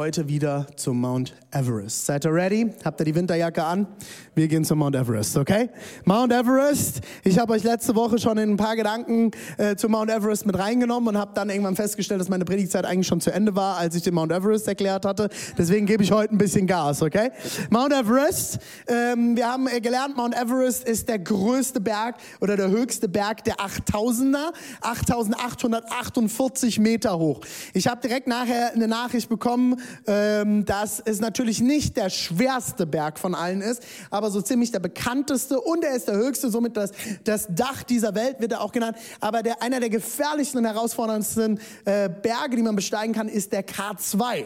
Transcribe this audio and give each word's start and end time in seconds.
heute 0.00 0.28
wieder 0.28 0.66
zum 0.76 0.98
Mount 0.98 1.34
Everest. 1.50 2.06
Seid 2.06 2.24
ihr 2.24 2.32
ready? 2.32 2.72
Habt 2.86 3.02
ihr 3.02 3.04
die 3.04 3.14
Winterjacke 3.14 3.62
an? 3.62 3.86
Wir 4.34 4.48
gehen 4.48 4.64
zum 4.64 4.78
Mount 4.78 4.96
Everest, 4.96 5.36
okay? 5.36 5.68
Mount 6.06 6.32
Everest. 6.32 7.02
Ich 7.22 7.38
habe 7.38 7.52
euch 7.52 7.64
letzte 7.64 7.94
Woche 7.94 8.18
schon 8.18 8.38
in 8.38 8.52
ein 8.52 8.56
paar 8.56 8.76
Gedanken 8.76 9.30
äh, 9.58 9.76
zu 9.76 9.90
Mount 9.90 10.10
Everest 10.10 10.46
mit 10.46 10.58
reingenommen 10.58 11.10
und 11.10 11.18
habe 11.18 11.32
dann 11.34 11.50
irgendwann 11.50 11.76
festgestellt, 11.76 12.18
dass 12.18 12.30
meine 12.30 12.46
Predigtzeit 12.46 12.86
eigentlich 12.86 13.08
schon 13.08 13.20
zu 13.20 13.30
Ende 13.30 13.54
war, 13.54 13.76
als 13.76 13.94
ich 13.94 14.02
den 14.02 14.14
Mount 14.14 14.32
Everest 14.32 14.66
erklärt 14.68 15.04
hatte. 15.04 15.28
Deswegen 15.58 15.84
gebe 15.84 16.02
ich 16.02 16.12
heute 16.12 16.34
ein 16.34 16.38
bisschen 16.38 16.66
Gas, 16.66 17.02
okay? 17.02 17.30
Mount 17.68 17.92
Everest. 17.92 18.58
Ähm, 18.86 19.36
wir 19.36 19.52
haben 19.52 19.66
äh, 19.66 19.82
gelernt, 19.82 20.16
Mount 20.16 20.34
Everest 20.34 20.84
ist 20.84 21.10
der 21.10 21.18
größte 21.18 21.78
Berg 21.78 22.16
oder 22.40 22.56
der 22.56 22.70
höchste 22.70 23.06
Berg 23.06 23.44
der 23.44 23.56
8000er. 23.56 24.52
8848 24.80 26.78
Meter 26.78 27.18
hoch. 27.18 27.42
Ich 27.74 27.86
habe 27.86 28.00
direkt 28.00 28.28
nachher 28.28 28.72
eine 28.72 28.88
Nachricht 28.88 29.28
bekommen, 29.28 29.76
ähm, 30.06 30.64
dass 30.64 31.00
es 31.00 31.20
natürlich 31.20 31.60
nicht 31.60 31.96
der 31.96 32.10
schwerste 32.10 32.86
Berg 32.86 33.18
von 33.18 33.34
allen 33.34 33.60
ist, 33.60 33.82
aber 34.10 34.30
so 34.30 34.40
ziemlich 34.40 34.72
der 34.72 34.80
bekannteste 34.80 35.60
und 35.60 35.84
er 35.84 35.94
ist 35.94 36.08
der 36.08 36.16
höchste, 36.16 36.50
somit 36.50 36.76
das, 36.76 36.92
das 37.24 37.48
Dach 37.50 37.82
dieser 37.82 38.14
Welt 38.14 38.40
wird 38.40 38.52
er 38.52 38.60
auch 38.60 38.72
genannt. 38.72 38.96
Aber 39.20 39.42
der, 39.42 39.62
einer 39.62 39.80
der 39.80 39.90
gefährlichsten 39.90 40.58
und 40.58 40.64
herausforderndsten 40.64 41.60
äh, 41.84 42.08
Berge, 42.08 42.56
die 42.56 42.62
man 42.62 42.76
besteigen 42.76 43.14
kann, 43.14 43.28
ist 43.28 43.52
der 43.52 43.66
K2. 43.66 44.44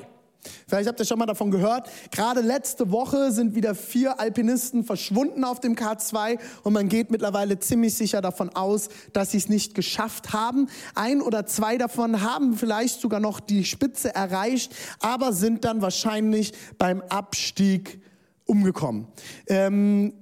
Vielleicht 0.67 0.89
habt 0.89 1.01
ihr 1.01 1.07
schon 1.07 1.19
mal 1.19 1.27
davon 1.27 1.51
gehört. 1.51 1.89
Gerade 2.11 2.41
letzte 2.41 2.91
Woche 2.91 3.33
sind 3.33 3.55
wieder 3.55 3.75
vier 3.75 4.21
Alpinisten 4.21 4.85
verschwunden 4.85 5.45
auf 5.45 5.61
dem 5.61 5.75
K2 5.75 6.39
und 6.63 6.73
man 6.73 6.89
geht 6.89 7.11
mittlerweile 7.11 7.59
ziemlich 7.59 7.95
sicher 7.95 8.21
davon 8.21 8.51
aus, 8.51 8.89
dass 9.13 9.31
sie 9.31 9.39
es 9.39 9.49
nicht 9.49 9.75
geschafft 9.75 10.33
haben. 10.33 10.69
Ein 10.95 11.21
oder 11.21 11.47
zwei 11.47 11.79
davon 11.79 12.23
haben 12.23 12.55
vielleicht 12.55 13.01
sogar 13.01 13.21
noch 13.21 13.41
die 13.41 13.65
Spitze 13.65 14.15
erreicht, 14.15 14.75
aber 15.01 15.33
sind 15.33 15.65
dann 15.65 15.83
wahrscheinlich 15.83 16.53
beim 16.79 17.03
Abstieg 17.09 18.01
umgekommen. 18.47 19.07
Ähm, 19.47 20.13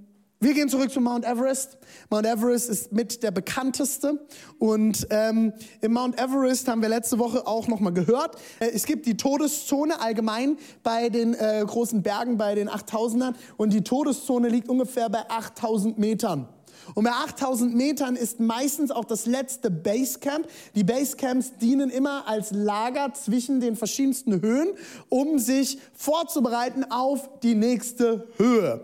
wir 0.43 0.55
gehen 0.55 0.69
zurück 0.69 0.91
zu 0.91 1.01
Mount 1.01 1.25
Everest. 1.25 1.79
Mount 2.11 2.27
Everest 2.27 2.69
ist 2.69 2.93
mit 2.93 3.23
der 3.23 3.31
bekannteste. 3.31 4.27
Und 4.59 5.07
ähm, 5.11 5.53
im 5.81 5.93
Mount 5.93 6.21
Everest 6.21 6.67
haben 6.67 6.83
wir 6.83 6.89
letzte 6.89 7.21
Woche 7.21 7.47
auch 7.47 7.69
nochmal 7.69 7.93
gehört. 7.93 8.37
Äh, 8.59 8.71
es 8.75 8.85
gibt 8.85 9.07
die 9.07 9.17
Todeszone 9.17 10.01
allgemein 10.01 10.57
bei 10.83 11.11
den 11.11 11.35
äh, 11.35 11.63
großen 11.65 12.03
Bergen, 12.03 12.39
bei 12.39 12.57
den 12.57 12.69
8000ern. 12.69 13.35
Und 13.57 13.73
die 13.73 13.85
Todeszone 13.85 14.49
liegt 14.49 14.69
ungefähr 14.69 15.09
bei 15.09 15.31
8000 15.31 15.99
Metern. 15.99 16.49
Und 16.95 17.05
bei 17.05 17.11
8000 17.11 17.75
Metern 17.75 18.17
ist 18.17 18.41
meistens 18.41 18.91
auch 18.91 19.05
das 19.05 19.27
letzte 19.27 19.71
Basecamp. 19.71 20.47
Die 20.75 20.85
Basecamps 20.85 21.53
dienen 21.61 21.91
immer 21.91 22.29
als 22.29 22.51
Lager 22.51 23.13
zwischen 23.15 23.61
den 23.61 23.77
verschiedensten 23.77 24.41
Höhen, 24.41 24.69
um 25.09 25.39
sich 25.39 25.79
vorzubereiten 25.95 26.85
auf 26.91 27.29
die 27.43 27.55
nächste 27.55 28.29
Höhe. 28.37 28.81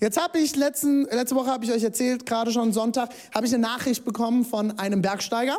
Jetzt 0.00 0.20
habe 0.20 0.38
ich 0.38 0.56
letzten, 0.56 1.04
letzte 1.04 1.34
Woche 1.36 1.50
habe 1.50 1.64
ich 1.64 1.72
euch 1.72 1.82
erzählt, 1.82 2.26
gerade 2.26 2.52
schon 2.52 2.72
Sonntag, 2.72 3.10
habe 3.34 3.46
ich 3.46 3.54
eine 3.54 3.62
Nachricht 3.62 4.04
bekommen 4.04 4.44
von 4.44 4.78
einem 4.78 5.02
Bergsteiger 5.02 5.58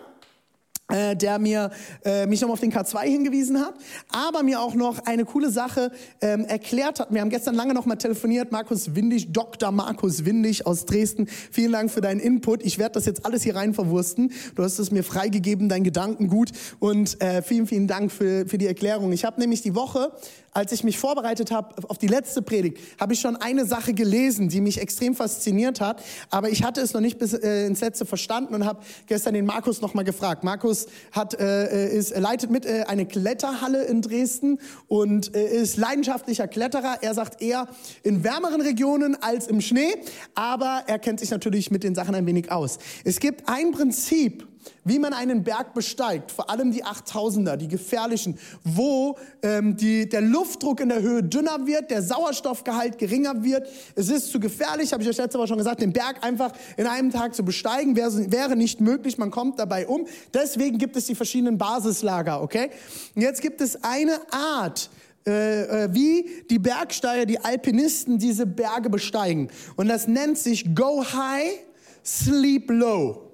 äh, 0.91 1.16
der 1.16 1.40
mir 1.40 1.72
äh, 2.03 2.25
mich 2.25 2.41
nochmal 2.41 2.53
auf 2.53 2.59
den 2.59 2.72
K2 2.72 3.02
hingewiesen 3.03 3.59
hat, 3.59 3.74
aber 4.09 4.44
mir 4.44 4.59
auch 4.59 4.75
noch 4.75 5.06
eine 5.06 5.25
coole 5.25 5.50
Sache 5.50 5.91
ähm, 6.22 6.46
erklärt 6.46 7.00
hat. 7.00 7.13
Wir 7.13 7.22
haben 7.22 7.29
gestern 7.29 7.56
lange 7.56 7.74
noch 7.74 7.85
mal 7.85 7.96
telefoniert, 7.96 8.52
Markus 8.52 8.96
Windig, 8.96 9.31
Dr. 9.31 9.72
Markus 9.72 10.25
Windig 10.25 10.66
aus 10.66 10.85
Dresden. 10.85 11.28
Vielen 11.51 11.72
Dank 11.72 11.91
für 11.91 12.01
deinen 12.01 12.19
Input. 12.19 12.63
Ich 12.63 12.78
werde 12.78 12.94
das 12.94 13.06
jetzt 13.06 13.25
alles 13.25 13.44
hier 13.44 13.56
rein 13.56 13.74
verwursten. 13.74 14.31
Du 14.56 14.63
hast 14.63 14.80
es 14.80 14.91
mir 14.91 15.03
freigegeben, 15.03 15.69
dein 15.69 15.84
Gedankengut 15.84 16.51
und 16.80 17.22
äh, 17.22 17.41
vielen, 17.41 17.68
vielen 17.68 17.88
Dank 17.88 18.12
für, 18.12 18.46
für 18.46 18.57
die 18.57 18.68
Erklärung. 18.68 19.12
Ich 19.12 19.25
habe 19.25 19.40
nämlich 19.40 19.62
die 19.62 19.75
Woche 19.75 20.12
als 20.53 20.72
ich 20.72 20.84
mich 20.84 20.97
vorbereitet 20.97 21.51
habe 21.51 21.88
auf 21.89 21.97
die 21.97 22.07
letzte 22.07 22.41
Predigt, 22.41 22.78
habe 23.00 23.13
ich 23.13 23.19
schon 23.19 23.35
eine 23.35 23.66
Sache 23.66 23.94
gelesen, 23.94 24.50
die 24.50 24.62
mich 24.62 24.81
extrem 24.81 25.16
fasziniert 25.16 25.81
hat, 25.81 26.03
aber 26.29 26.50
ich 26.50 26.63
hatte 26.63 26.81
es 26.81 26.94
noch 26.94 27.01
nicht 27.01 27.17
bis 27.17 27.34
äh, 27.34 27.66
ins 27.66 27.81
Letzte 27.81 28.06
verstanden 28.06 28.53
und 28.56 28.66
habe 28.66 28.81
gestern 29.07 29.34
den 29.34 29.45
Markus 29.45 29.81
noch 29.81 29.94
mal 29.94 30.03
gefragt. 30.03 30.44
Markus 30.44 30.88
hat, 31.12 31.39
äh, 31.39 31.89
ist, 31.89 32.17
leitet 32.17 32.50
mit 32.50 32.66
äh, 32.66 32.84
eine 32.88 33.06
Kletterhalle 33.06 33.84
in 33.85 34.01
Dresden 34.01 34.59
und 34.88 35.35
äh, 35.35 35.47
ist 35.47 35.78
leidenschaftlicher 35.78 36.47
Kletterer. 36.47 36.97
Er 37.01 37.13
sagt 37.13 37.41
eher 37.41 37.68
in 38.03 38.23
wärmeren 38.23 38.62
Regionen 38.62 39.16
als 39.22 39.47
im 39.47 39.62
Schnee, 39.62 39.95
aber 40.35 40.83
er 40.88 41.00
kennt 41.00 41.19
sich 41.19 41.31
natürlich 41.31 41.72
mit 41.72 41.83
den 41.83 41.95
Sachen 41.95 42.16
ein 42.16 42.25
wenig 42.25 42.51
aus. 42.51 42.79
Es 43.06 43.19
gibt 43.19 43.47
ein 43.47 43.72
Prinzip, 43.72 44.50
wie 44.84 45.00
man 45.00 45.14
einen 45.14 45.44
Berg 45.44 45.74
besteigt, 45.74 46.32
vor 46.32 46.50
allem 46.50 46.72
die 46.72 46.84
8000er, 46.84 47.56
die 47.56 47.68
gefährlichen, 47.68 48.38
wo 48.64 49.18
ähm, 49.44 49.78
die, 49.78 50.08
der 50.08 50.22
Luftdruck 50.22 50.80
in 50.80 50.90
der 50.90 51.02
Höhe 51.02 51.24
dünner 51.24 51.66
wird, 51.68 51.92
der 51.92 52.02
Sauerstoffgehalt 52.02 52.98
geringer 52.98 53.44
wird. 53.44 53.68
Es 53.96 54.10
ist 54.10 54.32
zu 54.32 54.40
gefährlich, 54.40 54.94
habe 54.94 55.04
ich 55.04 55.10
euch 55.10 55.18
letzte 55.18 55.38
Woche 55.38 55.50
schon 55.50 55.58
gesagt, 55.58 55.82
den 55.82 55.94
Berg 55.94 56.24
einfach 56.24 56.52
in 56.78 56.88
einem 56.88 57.12
Tag 57.12 57.36
zu 57.36 57.44
besteigen, 57.44 57.96
wäre, 57.96 58.32
wäre 58.32 58.56
nicht 58.56 58.82
möglich, 58.82 59.18
man 59.18 59.32
kommt 59.32 59.60
dabei 59.60 59.88
um. 59.88 60.06
Deswegen 60.34 60.78
gibt 60.78 60.96
es 60.96 61.06
die 61.06 61.16
verschiedenen 61.16 61.58
Basislager, 61.58 62.42
okay? 62.42 62.70
Und 63.16 63.22
jetzt 63.22 63.42
gibt 63.42 63.62
es 63.62 63.84
eine 63.84 64.20
Art, 64.32 64.90
äh, 65.28 65.86
äh, 65.86 65.94
wie 65.94 66.44
die 66.50 66.58
Bergsteiger, 66.58 67.26
die 67.26 67.40
Alpinisten 67.40 68.18
diese 68.18 68.48
Berge 68.48 68.90
besteigen. 68.90 69.50
Und 69.76 69.88
das 69.88 70.08
nennt 70.08 70.38
sich 70.38 70.74
Go 70.74 71.04
High, 71.04 71.60
Sleep 72.04 72.70
Low. 72.72 73.31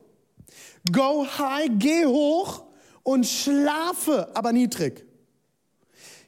Go 0.92 1.26
high, 1.26 1.70
geh 1.78 2.06
hoch 2.06 2.64
und 3.04 3.26
schlafe, 3.26 4.30
aber 4.36 4.52
niedrig. 4.52 5.06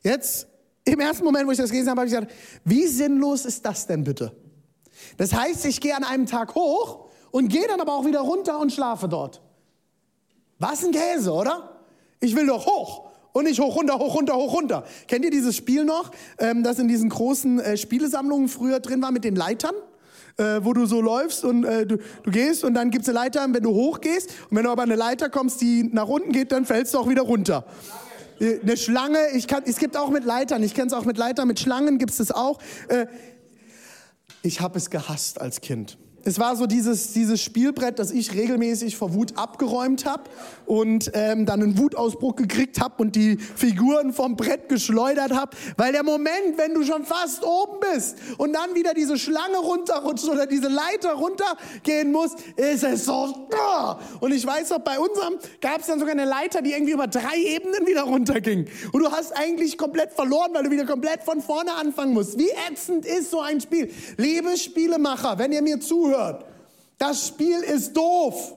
Jetzt, 0.02 0.48
im 0.86 1.00
ersten 1.00 1.24
Moment, 1.26 1.48
wo 1.48 1.52
ich 1.52 1.58
das 1.58 1.70
gelesen 1.70 1.90
habe, 1.90 2.02
habe 2.02 2.08
ich 2.08 2.14
gesagt, 2.14 2.34
wie 2.64 2.88
sinnlos 2.88 3.46
ist 3.46 3.66
das 3.66 3.86
denn 3.86 4.04
bitte? 4.04 4.36
Das 5.18 5.34
heißt, 5.34 5.66
ich 5.66 5.82
gehe 5.82 5.96
an 5.96 6.04
einem 6.04 6.26
Tag 6.26 6.56
hoch 6.56 7.10
und 7.32 7.50
gehe 7.50 7.68
dann 7.68 7.80
aber 7.82 7.94
auch 7.94 8.06
wieder 8.06 8.22
runter 8.22 8.60
und 8.60 8.72
schlafe 8.72 9.08
dort. 9.08 9.42
Was 10.58 10.84
ein 10.84 10.92
Käse, 10.92 11.32
oder? 11.32 11.82
Ich 12.20 12.36
will 12.36 12.48
doch 12.48 12.66
hoch. 12.66 13.10
Und 13.32 13.46
nicht 13.46 13.60
hoch, 13.60 13.76
runter, 13.76 14.00
hoch, 14.00 14.16
runter, 14.16 14.36
hoch, 14.36 14.54
runter. 14.54 14.86
Kennt 15.08 15.24
ihr 15.24 15.32
dieses 15.32 15.56
Spiel 15.56 15.86
noch, 15.86 16.12
ähm, 16.40 16.64
das 16.64 16.80
in 16.80 16.88
diesen 16.88 17.10
großen 17.10 17.60
äh, 17.60 17.78
Spielesammlungen 17.78 18.50
früher 18.50 18.80
drin 18.80 19.02
war 19.02 19.12
mit 19.12 19.24
den 19.24 19.36
Leitern? 19.36 19.76
Äh, 20.40 20.64
wo 20.64 20.74
du 20.74 20.86
so 20.86 21.02
läufst 21.02 21.44
und 21.44 21.66
äh, 21.66 21.86
du, 21.86 21.98
du 21.98 22.32
gehst 22.32 22.64
und 22.64 22.74
dann 22.74 22.90
gibt 22.90 23.04
es 23.04 23.10
eine 23.10 23.20
Leiter, 23.20 23.46
wenn 23.50 23.64
du 23.64 23.72
hochgehst 23.72 24.30
und 24.50 24.58
wenn 24.58 24.64
du 24.64 24.70
aber 24.70 24.84
eine 24.84 24.96
Leiter 24.96 25.30
kommst, 25.30 25.62
die 25.62 25.84
nach 25.92 26.08
unten 26.08 26.32
geht, 26.32 26.52
dann 26.52 26.66
fällst 26.66 26.94
du 26.94 27.00
auch 27.00 27.10
wieder 27.10 27.24
runter. 27.24 27.66
Schlange. 28.40 28.60
Eine 28.62 28.78
Schlange, 28.78 29.20
ich 29.36 29.48
kann, 29.48 29.64
es 29.66 29.78
gibt 29.78 29.98
auch 29.98 30.10
mit 30.10 30.24
Leitern, 30.24 30.64
ich 30.64 30.74
kenne 30.74 30.88
es 30.88 30.94
auch 30.94 31.06
mit 31.06 31.18
Leitern, 31.18 31.48
mit 31.48 31.60
Schlangen 31.60 31.98
gibt 31.98 32.18
es 32.18 32.32
auch. 32.32 32.60
Äh, 32.88 33.08
ich 34.42 34.62
habe 34.62 34.78
es 34.78 34.90
gehasst 34.90 35.42
als 35.42 35.60
Kind. 35.60 35.98
Es 36.30 36.38
war 36.38 36.56
so 36.56 36.68
dieses, 36.68 37.12
dieses 37.14 37.42
Spielbrett, 37.42 37.98
das 37.98 38.12
ich 38.12 38.36
regelmäßig 38.36 38.96
vor 38.96 39.16
Wut 39.16 39.36
abgeräumt 39.36 40.06
habe 40.06 40.26
und 40.68 41.10
ähm, 41.16 41.48
dann 41.48 41.64
einen 41.64 41.80
Wutausbruch 41.80 42.36
gekriegt 42.36 42.80
habe 42.80 43.02
und 43.02 43.16
die 43.16 43.38
Figuren 43.38 44.14
vom 44.14 44.36
Brett 44.36 44.70
geschleudert 44.70 45.34
habe, 45.34 45.58
weil 45.76 45.92
der 45.92 46.04
Moment, 46.04 46.56
wenn 46.58 46.76
du 46.76 46.84
schon 46.84 47.04
fast 47.04 47.44
oben 47.44 47.80
bist 47.94 48.18
und 48.38 48.54
dann 48.54 48.76
wieder 48.76 48.94
diese 48.94 49.18
Schlange 49.18 49.58
runterrutscht 49.58 50.30
oder 50.30 50.46
diese 50.46 50.68
Leiter 50.68 51.14
runtergehen 51.14 52.12
muss, 52.12 52.36
ist 52.58 52.84
es 52.84 53.06
so. 53.06 53.48
Und 54.20 54.32
ich 54.32 54.46
weiß 54.46 54.70
noch, 54.70 54.80
bei 54.82 55.00
unserem 55.00 55.34
gab 55.62 55.80
es 55.80 55.88
dann 55.88 55.98
sogar 55.98 56.14
eine 56.14 56.26
Leiter, 56.26 56.62
die 56.62 56.74
irgendwie 56.74 56.94
über 56.94 57.08
drei 57.08 57.38
Ebenen 57.44 57.88
wieder 57.88 58.04
runterging. 58.04 58.68
Und 58.92 59.02
du 59.02 59.12
hast 59.12 59.36
eigentlich 59.36 59.80
komplett 59.80 60.14
verloren, 60.14 60.52
weil 60.54 60.66
du 60.66 60.70
wieder 60.70 60.86
komplett 60.86 61.24
von 61.24 61.42
vorne 61.42 61.74
anfangen 61.74 62.14
musst. 62.14 62.38
Wie 62.38 62.52
ätzend 62.72 63.08
ist 63.08 63.32
so 63.32 63.40
ein 63.40 63.60
Spiel? 63.60 63.92
Liebe 64.18 64.56
Spielemacher, 64.56 65.40
wenn 65.40 65.52
ihr 65.52 65.64
mir 65.64 65.80
zuhört, 65.80 66.19
zuhört. 66.20 66.46
Das 66.98 67.28
Spiel 67.28 67.60
ist 67.60 67.96
doof. 67.96 68.56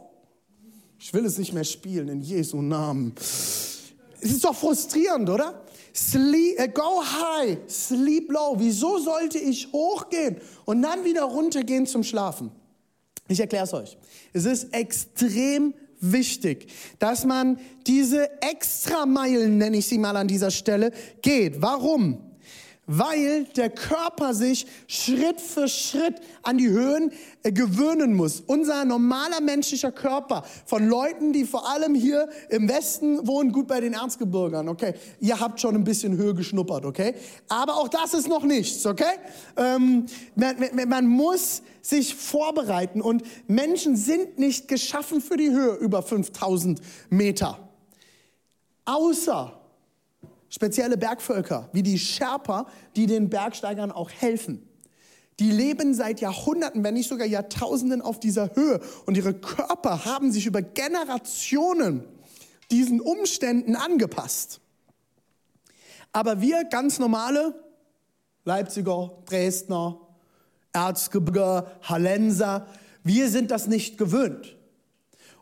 Ich 0.99 1.13
will 1.15 1.25
es 1.25 1.39
nicht 1.39 1.53
mehr 1.53 1.65
spielen 1.65 2.09
in 2.09 2.21
Jesu 2.21 2.61
Namen. 2.61 3.15
Es 3.17 4.31
ist 4.31 4.45
doch 4.45 4.55
frustrierend, 4.55 5.29
oder? 5.29 5.63
Sleep, 5.95 6.59
uh, 6.59 6.69
go 6.69 7.03
high, 7.03 7.59
sleep 7.69 8.31
low. 8.31 8.55
Wieso 8.59 8.99
sollte 8.99 9.39
ich 9.39 9.71
hochgehen 9.73 10.37
und 10.65 10.81
dann 10.81 11.05
wieder 11.05 11.25
runtergehen 11.25 11.87
zum 11.87 12.03
Schlafen? 12.03 12.51
Ich 13.29 13.41
erkläre 13.41 13.65
es 13.65 13.75
euch. 13.75 13.99
Es 14.33 14.45
ist 14.47 14.73
extrem 14.73 15.75
wichtig, 16.01 16.69
dass 16.99 17.25
man 17.25 17.59
diese 17.87 18.31
Extrameilen, 18.41 19.59
nenne 19.59 19.77
ich 19.77 19.87
sie 19.87 19.99
mal 19.99 20.17
an 20.17 20.29
dieser 20.29 20.51
Stelle, 20.51 20.93
geht. 21.21 21.61
Warum? 21.61 22.32
Weil 22.87 23.45
der 23.57 23.71
Körper 23.71 24.35
sich 24.35 24.67
Schritt 24.89 25.41
für 25.41 25.69
Schritt 25.69 26.17
an 26.43 26.59
die 26.59 26.69
Höhen 26.69 27.13
äh, 27.43 27.53
gewöhnen 27.53 28.15
muss. 28.15 28.41
Unser 28.41 28.85
normaler 28.85 29.41
menschlicher 29.41 29.93
Körper 29.93 30.43
von 30.67 30.89
Leuten, 30.89 31.33
die 31.33 31.45
vor 31.45 31.69
allem 31.71 31.95
hier 31.95 32.29
im 32.49 32.69
Westen 32.69 33.27
wohnen, 33.27 33.53
gut 33.53 33.69
bei 33.69 33.81
den 33.81 33.93
Erzgebirgern, 33.93 34.69
okay? 34.69 34.95
Ihr 35.21 35.39
habt 35.39 35.61
schon 35.61 35.77
ein 35.77 35.85
bisschen 35.85 36.17
Höhe 36.17 36.35
geschnuppert, 36.35 36.85
okay? 36.85 37.15
Aber 37.49 37.77
auch 37.77 37.89
das 37.89 38.15
ist 38.15 38.29
noch 38.29 38.43
nichts, 38.43 38.85
okay? 38.85 39.15
Ähm, 39.57 40.07
man, 40.35 40.89
man 40.89 41.07
muss 41.07 41.63
sich 41.83 42.15
vorbereiten 42.15 43.01
und 43.01 43.23
Menschen 43.47 43.97
sind 43.97 44.39
nicht 44.39 44.67
geschaffen 44.67 45.21
für 45.21 45.37
die 45.37 45.51
Höhe 45.51 45.75
über 45.77 46.03
5000 46.03 46.81
Meter. 47.11 47.59
Außer 48.85 49.62
spezielle 50.53 50.99
Bergvölker, 50.99 51.71
wie 51.73 51.83
die 51.83 51.99
Sherpa, 51.99 52.67
die 52.95 53.07
den 53.07 53.31
Bergsteigern 53.31 53.91
auch 53.91 54.11
helfen. 54.11 54.69
Die 55.41 55.51
leben 55.51 55.95
seit 55.95 56.21
Jahrhunderten, 56.21 56.85
wenn 56.85 56.93
nicht 56.93 57.09
sogar 57.09 57.27
Jahrtausenden 57.27 58.03
auf 58.03 58.21
dieser 58.21 58.55
Höhe 58.55 58.81
und 59.07 59.17
ihre 59.17 59.33
Körper 59.33 60.05
haben 60.05 60.31
sich 60.31 60.45
über 60.45 60.61
Generationen 60.61 62.05
diesen 62.71 63.01
Umständen 63.01 63.77
angepasst. 63.77 64.61
Aber 66.13 66.43
wir 66.43 66.65
ganz 66.65 66.99
normale 66.99 67.55
Leipziger, 68.45 69.11
Dresdner, 69.25 69.99
Erzgebirger, 70.75 71.73
Hallenser, 71.83 72.67
wir 73.03 73.31
sind 73.31 73.51
das 73.51 73.69
nicht 73.69 73.97
gewöhnt. 73.97 74.57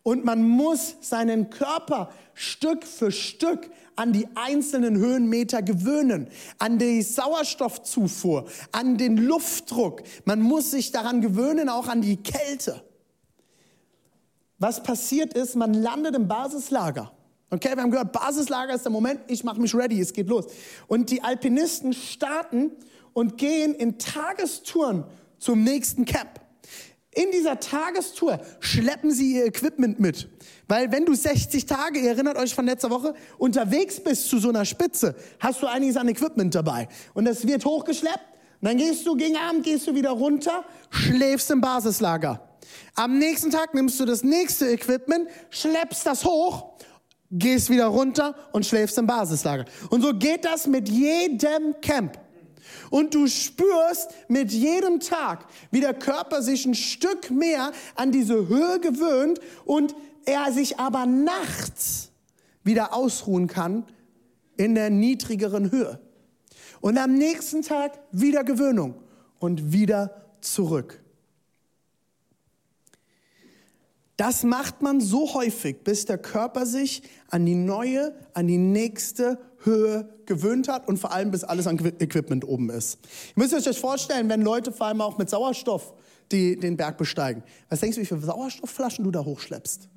Und 0.02 0.24
man 0.24 0.42
muss 0.42 0.96
seinen 1.00 1.50
Körper 1.50 2.10
Stück 2.34 2.84
für 2.84 3.12
Stück 3.12 3.70
an 3.96 4.12
die 4.12 4.26
einzelnen 4.34 4.96
Höhenmeter 4.96 5.60
gewöhnen, 5.60 6.28
an 6.58 6.78
die 6.78 7.02
Sauerstoffzufuhr, 7.02 8.46
an 8.72 8.96
den 8.96 9.18
Luftdruck. 9.18 10.02
Man 10.24 10.40
muss 10.40 10.70
sich 10.70 10.90
daran 10.90 11.20
gewöhnen, 11.20 11.68
auch 11.68 11.88
an 11.88 12.00
die 12.00 12.16
Kälte. 12.16 12.82
Was 14.58 14.82
passiert 14.82 15.34
ist, 15.34 15.54
man 15.54 15.74
landet 15.74 16.14
im 16.14 16.28
Basislager. 16.28 17.12
Okay, 17.50 17.74
wir 17.74 17.82
haben 17.82 17.90
gehört, 17.90 18.12
Basislager 18.12 18.74
ist 18.74 18.84
der 18.84 18.92
Moment, 18.92 19.20
ich 19.26 19.42
mache 19.42 19.60
mich 19.60 19.74
ready, 19.74 20.00
es 20.00 20.12
geht 20.12 20.28
los. 20.28 20.46
Und 20.86 21.10
die 21.10 21.22
Alpinisten 21.22 21.92
starten 21.92 22.70
und 23.12 23.38
gehen 23.38 23.74
in 23.74 23.98
Tagestouren 23.98 25.04
zum 25.38 25.64
nächsten 25.64 26.04
Camp. 26.04 26.40
In 27.12 27.32
dieser 27.32 27.58
Tagestour 27.58 28.40
schleppen 28.60 29.10
sie 29.10 29.34
ihr 29.34 29.46
Equipment 29.46 29.98
mit. 29.98 30.28
Weil 30.68 30.92
wenn 30.92 31.04
du 31.04 31.14
60 31.14 31.66
Tage, 31.66 31.98
ihr 31.98 32.10
erinnert 32.10 32.36
euch 32.36 32.54
von 32.54 32.66
letzter 32.66 32.90
Woche, 32.90 33.14
unterwegs 33.36 33.98
bist 33.98 34.28
zu 34.28 34.38
so 34.38 34.50
einer 34.50 34.64
Spitze, 34.64 35.16
hast 35.40 35.60
du 35.60 35.66
einiges 35.66 35.96
an 35.96 36.06
Equipment 36.08 36.54
dabei. 36.54 36.86
Und 37.12 37.24
das 37.24 37.46
wird 37.46 37.64
hochgeschleppt. 37.64 38.30
Und 38.60 38.68
dann 38.68 38.76
gehst 38.76 39.06
du 39.06 39.16
gegen 39.16 39.36
Abend, 39.36 39.64
gehst 39.64 39.88
du 39.88 39.94
wieder 39.94 40.10
runter, 40.10 40.64
schläfst 40.90 41.50
im 41.50 41.60
Basislager. 41.60 42.48
Am 42.94 43.18
nächsten 43.18 43.50
Tag 43.50 43.74
nimmst 43.74 43.98
du 43.98 44.04
das 44.04 44.22
nächste 44.22 44.68
Equipment, 44.68 45.28
schleppst 45.48 46.06
das 46.06 46.24
hoch, 46.24 46.74
gehst 47.32 47.70
wieder 47.70 47.86
runter 47.86 48.36
und 48.52 48.66
schläfst 48.66 48.98
im 48.98 49.06
Basislager. 49.06 49.64
Und 49.88 50.02
so 50.02 50.14
geht 50.14 50.44
das 50.44 50.68
mit 50.68 50.88
jedem 50.88 51.80
Camp. 51.80 52.18
Und 52.90 53.14
du 53.14 53.26
spürst 53.26 54.10
mit 54.28 54.52
jedem 54.52 55.00
Tag, 55.00 55.46
wie 55.70 55.80
der 55.80 55.94
Körper 55.94 56.42
sich 56.42 56.66
ein 56.66 56.74
Stück 56.74 57.30
mehr 57.30 57.72
an 57.94 58.12
diese 58.12 58.48
Höhe 58.48 58.80
gewöhnt 58.80 59.40
und 59.64 59.94
er 60.24 60.52
sich 60.52 60.78
aber 60.78 61.06
nachts 61.06 62.10
wieder 62.62 62.94
ausruhen 62.94 63.46
kann 63.46 63.84
in 64.56 64.74
der 64.74 64.90
niedrigeren 64.90 65.70
Höhe. 65.70 66.00
Und 66.80 66.98
am 66.98 67.14
nächsten 67.14 67.62
Tag 67.62 67.98
wieder 68.12 68.44
Gewöhnung 68.44 68.94
und 69.38 69.72
wieder 69.72 70.26
zurück. 70.40 71.02
Das 74.16 74.42
macht 74.44 74.82
man 74.82 75.00
so 75.00 75.32
häufig, 75.32 75.82
bis 75.82 76.04
der 76.04 76.18
Körper 76.18 76.66
sich 76.66 77.02
an 77.30 77.46
die 77.46 77.54
neue, 77.54 78.14
an 78.34 78.46
die 78.48 78.58
nächste 78.58 79.38
Höhe 79.60 80.08
gewöhnt 80.26 80.68
hat 80.68 80.88
und 80.88 80.98
vor 80.98 81.12
allem 81.12 81.30
bis 81.30 81.44
alles 81.44 81.66
an 81.66 81.78
Equipment 81.98 82.46
oben 82.46 82.70
ist. 82.70 82.98
Ihr 83.36 83.42
müsst 83.42 83.54
euch 83.54 83.78
vorstellen, 83.78 84.28
wenn 84.28 84.42
Leute 84.42 84.72
vor 84.72 84.86
allem 84.86 85.00
auch 85.00 85.18
mit 85.18 85.28
Sauerstoff 85.28 85.94
die, 86.32 86.56
den 86.56 86.76
Berg 86.76 86.96
besteigen. 86.96 87.42
Was 87.68 87.80
denkst 87.80 87.96
du, 87.96 88.02
wie 88.02 88.06
viele 88.06 88.20
Sauerstoffflaschen 88.20 89.04
du 89.04 89.10
da 89.10 89.24
hochschleppst? 89.24 89.88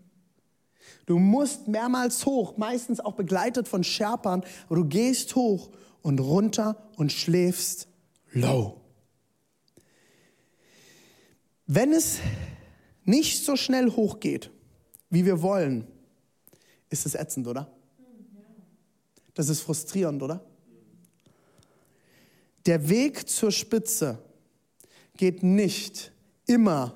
Du 1.05 1.19
musst 1.19 1.67
mehrmals 1.67 2.25
hoch, 2.25 2.57
meistens 2.57 2.99
auch 2.99 3.13
begleitet 3.13 3.67
von 3.67 3.83
Sherpern, 3.83 4.43
aber 4.67 4.75
du 4.77 4.85
gehst 4.85 5.35
hoch 5.35 5.69
und 6.01 6.19
runter 6.19 6.89
und 6.95 7.11
schläfst 7.11 7.87
low. 8.31 8.81
Wenn 11.65 11.93
es 11.93 12.19
nicht 13.03 13.43
so 13.45 13.55
schnell 13.55 13.91
hochgeht, 13.91 14.49
wie 15.09 15.25
wir 15.25 15.41
wollen, 15.41 15.87
ist 16.89 17.05
es 17.05 17.15
ätzend, 17.15 17.47
oder? 17.47 17.71
Das 19.33 19.49
ist 19.49 19.61
frustrierend, 19.61 20.21
oder? 20.21 20.41
Der 22.65 22.89
Weg 22.89 23.27
zur 23.27 23.51
Spitze 23.51 24.19
geht 25.17 25.43
nicht 25.43 26.11
immer 26.45 26.93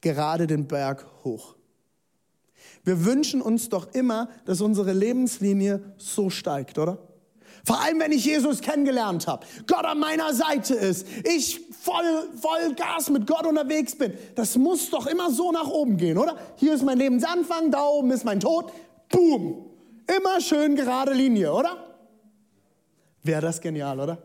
gerade 0.00 0.46
den 0.46 0.66
Berg 0.66 1.06
hoch. 1.24 1.56
Wir 2.84 3.04
wünschen 3.04 3.40
uns 3.40 3.70
doch 3.70 3.94
immer, 3.94 4.28
dass 4.44 4.60
unsere 4.60 4.92
Lebenslinie 4.92 5.94
so 5.96 6.28
steigt, 6.28 6.78
oder? 6.78 6.98
Vor 7.66 7.80
allem, 7.80 7.98
wenn 7.98 8.12
ich 8.12 8.26
Jesus 8.26 8.60
kennengelernt 8.60 9.26
habe, 9.26 9.46
Gott 9.66 9.86
an 9.86 9.98
meiner 9.98 10.34
Seite 10.34 10.74
ist, 10.74 11.06
ich 11.24 11.62
voll, 11.80 12.28
voll 12.38 12.74
Gas 12.74 13.08
mit 13.08 13.26
Gott 13.26 13.46
unterwegs 13.46 13.96
bin. 13.96 14.12
Das 14.34 14.58
muss 14.58 14.90
doch 14.90 15.06
immer 15.06 15.30
so 15.30 15.50
nach 15.50 15.68
oben 15.68 15.96
gehen, 15.96 16.18
oder? 16.18 16.36
Hier 16.56 16.74
ist 16.74 16.84
mein 16.84 16.98
Lebensanfang, 16.98 17.70
da 17.70 17.86
oben 17.86 18.10
ist 18.10 18.26
mein 18.26 18.38
Tod. 18.38 18.70
Boom. 19.08 19.73
Immer 20.06 20.40
schön 20.40 20.76
gerade 20.76 21.12
Linie, 21.12 21.52
oder? 21.52 21.96
Wäre 23.22 23.40
das 23.40 23.60
genial, 23.60 23.98
oder? 24.00 24.22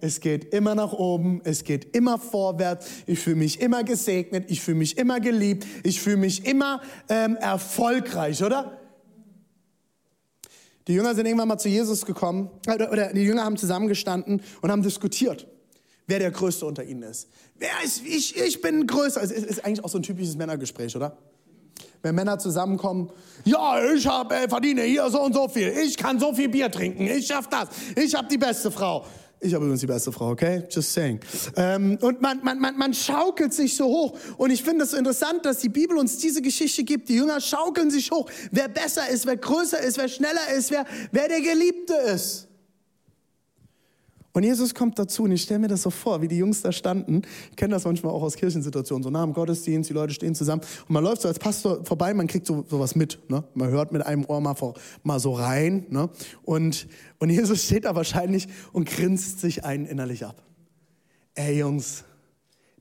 Es 0.00 0.20
geht 0.20 0.52
immer 0.52 0.74
nach 0.74 0.92
oben, 0.92 1.40
es 1.44 1.64
geht 1.64 1.96
immer 1.96 2.18
vorwärts, 2.18 2.86
ich 3.06 3.20
fühle 3.20 3.36
mich 3.36 3.60
immer 3.60 3.84
gesegnet, 3.84 4.50
ich 4.50 4.60
fühle 4.60 4.78
mich 4.78 4.98
immer 4.98 5.18
geliebt, 5.20 5.66
ich 5.82 6.00
fühle 6.00 6.18
mich 6.18 6.44
immer 6.44 6.82
ähm, 7.08 7.36
erfolgreich, 7.36 8.42
oder? 8.42 8.78
Die 10.86 10.92
Jünger 10.92 11.14
sind 11.14 11.24
irgendwann 11.24 11.48
mal 11.48 11.58
zu 11.58 11.70
Jesus 11.70 12.04
gekommen, 12.04 12.50
oder, 12.66 12.92
oder 12.92 13.12
die 13.14 13.22
Jünger 13.22 13.44
haben 13.44 13.56
zusammengestanden 13.56 14.42
und 14.60 14.70
haben 14.70 14.82
diskutiert, 14.82 15.46
wer 16.06 16.18
der 16.18 16.32
Größte 16.32 16.66
unter 16.66 16.84
ihnen 16.84 17.04
ist. 17.04 17.30
Wer 17.56 17.70
ist, 17.82 18.04
ich, 18.04 18.36
ich 18.36 18.60
bin 18.60 18.86
größer. 18.86 19.22
Es 19.22 19.30
ist, 19.30 19.46
ist 19.46 19.64
eigentlich 19.64 19.82
auch 19.82 19.88
so 19.88 19.98
ein 19.98 20.02
typisches 20.02 20.36
Männergespräch, 20.36 20.94
oder? 20.96 21.16
Wenn 22.04 22.14
Männer 22.14 22.38
zusammenkommen, 22.38 23.10
ja, 23.44 23.82
ich 23.94 24.06
hab, 24.06 24.30
äh, 24.30 24.46
verdiene 24.46 24.82
hier 24.82 25.08
so 25.08 25.22
und 25.22 25.34
so 25.34 25.48
viel, 25.48 25.68
ich 25.68 25.96
kann 25.96 26.20
so 26.20 26.34
viel 26.34 26.50
Bier 26.50 26.70
trinken, 26.70 27.06
ich 27.06 27.26
schaff 27.26 27.48
das, 27.48 27.68
ich 27.96 28.14
habe 28.14 28.28
die 28.28 28.36
beste 28.36 28.70
Frau. 28.70 29.06
Ich 29.40 29.54
habe 29.54 29.64
übrigens 29.64 29.80
die 29.80 29.86
beste 29.86 30.12
Frau, 30.12 30.30
okay? 30.30 30.64
Just 30.70 30.92
saying. 30.92 31.18
Ähm, 31.56 31.98
und 32.02 32.20
man, 32.20 32.40
man, 32.42 32.58
man, 32.58 32.76
man 32.76 32.94
schaukelt 32.94 33.52
sich 33.52 33.76
so 33.76 33.86
hoch. 33.86 34.18
Und 34.38 34.50
ich 34.50 34.62
finde 34.62 34.84
es 34.84 34.92
so 34.92 34.96
interessant, 34.96 35.44
dass 35.44 35.58
die 35.58 35.68
Bibel 35.68 35.98
uns 35.98 36.16
diese 36.16 36.40
Geschichte 36.40 36.82
gibt. 36.82 37.10
Die 37.10 37.16
Jünger 37.16 37.40
schaukeln 37.42 37.90
sich 37.90 38.10
hoch. 38.10 38.30
Wer 38.50 38.68
besser 38.68 39.06
ist, 39.08 39.26
wer 39.26 39.36
größer 39.36 39.80
ist, 39.80 39.98
wer 39.98 40.08
schneller 40.08 40.48
ist, 40.56 40.70
wer, 40.70 40.86
wer 41.12 41.28
der 41.28 41.42
Geliebte 41.42 41.94
ist. 41.94 42.48
Und 44.34 44.42
Jesus 44.42 44.74
kommt 44.74 44.98
dazu 44.98 45.22
und 45.22 45.30
ich 45.30 45.42
stelle 45.42 45.60
mir 45.60 45.68
das 45.68 45.82
so 45.82 45.90
vor, 45.90 46.20
wie 46.20 46.26
die 46.26 46.36
Jungs 46.36 46.60
da 46.60 46.72
standen. 46.72 47.22
Ich 47.50 47.56
kenne 47.56 47.72
das 47.72 47.84
manchmal 47.84 48.12
auch 48.12 48.22
aus 48.22 48.34
Kirchensituationen, 48.34 49.04
so 49.04 49.08
nach 49.08 49.22
dem 49.22 49.32
Gottesdienst, 49.32 49.88
die 49.88 49.94
Leute 49.94 50.12
stehen 50.12 50.34
zusammen 50.34 50.60
und 50.88 50.90
man 50.90 51.04
läuft 51.04 51.22
so 51.22 51.28
als 51.28 51.38
Pastor 51.38 51.84
vorbei, 51.84 52.12
man 52.14 52.26
kriegt 52.26 52.44
so 52.44 52.64
sowas 52.68 52.96
mit. 52.96 53.20
Ne? 53.30 53.44
Man 53.54 53.70
hört 53.70 53.92
mit 53.92 54.04
einem 54.04 54.24
Ohr 54.26 54.40
mal, 54.40 54.54
vor, 54.54 54.74
mal 55.04 55.20
so 55.20 55.34
rein. 55.34 55.86
Ne? 55.88 56.10
Und, 56.42 56.88
und 57.20 57.30
Jesus 57.30 57.64
steht 57.64 57.84
da 57.84 57.94
wahrscheinlich 57.94 58.48
und 58.72 58.88
grinst 58.88 59.38
sich 59.38 59.64
einen 59.64 59.86
innerlich 59.86 60.26
ab. 60.26 60.42
Ey 61.36 61.60
Jungs, 61.60 62.02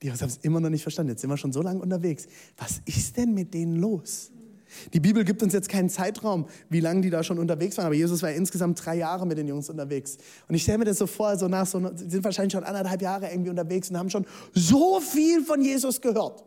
die 0.01 0.11
haben 0.11 0.17
es 0.25 0.37
immer 0.37 0.59
noch 0.59 0.71
nicht 0.71 0.81
verstanden. 0.81 1.11
Jetzt 1.11 1.21
sind 1.21 1.29
wir 1.29 1.37
schon 1.37 1.53
so 1.53 1.61
lange 1.61 1.79
unterwegs. 1.79 2.25
Was 2.57 2.81
ist 2.85 3.15
denn 3.15 3.35
mit 3.35 3.53
denen 3.53 3.75
los? 3.75 4.32
Die 4.93 4.99
Bibel 4.99 5.23
gibt 5.23 5.43
uns 5.43 5.53
jetzt 5.53 5.69
keinen 5.69 5.89
Zeitraum, 5.89 6.47
wie 6.69 6.79
lange 6.79 7.01
die 7.01 7.09
da 7.09 7.23
schon 7.23 7.39
unterwegs 7.39 7.77
waren, 7.77 7.85
aber 7.85 7.95
Jesus 7.95 8.21
war 8.21 8.31
insgesamt 8.31 8.83
drei 8.85 8.95
Jahre 8.95 9.25
mit 9.25 9.37
den 9.37 9.47
Jungs 9.47 9.69
unterwegs. 9.69 10.17
Und 10.47 10.55
ich 10.55 10.63
stelle 10.63 10.79
mir 10.79 10.85
das 10.85 10.97
so 10.97 11.07
vor, 11.07 11.37
so 11.37 11.47
nach 11.47 11.65
so, 11.65 11.79
sie 11.95 12.09
sind 12.09 12.23
wahrscheinlich 12.23 12.53
schon 12.53 12.63
anderthalb 12.63 13.01
Jahre 13.01 13.29
irgendwie 13.29 13.49
unterwegs 13.49 13.89
und 13.89 13.97
haben 13.97 14.09
schon 14.09 14.25
so 14.53 14.99
viel 14.99 15.43
von 15.43 15.61
Jesus 15.61 16.01
gehört. 16.01 16.43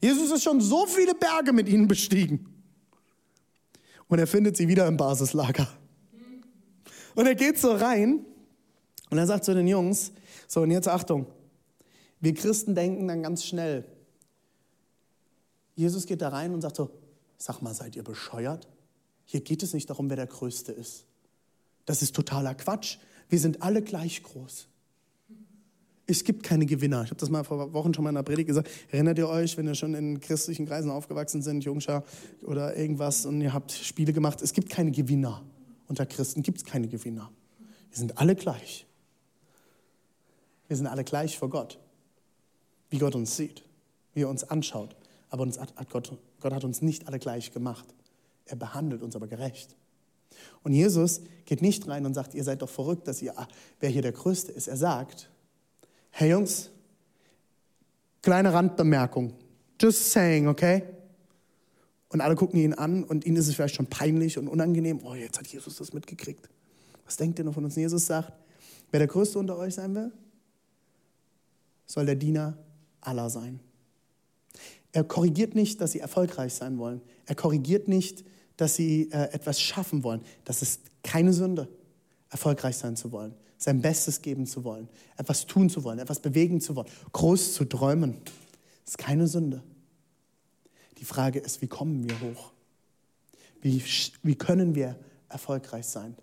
Jesus 0.00 0.30
ist 0.30 0.42
schon 0.42 0.60
so 0.60 0.86
viele 0.86 1.14
Berge 1.14 1.52
mit 1.52 1.68
ihnen 1.68 1.88
bestiegen. 1.88 2.46
Und 4.08 4.18
er 4.18 4.26
findet 4.26 4.56
sie 4.56 4.68
wieder 4.68 4.86
im 4.86 4.96
Basislager. 4.96 5.68
Und 7.14 7.26
er 7.26 7.34
geht 7.34 7.58
so 7.58 7.72
rein 7.72 8.24
und 9.10 9.18
er 9.18 9.26
sagt 9.26 9.44
zu 9.44 9.54
den 9.54 9.68
Jungs, 9.68 10.12
so 10.48 10.62
und 10.62 10.70
jetzt 10.70 10.88
Achtung, 10.88 11.26
wir 12.20 12.34
Christen 12.34 12.74
denken 12.74 13.06
dann 13.06 13.22
ganz 13.22 13.44
schnell. 13.44 13.84
Jesus 15.76 16.06
geht 16.06 16.22
da 16.22 16.28
rein 16.28 16.54
und 16.54 16.60
sagt 16.60 16.76
so, 16.76 16.90
Sag 17.46 17.60
mal, 17.60 17.74
seid 17.74 17.94
ihr 17.94 18.02
bescheuert? 18.02 18.66
Hier 19.26 19.42
geht 19.42 19.62
es 19.62 19.74
nicht 19.74 19.90
darum, 19.90 20.08
wer 20.08 20.16
der 20.16 20.26
Größte 20.26 20.72
ist. 20.72 21.04
Das 21.84 22.00
ist 22.00 22.16
totaler 22.16 22.54
Quatsch. 22.54 22.96
Wir 23.28 23.38
sind 23.38 23.60
alle 23.60 23.82
gleich 23.82 24.22
groß. 24.22 24.66
Es 26.06 26.24
gibt 26.24 26.42
keine 26.42 26.64
Gewinner. 26.64 27.02
Ich 27.02 27.10
habe 27.10 27.20
das 27.20 27.28
mal 27.28 27.44
vor 27.44 27.74
Wochen 27.74 27.92
schon 27.92 28.02
mal 28.02 28.08
in 28.08 28.14
der 28.14 28.22
Predigt 28.22 28.46
gesagt. 28.46 28.70
Erinnert 28.90 29.18
ihr 29.18 29.28
euch, 29.28 29.58
wenn 29.58 29.66
ihr 29.66 29.74
schon 29.74 29.92
in 29.92 30.20
christlichen 30.20 30.64
Kreisen 30.64 30.90
aufgewachsen 30.90 31.42
sind, 31.42 31.62
Jungschar 31.62 32.02
oder 32.40 32.78
irgendwas 32.78 33.26
und 33.26 33.42
ihr 33.42 33.52
habt 33.52 33.72
Spiele 33.72 34.14
gemacht? 34.14 34.40
Es 34.40 34.54
gibt 34.54 34.70
keine 34.70 34.90
Gewinner. 34.90 35.42
Unter 35.86 36.06
Christen 36.06 36.42
gibt 36.42 36.56
es 36.56 36.64
keine 36.64 36.88
Gewinner. 36.88 37.30
Wir 37.90 37.98
sind 37.98 38.16
alle 38.16 38.36
gleich. 38.36 38.86
Wir 40.68 40.78
sind 40.78 40.86
alle 40.86 41.04
gleich 41.04 41.38
vor 41.38 41.50
Gott. 41.50 41.78
Wie 42.88 42.96
Gott 42.96 43.14
uns 43.14 43.36
sieht, 43.36 43.64
wie 44.14 44.22
er 44.22 44.30
uns 44.30 44.44
anschaut. 44.44 44.96
Aber 45.34 45.42
uns 45.42 45.58
hat 45.58 45.90
Gott, 45.90 46.16
Gott 46.38 46.52
hat 46.52 46.62
uns 46.62 46.80
nicht 46.80 47.08
alle 47.08 47.18
gleich 47.18 47.52
gemacht. 47.52 47.84
Er 48.44 48.54
behandelt 48.54 49.02
uns 49.02 49.16
aber 49.16 49.26
gerecht. 49.26 49.74
Und 50.62 50.74
Jesus 50.74 51.22
geht 51.44 51.60
nicht 51.60 51.88
rein 51.88 52.06
und 52.06 52.14
sagt, 52.14 52.34
ihr 52.34 52.44
seid 52.44 52.62
doch 52.62 52.68
verrückt, 52.68 53.08
dass 53.08 53.20
ihr, 53.20 53.34
wer 53.80 53.90
hier 53.90 54.02
der 54.02 54.12
Größte 54.12 54.52
ist. 54.52 54.68
Er 54.68 54.76
sagt, 54.76 55.28
Hey 56.12 56.30
Jungs, 56.30 56.70
kleine 58.22 58.52
Randbemerkung. 58.52 59.34
Just 59.80 60.12
saying, 60.12 60.46
okay? 60.46 60.84
Und 62.10 62.20
alle 62.20 62.36
gucken 62.36 62.60
ihn 62.60 62.72
an 62.72 63.02
und 63.02 63.26
ihnen 63.26 63.36
ist 63.36 63.48
es 63.48 63.56
vielleicht 63.56 63.74
schon 63.74 63.88
peinlich 63.88 64.38
und 64.38 64.46
unangenehm. 64.46 65.00
Oh, 65.02 65.16
jetzt 65.16 65.40
hat 65.40 65.48
Jesus 65.48 65.78
das 65.78 65.92
mitgekriegt. 65.92 66.48
Was 67.06 67.16
denkt 67.16 67.40
ihr 67.40 67.44
noch 67.44 67.54
von 67.54 67.64
uns? 67.64 67.74
Jesus 67.74 68.06
sagt, 68.06 68.32
wer 68.92 69.00
der 69.00 69.08
Größte 69.08 69.36
unter 69.36 69.58
euch 69.58 69.74
sein 69.74 69.96
will, 69.96 70.12
soll 71.86 72.06
der 72.06 72.14
Diener 72.14 72.56
aller 73.00 73.28
sein. 73.28 73.58
Er 74.94 75.04
korrigiert 75.04 75.54
nicht, 75.54 75.80
dass 75.80 75.92
sie 75.92 76.00
erfolgreich 76.00 76.54
sein 76.54 76.78
wollen. 76.78 77.02
Er 77.26 77.34
korrigiert 77.34 77.88
nicht, 77.88 78.24
dass 78.56 78.76
sie 78.76 79.10
äh, 79.12 79.32
etwas 79.32 79.60
schaffen 79.60 80.04
wollen. 80.04 80.22
Das 80.44 80.62
ist 80.62 80.80
keine 81.02 81.32
Sünde, 81.32 81.68
erfolgreich 82.30 82.76
sein 82.76 82.96
zu 82.96 83.12
wollen 83.12 83.34
sein 83.64 83.80
Bestes 83.80 84.22
geben 84.22 84.46
zu 84.46 84.62
wollen, 84.64 84.88
etwas 85.16 85.46
tun 85.46 85.70
zu 85.70 85.84
wollen, 85.84 85.98
etwas 85.98 86.20
bewegen 86.20 86.60
zu 86.60 86.76
wollen, 86.76 86.88
groß 87.12 87.54
zu 87.54 87.64
träumen. 87.64 88.20
Das 88.84 88.92
ist 88.92 88.98
keine 88.98 89.26
Sünde. 89.26 89.62
Die 90.98 91.04
Frage 91.04 91.38
ist, 91.38 91.62
wie 91.62 91.66
kommen 91.66 92.08
wir 92.08 92.20
hoch? 92.20 92.52
Wie, 93.60 93.82
wie 94.22 94.34
können 94.34 94.74
wir 94.74 94.96
erfolgreich 95.28 95.86
sein? 95.86 96.14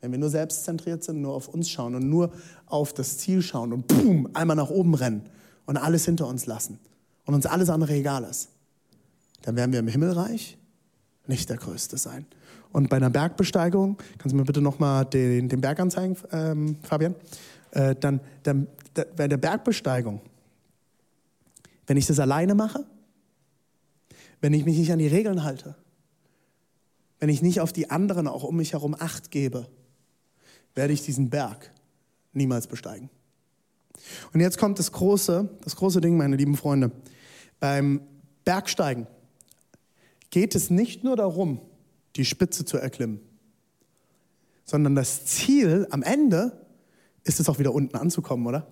Wenn 0.00 0.10
wir 0.10 0.18
nur 0.18 0.30
selbstzentriert 0.30 1.04
sind, 1.04 1.20
nur 1.20 1.34
auf 1.34 1.48
uns 1.48 1.70
schauen 1.70 1.94
und 1.94 2.08
nur 2.08 2.32
auf 2.66 2.92
das 2.92 3.18
Ziel 3.18 3.40
schauen 3.40 3.72
und 3.72 3.86
boom, 3.86 4.28
einmal 4.34 4.56
nach 4.56 4.70
oben 4.70 4.94
rennen 4.94 5.28
und 5.66 5.76
alles 5.76 6.04
hinter 6.04 6.26
uns 6.26 6.46
lassen 6.46 6.80
und 7.32 7.36
uns 7.36 7.46
alles 7.46 7.70
andere 7.70 7.94
egal 7.94 8.24
ist, 8.24 8.50
dann 9.40 9.56
werden 9.56 9.72
wir 9.72 9.78
im 9.78 9.88
Himmelreich 9.88 10.58
nicht 11.26 11.48
der 11.48 11.56
Größte 11.56 11.96
sein. 11.96 12.26
Und 12.72 12.90
bei 12.90 12.98
einer 12.98 13.08
Bergbesteigung, 13.08 13.96
kannst 14.18 14.32
du 14.32 14.36
mir 14.36 14.44
bitte 14.44 14.60
nochmal 14.60 15.06
den, 15.06 15.48
den 15.48 15.62
Berg 15.62 15.80
anzeigen, 15.80 16.14
ähm, 16.30 16.76
Fabian? 16.82 17.14
Äh, 17.70 17.94
dann, 17.98 18.20
dann 18.42 18.66
da, 18.92 19.04
bei 19.16 19.28
der 19.28 19.38
Bergbesteigung, 19.38 20.20
wenn 21.86 21.96
ich 21.96 22.06
das 22.06 22.18
alleine 22.18 22.54
mache, 22.54 22.84
wenn 24.42 24.52
ich 24.52 24.66
mich 24.66 24.76
nicht 24.76 24.92
an 24.92 24.98
die 24.98 25.08
Regeln 25.08 25.42
halte, 25.42 25.74
wenn 27.18 27.30
ich 27.30 27.40
nicht 27.40 27.60
auf 27.60 27.72
die 27.72 27.90
anderen 27.90 28.28
auch 28.28 28.42
um 28.42 28.56
mich 28.56 28.74
herum 28.74 28.94
Acht 28.98 29.30
gebe, 29.30 29.68
werde 30.74 30.92
ich 30.92 31.00
diesen 31.00 31.30
Berg 31.30 31.72
niemals 32.34 32.66
besteigen. 32.66 33.08
Und 34.34 34.40
jetzt 34.40 34.58
kommt 34.58 34.78
das 34.78 34.92
große, 34.92 35.48
das 35.64 35.76
große 35.76 36.02
Ding, 36.02 36.18
meine 36.18 36.36
lieben 36.36 36.58
Freunde. 36.58 36.90
Beim 37.62 38.00
Bergsteigen 38.44 39.06
geht 40.30 40.56
es 40.56 40.68
nicht 40.68 41.04
nur 41.04 41.14
darum, 41.14 41.60
die 42.16 42.24
Spitze 42.24 42.64
zu 42.64 42.76
erklimmen, 42.76 43.20
sondern 44.64 44.96
das 44.96 45.26
Ziel 45.26 45.86
am 45.90 46.02
Ende 46.02 46.66
ist 47.22 47.38
es 47.38 47.48
auch 47.48 47.60
wieder 47.60 47.72
unten 47.72 47.96
anzukommen, 47.96 48.48
oder? 48.48 48.66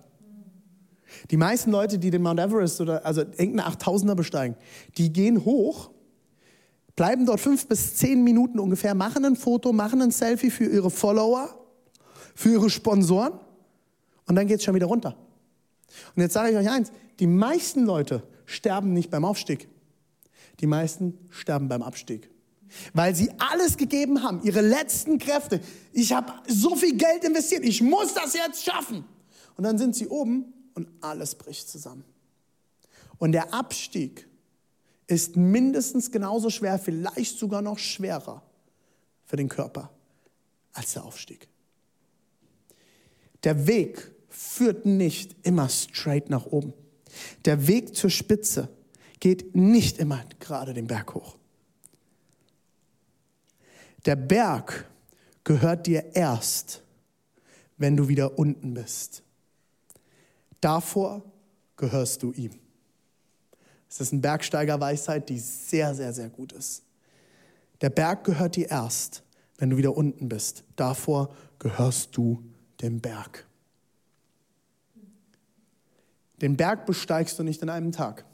Die 1.29 1.37
meisten 1.37 1.71
Leute, 1.71 1.99
die 1.99 2.09
den 2.09 2.21
Mount 2.21 2.41
Everest 2.41 2.81
oder 2.81 3.05
also 3.05 3.21
irgendeine 3.21 3.69
8000er 3.69 4.15
besteigen, 4.15 4.57
die 4.97 5.13
gehen 5.13 5.45
hoch, 5.45 5.91
bleiben 6.97 7.25
dort 7.25 7.39
fünf 7.39 7.69
bis 7.69 7.95
zehn 7.95 8.25
Minuten 8.25 8.59
ungefähr, 8.59 8.93
machen 8.93 9.23
ein 9.23 9.37
Foto, 9.37 9.71
machen 9.71 10.01
ein 10.01 10.11
Selfie 10.11 10.51
für 10.51 10.65
ihre 10.65 10.91
Follower, 10.91 11.47
für 12.35 12.49
ihre 12.49 12.69
Sponsoren 12.69 13.39
und 14.25 14.35
dann 14.35 14.47
geht 14.47 14.57
es 14.57 14.65
schon 14.65 14.75
wieder 14.75 14.87
runter. 14.87 15.15
Und 16.13 16.23
jetzt 16.23 16.33
sage 16.33 16.51
ich 16.51 16.57
euch 16.57 16.69
eins, 16.69 16.91
die 17.21 17.27
meisten 17.27 17.85
Leute 17.85 18.23
sterben 18.51 18.93
nicht 18.93 19.09
beim 19.09 19.25
Aufstieg. 19.25 19.67
Die 20.59 20.67
meisten 20.67 21.17
sterben 21.29 21.67
beim 21.67 21.81
Abstieg. 21.81 22.29
Weil 22.93 23.15
sie 23.15 23.31
alles 23.37 23.77
gegeben 23.77 24.23
haben, 24.23 24.41
ihre 24.43 24.61
letzten 24.61 25.17
Kräfte. 25.17 25.59
Ich 25.91 26.13
habe 26.13 26.31
so 26.47 26.75
viel 26.75 26.95
Geld 26.95 27.23
investiert, 27.23 27.63
ich 27.63 27.81
muss 27.81 28.13
das 28.13 28.33
jetzt 28.33 28.63
schaffen. 28.63 29.03
Und 29.57 29.63
dann 29.63 29.77
sind 29.77 29.95
sie 29.95 30.07
oben 30.07 30.53
und 30.73 30.87
alles 31.01 31.35
bricht 31.35 31.69
zusammen. 31.69 32.05
Und 33.17 33.33
der 33.33 33.53
Abstieg 33.53 34.27
ist 35.07 35.35
mindestens 35.35 36.11
genauso 36.11 36.49
schwer, 36.49 36.79
vielleicht 36.79 37.37
sogar 37.37 37.61
noch 37.61 37.77
schwerer 37.77 38.41
für 39.25 39.35
den 39.35 39.49
Körper 39.49 39.91
als 40.73 40.93
der 40.93 41.03
Aufstieg. 41.03 41.47
Der 43.43 43.67
Weg 43.67 44.11
führt 44.29 44.85
nicht 44.85 45.35
immer 45.45 45.67
straight 45.67 46.29
nach 46.29 46.45
oben. 46.45 46.73
Der 47.45 47.67
Weg 47.67 47.95
zur 47.95 48.09
Spitze 48.09 48.69
geht 49.19 49.55
nicht 49.55 49.97
immer 49.97 50.23
gerade 50.39 50.73
den 50.73 50.87
Berg 50.87 51.13
hoch. 51.13 51.37
Der 54.05 54.15
Berg 54.15 54.89
gehört 55.43 55.87
dir 55.87 56.15
erst, 56.15 56.81
wenn 57.77 57.95
du 57.95 58.07
wieder 58.07 58.37
unten 58.37 58.73
bist. 58.73 59.23
Davor 60.59 61.23
gehörst 61.77 62.23
du 62.23 62.31
ihm. 62.31 62.51
Es 63.89 63.99
ist 63.99 64.13
eine 64.13 64.21
Bergsteigerweisheit, 64.21 65.29
die 65.29 65.39
sehr, 65.39 65.93
sehr, 65.93 66.13
sehr 66.13 66.29
gut 66.29 66.53
ist. 66.53 66.83
Der 67.81 67.89
Berg 67.89 68.23
gehört 68.23 68.55
dir 68.55 68.69
erst, 68.69 69.23
wenn 69.57 69.69
du 69.69 69.77
wieder 69.77 69.97
unten 69.97 70.29
bist. 70.29 70.63
Davor 70.75 71.35
gehörst 71.59 72.15
du 72.15 72.43
dem 72.81 73.01
Berg. 73.01 73.45
Den 76.41 76.57
Berg 76.57 76.85
besteigst 76.85 77.37
du 77.39 77.43
nicht 77.43 77.61
in 77.61 77.69
einem 77.69 77.91
Tag. 77.91 78.25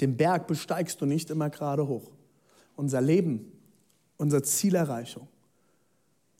Den 0.00 0.16
Berg 0.16 0.46
besteigst 0.46 1.00
du 1.00 1.06
nicht 1.06 1.30
immer 1.30 1.50
gerade 1.50 1.86
hoch. 1.86 2.10
Unser 2.76 3.00
Leben 3.00 3.52
unsere 4.20 4.42
Zielerreichung, 4.42 5.26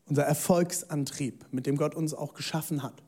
unser 0.06 0.24
Erfolgsantrieb, 0.24 1.46
mit 1.50 1.64
dem 1.64 1.78
Gott 1.78 1.94
uns 1.94 2.12
auch 2.12 2.34
geschaffen 2.34 2.82
hat, 2.82 3.02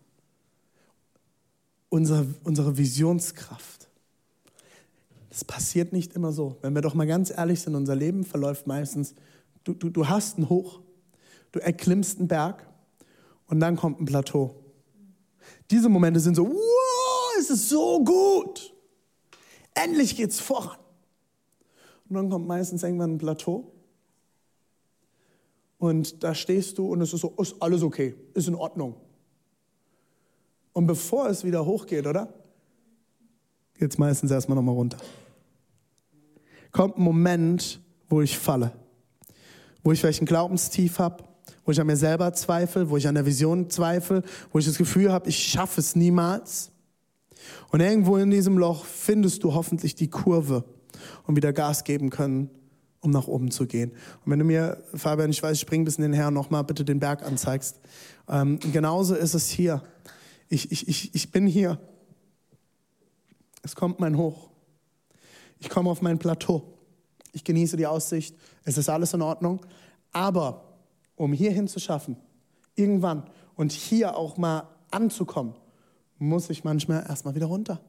unsere, 1.90 2.26
unsere 2.42 2.78
Visionskraft. 2.78 3.90
Das 5.28 5.44
passiert 5.44 5.92
nicht 5.92 6.14
immer 6.14 6.32
so. 6.32 6.56
Wenn 6.62 6.74
wir 6.74 6.80
doch 6.80 6.94
mal 6.94 7.06
ganz 7.06 7.30
ehrlich 7.30 7.60
sind, 7.60 7.74
unser 7.74 7.94
Leben 7.94 8.24
verläuft 8.24 8.66
meistens, 8.66 9.14
du, 9.64 9.74
du, 9.74 9.90
du 9.90 10.08
hast 10.08 10.38
einen 10.38 10.48
Hoch, 10.48 10.80
du 11.52 11.58
erklimmst 11.58 12.18
einen 12.18 12.28
Berg 12.28 12.66
und 13.48 13.60
dann 13.60 13.76
kommt 13.76 14.00
ein 14.00 14.06
Plateau. 14.06 14.56
Diese 15.70 15.90
Momente 15.90 16.18
sind 16.18 16.34
so, 16.34 16.48
wow, 16.48 16.81
es 17.50 17.50
ist 17.50 17.68
so 17.68 18.02
gut. 18.04 18.74
Endlich 19.74 20.16
geht's 20.16 20.40
voran. 20.40 20.78
Und 22.08 22.16
dann 22.16 22.30
kommt 22.30 22.46
meistens 22.46 22.82
irgendwann 22.82 23.14
ein 23.14 23.18
Plateau 23.18 23.72
und 25.82 26.22
da 26.22 26.32
stehst 26.32 26.78
du 26.78 26.86
und 26.86 27.00
es 27.00 27.12
ist 27.12 27.22
so, 27.22 27.34
ist 27.38 27.56
alles 27.60 27.82
okay, 27.82 28.14
ist 28.34 28.46
in 28.46 28.54
Ordnung. 28.54 28.94
Und 30.72 30.86
bevor 30.86 31.28
es 31.28 31.42
wieder 31.42 31.66
hochgeht, 31.66 32.06
oder? 32.06 32.32
Geht 33.74 33.90
es 33.90 33.98
meistens 33.98 34.30
erstmal 34.30 34.54
nochmal 34.54 34.76
runter. 34.76 34.98
Kommt 36.70 36.98
ein 36.98 37.02
Moment, 37.02 37.80
wo 38.08 38.20
ich 38.20 38.38
falle, 38.38 38.72
wo 39.82 39.90
ich 39.90 40.00
vielleicht 40.00 40.22
ein 40.22 40.26
Glaubenstief 40.26 40.98
habe, 40.98 41.24
wo 41.64 41.72
ich 41.72 41.80
an 41.80 41.86
mir 41.86 41.96
selber 41.96 42.32
zweifle, 42.32 42.88
wo 42.88 42.96
ich 42.96 43.08
an 43.08 43.16
der 43.16 43.26
Vision 43.26 43.68
zweifle, 43.68 44.22
wo 44.52 44.58
ich 44.58 44.66
das 44.66 44.78
Gefühl 44.78 45.12
habe, 45.12 45.28
ich 45.28 45.38
schaffe 45.38 45.80
es 45.80 45.96
niemals. 45.96 46.71
Und 47.70 47.80
irgendwo 47.80 48.16
in 48.16 48.30
diesem 48.30 48.58
Loch 48.58 48.84
findest 48.84 49.44
du 49.44 49.54
hoffentlich 49.54 49.94
die 49.94 50.08
Kurve 50.08 50.64
und 51.26 51.36
wieder 51.36 51.52
Gas 51.52 51.84
geben 51.84 52.10
können 52.10 52.50
um 53.02 53.10
nach 53.10 53.26
oben 53.26 53.50
zu 53.50 53.66
gehen. 53.66 53.90
Und 54.24 54.30
wenn 54.30 54.38
du 54.38 54.44
mir, 54.44 54.82
Fabian, 54.94 55.30
ich 55.30 55.42
weiß, 55.42 55.56
ich 55.56 55.60
spring 55.60 55.84
bis 55.84 55.96
in 55.96 56.02
den 56.02 56.12
Herrn, 56.12 56.32
nochmal 56.32 56.62
bitte 56.64 56.84
den 56.84 57.00
Berg 57.00 57.24
anzeigst. 57.24 57.80
Ähm, 58.28 58.58
genauso 58.72 59.14
ist 59.16 59.34
es 59.34 59.50
hier. 59.50 59.82
Ich, 60.48 60.70
ich, 60.70 60.88
ich, 60.88 61.14
ich 61.14 61.32
bin 61.32 61.46
hier. 61.46 61.78
Es 63.62 63.74
kommt 63.74 63.98
mein 63.98 64.16
Hoch. 64.16 64.50
Ich 65.58 65.68
komme 65.68 65.90
auf 65.90 66.00
mein 66.00 66.18
Plateau. 66.18 66.62
Ich 67.32 67.42
genieße 67.42 67.76
die 67.76 67.86
Aussicht. 67.86 68.36
Es 68.64 68.78
ist 68.78 68.88
alles 68.88 69.14
in 69.14 69.22
Ordnung. 69.22 69.66
Aber 70.12 70.78
um 71.16 71.32
hierhin 71.32 71.66
zu 71.66 71.80
schaffen, 71.80 72.16
irgendwann 72.76 73.24
und 73.56 73.72
hier 73.72 74.16
auch 74.16 74.36
mal 74.36 74.68
anzukommen, 74.92 75.54
muss 76.22 76.50
ich 76.50 76.64
manchmal 76.64 77.04
erstmal 77.08 77.34
wieder 77.34 77.46
runter. 77.46 77.80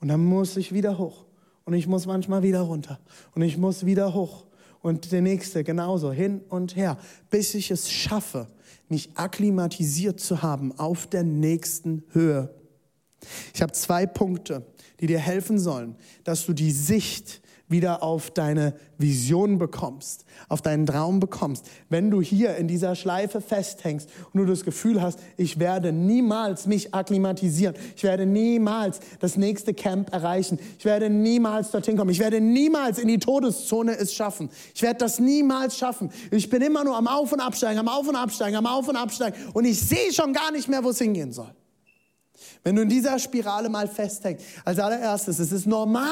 Und 0.00 0.08
dann 0.08 0.24
muss 0.24 0.56
ich 0.56 0.72
wieder 0.72 0.98
hoch. 0.98 1.24
Und 1.64 1.74
ich 1.74 1.86
muss 1.86 2.06
manchmal 2.06 2.42
wieder 2.42 2.60
runter. 2.60 3.00
Und 3.34 3.42
ich 3.42 3.58
muss 3.58 3.86
wieder 3.86 4.14
hoch. 4.14 4.44
Und 4.80 5.12
der 5.12 5.22
nächste 5.22 5.64
genauso 5.64 6.12
hin 6.12 6.42
und 6.48 6.76
her, 6.76 6.98
bis 7.30 7.54
ich 7.54 7.70
es 7.70 7.90
schaffe, 7.90 8.48
mich 8.88 9.10
akklimatisiert 9.16 10.20
zu 10.20 10.42
haben 10.42 10.78
auf 10.78 11.06
der 11.06 11.22
nächsten 11.22 12.04
Höhe. 12.12 12.54
Ich 13.54 13.62
habe 13.62 13.72
zwei 13.72 14.06
Punkte, 14.06 14.66
die 15.00 15.06
dir 15.06 15.18
helfen 15.18 15.58
sollen, 15.58 15.96
dass 16.22 16.44
du 16.44 16.52
die 16.52 16.70
Sicht 16.70 17.40
wieder 17.68 18.02
auf 18.02 18.30
deine 18.30 18.74
Vision 18.98 19.58
bekommst, 19.58 20.24
auf 20.48 20.60
deinen 20.60 20.86
Traum 20.86 21.18
bekommst. 21.18 21.66
Wenn 21.88 22.10
du 22.10 22.20
hier 22.20 22.56
in 22.56 22.68
dieser 22.68 22.94
Schleife 22.94 23.40
festhängst 23.40 24.08
und 24.32 24.40
du 24.40 24.46
das 24.46 24.64
Gefühl 24.64 25.00
hast, 25.00 25.18
ich 25.36 25.58
werde 25.58 25.92
niemals 25.92 26.66
mich 26.66 26.94
akklimatisieren, 26.94 27.74
ich 27.96 28.02
werde 28.02 28.26
niemals 28.26 29.00
das 29.18 29.36
nächste 29.36 29.72
Camp 29.72 30.12
erreichen, 30.12 30.58
ich 30.78 30.84
werde 30.84 31.08
niemals 31.08 31.70
dorthin 31.70 31.96
kommen, 31.96 32.10
ich 32.10 32.18
werde 32.18 32.40
niemals 32.40 32.98
in 32.98 33.08
die 33.08 33.18
Todeszone 33.18 33.96
es 33.96 34.12
schaffen, 34.12 34.50
ich 34.74 34.82
werde 34.82 34.98
das 34.98 35.18
niemals 35.18 35.76
schaffen. 35.76 36.10
Ich 36.30 36.50
bin 36.50 36.62
immer 36.62 36.84
nur 36.84 36.96
am 36.96 37.08
Auf- 37.08 37.32
und 37.32 37.40
Absteigen, 37.40 37.78
am 37.78 37.88
Auf- 37.88 38.08
und 38.08 38.16
Absteigen, 38.16 38.56
am 38.56 38.66
Auf- 38.66 38.88
und 38.88 38.96
Absteigen 38.96 39.36
und 39.54 39.64
ich 39.64 39.80
sehe 39.80 40.12
schon 40.12 40.32
gar 40.32 40.52
nicht 40.52 40.68
mehr, 40.68 40.84
wo 40.84 40.90
es 40.90 40.98
hingehen 40.98 41.32
soll. 41.32 41.52
Wenn 42.62 42.76
du 42.76 42.82
in 42.82 42.88
dieser 42.88 43.18
Spirale 43.18 43.68
mal 43.68 43.88
festhängst, 43.88 44.44
als 44.64 44.78
allererstes, 44.78 45.38
es 45.38 45.52
ist 45.52 45.66
normal, 45.66 46.10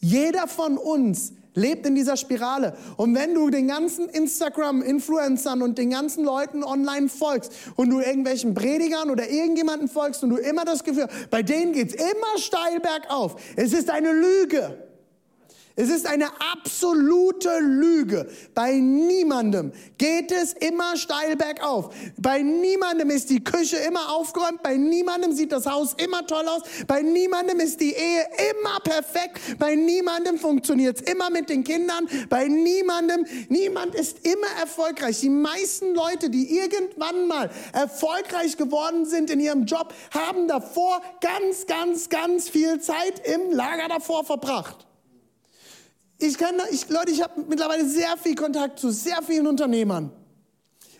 jeder 0.00 0.46
von 0.46 0.78
uns 0.78 1.32
lebt 1.54 1.86
in 1.86 1.94
dieser 1.94 2.16
Spirale. 2.16 2.76
Und 2.96 3.14
wenn 3.14 3.34
du 3.34 3.50
den 3.50 3.66
ganzen 3.66 4.08
Instagram-Influencern 4.08 5.62
und 5.62 5.78
den 5.78 5.90
ganzen 5.90 6.24
Leuten 6.24 6.62
online 6.62 7.08
folgst 7.08 7.52
und 7.74 7.90
du 7.90 8.00
irgendwelchen 8.00 8.54
Predigern 8.54 9.10
oder 9.10 9.28
irgendjemanden 9.28 9.88
folgst 9.88 10.22
und 10.22 10.30
du 10.30 10.36
immer 10.36 10.64
das 10.64 10.84
Gefühl, 10.84 11.08
bei 11.30 11.42
denen 11.42 11.72
geht's 11.72 11.94
immer 11.94 12.38
steil 12.38 12.80
bergauf. 12.80 13.36
Es 13.56 13.72
ist 13.72 13.90
eine 13.90 14.12
Lüge. 14.12 14.85
Es 15.78 15.90
ist 15.90 16.06
eine 16.06 16.28
absolute 16.40 17.58
Lüge. 17.60 18.26
Bei 18.54 18.72
niemandem 18.72 19.72
geht 19.98 20.32
es 20.32 20.54
immer 20.54 20.96
steil 20.96 21.36
bergauf. 21.36 21.94
Bei 22.16 22.40
niemandem 22.40 23.10
ist 23.10 23.28
die 23.28 23.44
Küche 23.44 23.76
immer 23.76 24.10
aufgeräumt. 24.14 24.62
Bei 24.62 24.78
niemandem 24.78 25.32
sieht 25.32 25.52
das 25.52 25.66
Haus 25.66 25.94
immer 25.98 26.26
toll 26.26 26.48
aus. 26.48 26.62
Bei 26.86 27.02
niemandem 27.02 27.60
ist 27.60 27.78
die 27.82 27.92
Ehe 27.92 28.26
immer 28.52 28.80
perfekt. 28.80 29.58
Bei 29.58 29.74
niemandem 29.74 30.38
funktioniert 30.38 30.98
es 30.98 31.12
immer 31.12 31.28
mit 31.28 31.50
den 31.50 31.62
Kindern. 31.62 32.08
Bei 32.30 32.48
niemandem, 32.48 33.26
niemand 33.50 33.94
ist 33.94 34.24
immer 34.24 34.48
erfolgreich. 34.58 35.20
Die 35.20 35.28
meisten 35.28 35.94
Leute, 35.94 36.30
die 36.30 36.56
irgendwann 36.56 37.28
mal 37.28 37.50
erfolgreich 37.74 38.56
geworden 38.56 39.04
sind 39.04 39.28
in 39.28 39.40
ihrem 39.40 39.66
Job, 39.66 39.92
haben 40.10 40.48
davor 40.48 41.02
ganz, 41.20 41.66
ganz, 41.66 42.08
ganz 42.08 42.48
viel 42.48 42.80
Zeit 42.80 43.20
im 43.28 43.50
Lager 43.50 43.88
davor 43.88 44.24
verbracht. 44.24 44.86
Ich 46.18 46.38
kann, 46.38 46.54
ich, 46.70 46.88
Leute, 46.88 47.10
ich 47.10 47.22
habe 47.22 47.42
mittlerweile 47.46 47.86
sehr 47.86 48.16
viel 48.16 48.34
Kontakt 48.34 48.78
zu 48.78 48.90
sehr 48.90 49.22
vielen 49.22 49.46
Unternehmern. 49.46 50.10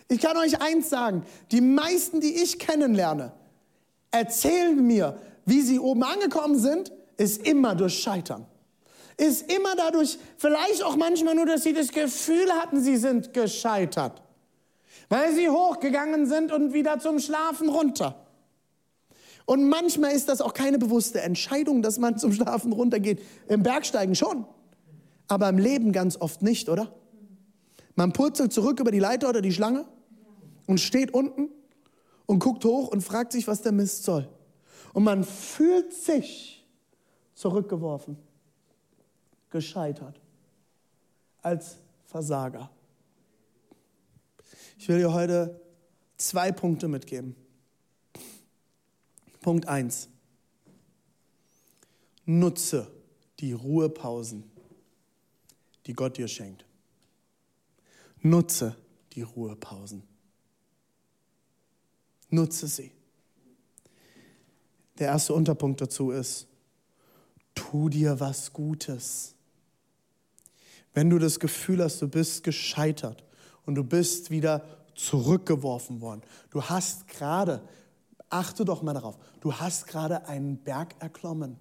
Ich 0.09 0.21
kann 0.21 0.37
euch 0.37 0.61
eins 0.61 0.89
sagen, 0.89 1.23
die 1.51 1.61
meisten, 1.61 2.21
die 2.21 2.41
ich 2.41 2.59
kennenlerne, 2.59 3.33
erzählen 4.11 4.85
mir, 4.85 5.19
wie 5.45 5.61
sie 5.61 5.79
oben 5.79 6.03
angekommen 6.03 6.57
sind, 6.59 6.91
ist 7.17 7.45
immer 7.45 7.75
durch 7.75 7.99
Scheitern. 7.99 8.45
Ist 9.17 9.51
immer 9.51 9.75
dadurch, 9.75 10.19
vielleicht 10.37 10.83
auch 10.83 10.95
manchmal 10.95 11.33
nur, 11.33 11.47
dass 11.47 11.63
sie 11.63 11.73
das 11.73 11.89
Gefühl 11.89 12.51
hatten, 12.53 12.81
sie 12.81 12.97
sind 12.97 13.33
gescheitert. 13.33 14.21
Weil 15.09 15.33
sie 15.33 15.49
hochgegangen 15.49 16.27
sind 16.27 16.51
und 16.51 16.73
wieder 16.73 16.99
zum 16.99 17.19
Schlafen 17.19 17.69
runter. 17.69 18.27
Und 19.45 19.67
manchmal 19.67 20.11
ist 20.11 20.29
das 20.29 20.41
auch 20.41 20.53
keine 20.53 20.77
bewusste 20.77 21.21
Entscheidung, 21.21 21.81
dass 21.81 21.97
man 21.97 22.19
zum 22.19 22.33
Schlafen 22.33 22.73
runtergeht. 22.73 23.21
Im 23.47 23.63
Bergsteigen 23.63 24.13
schon 24.13 24.45
aber 25.27 25.49
im 25.49 25.57
Leben 25.57 25.91
ganz 25.91 26.17
oft 26.17 26.41
nicht, 26.41 26.69
oder? 26.69 26.93
Man 27.95 28.13
purzelt 28.13 28.53
zurück 28.53 28.79
über 28.79 28.91
die 28.91 28.99
Leiter 28.99 29.29
oder 29.29 29.41
die 29.41 29.51
Schlange 29.51 29.85
und 30.67 30.79
steht 30.79 31.13
unten 31.13 31.49
und 32.25 32.39
guckt 32.39 32.63
hoch 32.63 32.89
und 32.89 33.01
fragt 33.01 33.31
sich, 33.31 33.47
was 33.47 33.61
der 33.61 33.71
Mist 33.71 34.03
soll. 34.03 34.29
Und 34.93 35.03
man 35.03 35.23
fühlt 35.23 35.93
sich 35.93 36.65
zurückgeworfen, 37.33 38.17
gescheitert, 39.49 40.19
als 41.41 41.77
Versager. 42.05 42.69
Ich 44.77 44.87
will 44.87 44.99
dir 44.99 45.13
heute 45.13 45.59
zwei 46.17 46.51
Punkte 46.51 46.87
mitgeben. 46.87 47.35
Punkt 49.41 49.67
1. 49.67 50.09
Nutze 52.25 52.91
die 53.39 53.53
Ruhepausen 53.53 54.43
die 55.87 55.93
Gott 55.93 56.17
dir 56.17 56.27
schenkt. 56.27 56.65
Nutze 58.21 58.75
die 59.13 59.21
Ruhepausen. 59.21 60.03
Nutze 62.29 62.67
sie. 62.67 62.91
Der 64.99 65.07
erste 65.07 65.33
Unterpunkt 65.33 65.79
dazu 65.79 66.11
ist, 66.11 66.47
tu 67.55 67.89
dir 67.89 68.19
was 68.19 68.51
Gutes. 68.51 69.35
Wenn 70.93 71.09
du 71.09 71.19
das 71.19 71.39
Gefühl 71.39 71.83
hast, 71.83 72.01
du 72.01 72.07
bist 72.07 72.43
gescheitert 72.43 73.23
und 73.65 73.75
du 73.75 73.83
bist 73.83 74.29
wieder 74.31 74.65
zurückgeworfen 74.95 76.01
worden, 76.01 76.21
du 76.49 76.63
hast 76.63 77.07
gerade, 77.07 77.61
achte 78.29 78.65
doch 78.65 78.81
mal 78.81 78.93
darauf, 78.93 79.17
du 79.39 79.53
hast 79.53 79.87
gerade 79.87 80.27
einen 80.27 80.57
Berg 80.57 80.95
erklommen. 80.99 81.57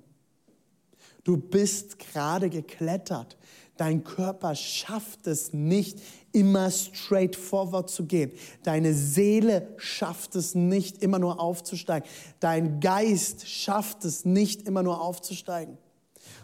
Du 1.22 1.36
bist 1.36 1.98
gerade 1.98 2.48
geklettert. 2.48 3.36
Dein 3.76 4.04
Körper 4.04 4.54
schafft 4.54 5.26
es 5.26 5.52
nicht, 5.52 6.00
immer 6.32 6.70
straight 6.70 7.36
forward 7.36 7.90
zu 7.90 8.06
gehen. 8.06 8.32
Deine 8.62 8.94
Seele 8.94 9.68
schafft 9.76 10.34
es 10.34 10.54
nicht, 10.54 11.02
immer 11.02 11.18
nur 11.18 11.40
aufzusteigen. 11.40 12.08
Dein 12.40 12.80
Geist 12.80 13.48
schafft 13.48 14.04
es 14.04 14.24
nicht, 14.24 14.62
immer 14.62 14.82
nur 14.82 15.00
aufzusteigen. 15.00 15.78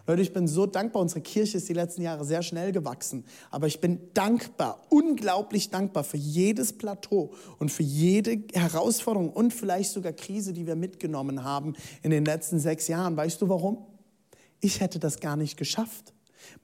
Leute, 0.06 0.22
ich 0.22 0.32
bin 0.32 0.48
so 0.48 0.66
dankbar. 0.66 1.02
Unsere 1.02 1.20
Kirche 1.20 1.58
ist 1.58 1.68
die 1.68 1.74
letzten 1.74 2.02
Jahre 2.02 2.24
sehr 2.24 2.42
schnell 2.42 2.72
gewachsen. 2.72 3.24
Aber 3.50 3.66
ich 3.66 3.80
bin 3.80 4.00
dankbar, 4.14 4.82
unglaublich 4.88 5.70
dankbar 5.70 6.04
für 6.04 6.16
jedes 6.16 6.72
Plateau 6.72 7.32
und 7.58 7.70
für 7.70 7.84
jede 7.84 8.42
Herausforderung 8.52 9.30
und 9.30 9.52
vielleicht 9.52 9.90
sogar 9.92 10.12
Krise, 10.12 10.52
die 10.52 10.66
wir 10.66 10.76
mitgenommen 10.76 11.44
haben 11.44 11.74
in 12.02 12.10
den 12.10 12.24
letzten 12.24 12.58
sechs 12.58 12.88
Jahren. 12.88 13.16
Weißt 13.16 13.40
du 13.40 13.48
warum? 13.48 13.86
Ich 14.60 14.80
hätte 14.80 14.98
das 14.98 15.20
gar 15.20 15.36
nicht 15.36 15.56
geschafft. 15.56 16.12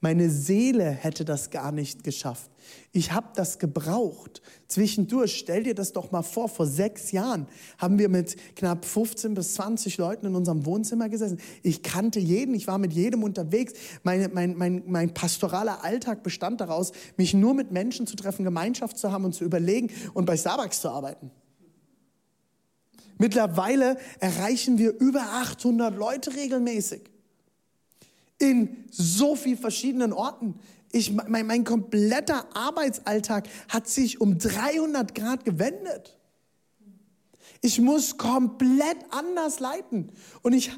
Meine 0.01 0.29
Seele 0.29 0.89
hätte 0.89 1.25
das 1.25 1.49
gar 1.49 1.71
nicht 1.71 2.03
geschafft. 2.03 2.49
Ich 2.91 3.11
habe 3.11 3.27
das 3.35 3.59
gebraucht. 3.59 4.41
Zwischendurch, 4.67 5.37
stell 5.37 5.63
dir 5.63 5.75
das 5.75 5.93
doch 5.93 6.11
mal 6.11 6.21
vor, 6.21 6.49
vor 6.49 6.65
sechs 6.65 7.11
Jahren 7.11 7.47
haben 7.77 7.99
wir 7.99 8.09
mit 8.09 8.35
knapp 8.55 8.85
15 8.85 9.33
bis 9.33 9.55
20 9.55 9.97
Leuten 9.97 10.27
in 10.27 10.35
unserem 10.35 10.65
Wohnzimmer 10.65 11.09
gesessen. 11.09 11.39
Ich 11.63 11.83
kannte 11.83 12.19
jeden, 12.19 12.55
ich 12.55 12.67
war 12.67 12.77
mit 12.77 12.93
jedem 12.93 13.23
unterwegs. 13.23 13.73
Meine, 14.03 14.29
mein, 14.29 14.55
mein, 14.55 14.83
mein 14.87 15.13
pastoraler 15.13 15.83
Alltag 15.83 16.23
bestand 16.23 16.61
daraus, 16.61 16.91
mich 17.17 17.33
nur 17.33 17.53
mit 17.53 17.71
Menschen 17.71 18.07
zu 18.07 18.15
treffen, 18.15 18.43
Gemeinschaft 18.43 18.97
zu 18.97 19.11
haben 19.11 19.25
und 19.25 19.33
zu 19.33 19.43
überlegen 19.43 19.89
und 20.13 20.25
bei 20.25 20.37
Starbucks 20.37 20.81
zu 20.81 20.89
arbeiten. 20.89 21.31
Mittlerweile 23.17 23.97
erreichen 24.19 24.77
wir 24.77 24.97
über 24.97 25.21
800 25.21 25.95
Leute 25.95 26.35
regelmäßig 26.35 27.01
in 28.39 28.85
so 28.89 29.35
viel 29.35 29.57
verschiedenen 29.57 30.13
Orten. 30.13 30.55
Ich, 30.91 31.11
mein, 31.11 31.45
mein 31.45 31.63
kompletter 31.63 32.45
Arbeitsalltag 32.55 33.47
hat 33.67 33.87
sich 33.87 34.19
um 34.19 34.39
300 34.39 35.13
Grad 35.13 35.45
gewendet. 35.45 36.17
Ich 37.61 37.79
muss 37.79 38.17
komplett 38.17 38.97
anders 39.11 39.59
leiten. 39.59 40.11
Und 40.41 40.53
ich, 40.53 40.71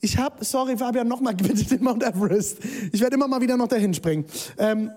ich 0.00 0.18
habe, 0.18 0.44
sorry 0.44 0.76
Fabian, 0.76 1.08
nochmal 1.08 1.34
bitte 1.36 1.64
den 1.64 1.82
Mount 1.82 2.02
Everest. 2.02 2.58
Ich 2.92 3.00
werde 3.00 3.16
immer 3.16 3.26
mal 3.26 3.40
wieder 3.40 3.56
noch 3.56 3.68
dahin 3.68 3.94
springen. 3.94 4.26
Ähm, 4.58 4.90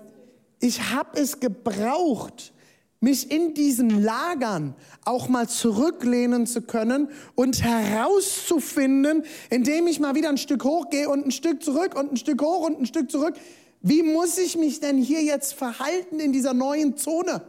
ich 0.60 0.92
habe 0.92 1.18
es 1.18 1.40
gebraucht, 1.40 2.52
mich 3.00 3.30
in 3.30 3.54
diesen 3.54 4.02
Lagern 4.02 4.74
auch 5.04 5.28
mal 5.28 5.48
zurücklehnen 5.48 6.46
zu 6.46 6.60
können 6.60 7.08
und 7.34 7.62
herauszufinden, 7.62 9.24
indem 9.48 9.86
ich 9.86 10.00
mal 10.00 10.14
wieder 10.14 10.28
ein 10.28 10.36
Stück 10.36 10.64
hochgehe 10.64 11.08
und 11.08 11.26
ein 11.26 11.30
Stück 11.30 11.62
zurück 11.62 11.98
und 11.98 12.12
ein 12.12 12.16
Stück 12.18 12.42
hoch 12.42 12.66
und 12.66 12.78
ein 12.78 12.86
Stück 12.86 13.10
zurück. 13.10 13.34
Wie 13.80 14.02
muss 14.02 14.36
ich 14.36 14.58
mich 14.58 14.80
denn 14.80 14.98
hier 14.98 15.22
jetzt 15.22 15.54
verhalten 15.54 16.20
in 16.20 16.32
dieser 16.32 16.52
neuen 16.52 16.98
Zone? 16.98 17.42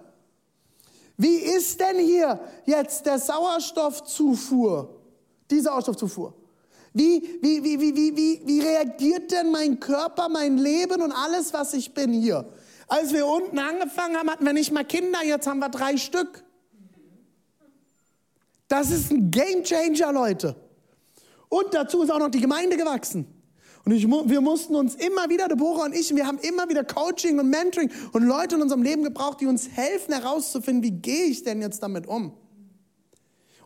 Wie 1.17 1.35
ist 1.35 1.81
denn 1.81 1.99
hier 1.99 2.39
jetzt 2.65 3.05
der 3.05 3.19
Sauerstoffzufuhr? 3.19 5.01
Die 5.51 5.59
Sauerstoffzufuhr. 5.59 6.33
Wie, 6.93 7.39
wie, 7.41 7.63
wie, 7.63 7.79
wie, 7.79 7.95
wie, 7.95 8.17
wie, 8.17 8.41
wie 8.45 8.59
reagiert 8.61 9.31
denn 9.31 9.51
mein 9.51 9.79
Körper, 9.79 10.29
mein 10.29 10.57
Leben 10.57 11.01
und 11.01 11.11
alles, 11.11 11.53
was 11.53 11.73
ich 11.73 11.93
bin 11.93 12.13
hier? 12.13 12.45
Als 12.91 13.13
wir 13.13 13.25
unten 13.25 13.57
angefangen 13.57 14.17
haben, 14.17 14.29
hatten 14.29 14.45
wir 14.45 14.51
nicht 14.51 14.69
mal 14.73 14.83
Kinder, 14.83 15.23
jetzt 15.23 15.47
haben 15.47 15.59
wir 15.59 15.69
drei 15.69 15.95
Stück. 15.95 16.43
Das 18.67 18.91
ist 18.91 19.11
ein 19.11 19.31
Game 19.31 19.63
Changer, 19.63 20.11
Leute. 20.11 20.57
Und 21.47 21.73
dazu 21.73 22.01
ist 22.01 22.09
auch 22.09 22.19
noch 22.19 22.27
die 22.27 22.41
Gemeinde 22.41 22.75
gewachsen. 22.75 23.27
Und 23.85 23.93
ich, 23.93 24.05
wir 24.05 24.41
mussten 24.41 24.75
uns 24.75 24.95
immer 24.95 25.29
wieder, 25.29 25.47
Deborah 25.47 25.85
und 25.85 25.95
ich, 25.95 26.13
wir 26.13 26.27
haben 26.27 26.37
immer 26.39 26.67
wieder 26.67 26.83
Coaching 26.83 27.39
und 27.39 27.49
Mentoring 27.49 27.89
und 28.11 28.23
Leute 28.23 28.55
in 28.55 28.61
unserem 28.61 28.83
Leben 28.83 29.05
gebraucht, 29.05 29.39
die 29.39 29.47
uns 29.47 29.69
helfen 29.69 30.13
herauszufinden, 30.13 30.83
wie 30.83 30.91
gehe 30.91 31.27
ich 31.27 31.43
denn 31.43 31.61
jetzt 31.61 31.81
damit 31.81 32.07
um. 32.07 32.33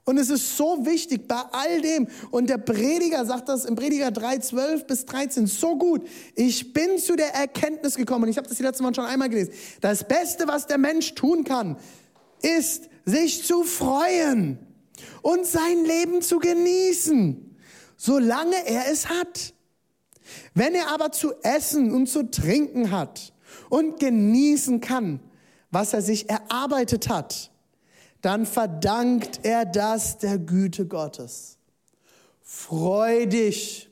Und 0.05 0.19
es 0.19 0.29
ist 0.29 0.55
so 0.55 0.85
wichtig 0.85 1.27
bei 1.27 1.41
all 1.51 1.81
dem. 1.81 2.07
Und 2.29 2.47
der 2.47 2.59
Prediger 2.59 3.25
sagt 3.25 3.49
das 3.49 3.65
im 3.65 3.75
Prediger 3.75 4.11
3, 4.11 4.37
12 4.37 4.87
bis 4.87 5.05
13 5.05 5.47
so 5.47 5.77
gut. 5.77 6.07
Ich 6.35 6.73
bin 6.73 6.99
zu 6.99 7.15
der 7.15 7.33
Erkenntnis 7.33 7.95
gekommen, 7.95 8.25
und 8.25 8.29
ich 8.29 8.37
habe 8.37 8.47
das 8.47 8.57
die 8.57 8.63
letzte 8.63 8.83
Mal 8.83 8.93
schon 8.93 9.05
einmal 9.05 9.29
gelesen. 9.29 9.53
Das 9.81 10.07
Beste, 10.07 10.47
was 10.47 10.67
der 10.67 10.77
Mensch 10.77 11.15
tun 11.15 11.43
kann, 11.43 11.75
ist, 12.41 12.87
sich 13.05 13.43
zu 13.43 13.63
freuen 13.63 14.59
und 15.23 15.45
sein 15.45 15.83
Leben 15.83 16.21
zu 16.21 16.37
genießen, 16.37 17.57
solange 17.97 18.55
er 18.67 18.91
es 18.91 19.09
hat. 19.09 19.53
Wenn 20.53 20.75
er 20.75 20.89
aber 20.89 21.11
zu 21.11 21.33
essen 21.41 21.91
und 21.91 22.07
zu 22.07 22.29
trinken 22.29 22.91
hat 22.91 23.33
und 23.69 23.99
genießen 23.99 24.81
kann, 24.81 25.19
was 25.71 25.93
er 25.93 26.03
sich 26.03 26.29
erarbeitet 26.29 27.09
hat, 27.09 27.51
dann 28.25 28.47
verdankt 28.47 29.41
er 29.43 29.65
das 29.65 30.17
der 30.17 30.39
Güte 30.39 30.88
Gottes. 30.88 31.59
Freu 32.41 33.27
dich, 33.27 33.88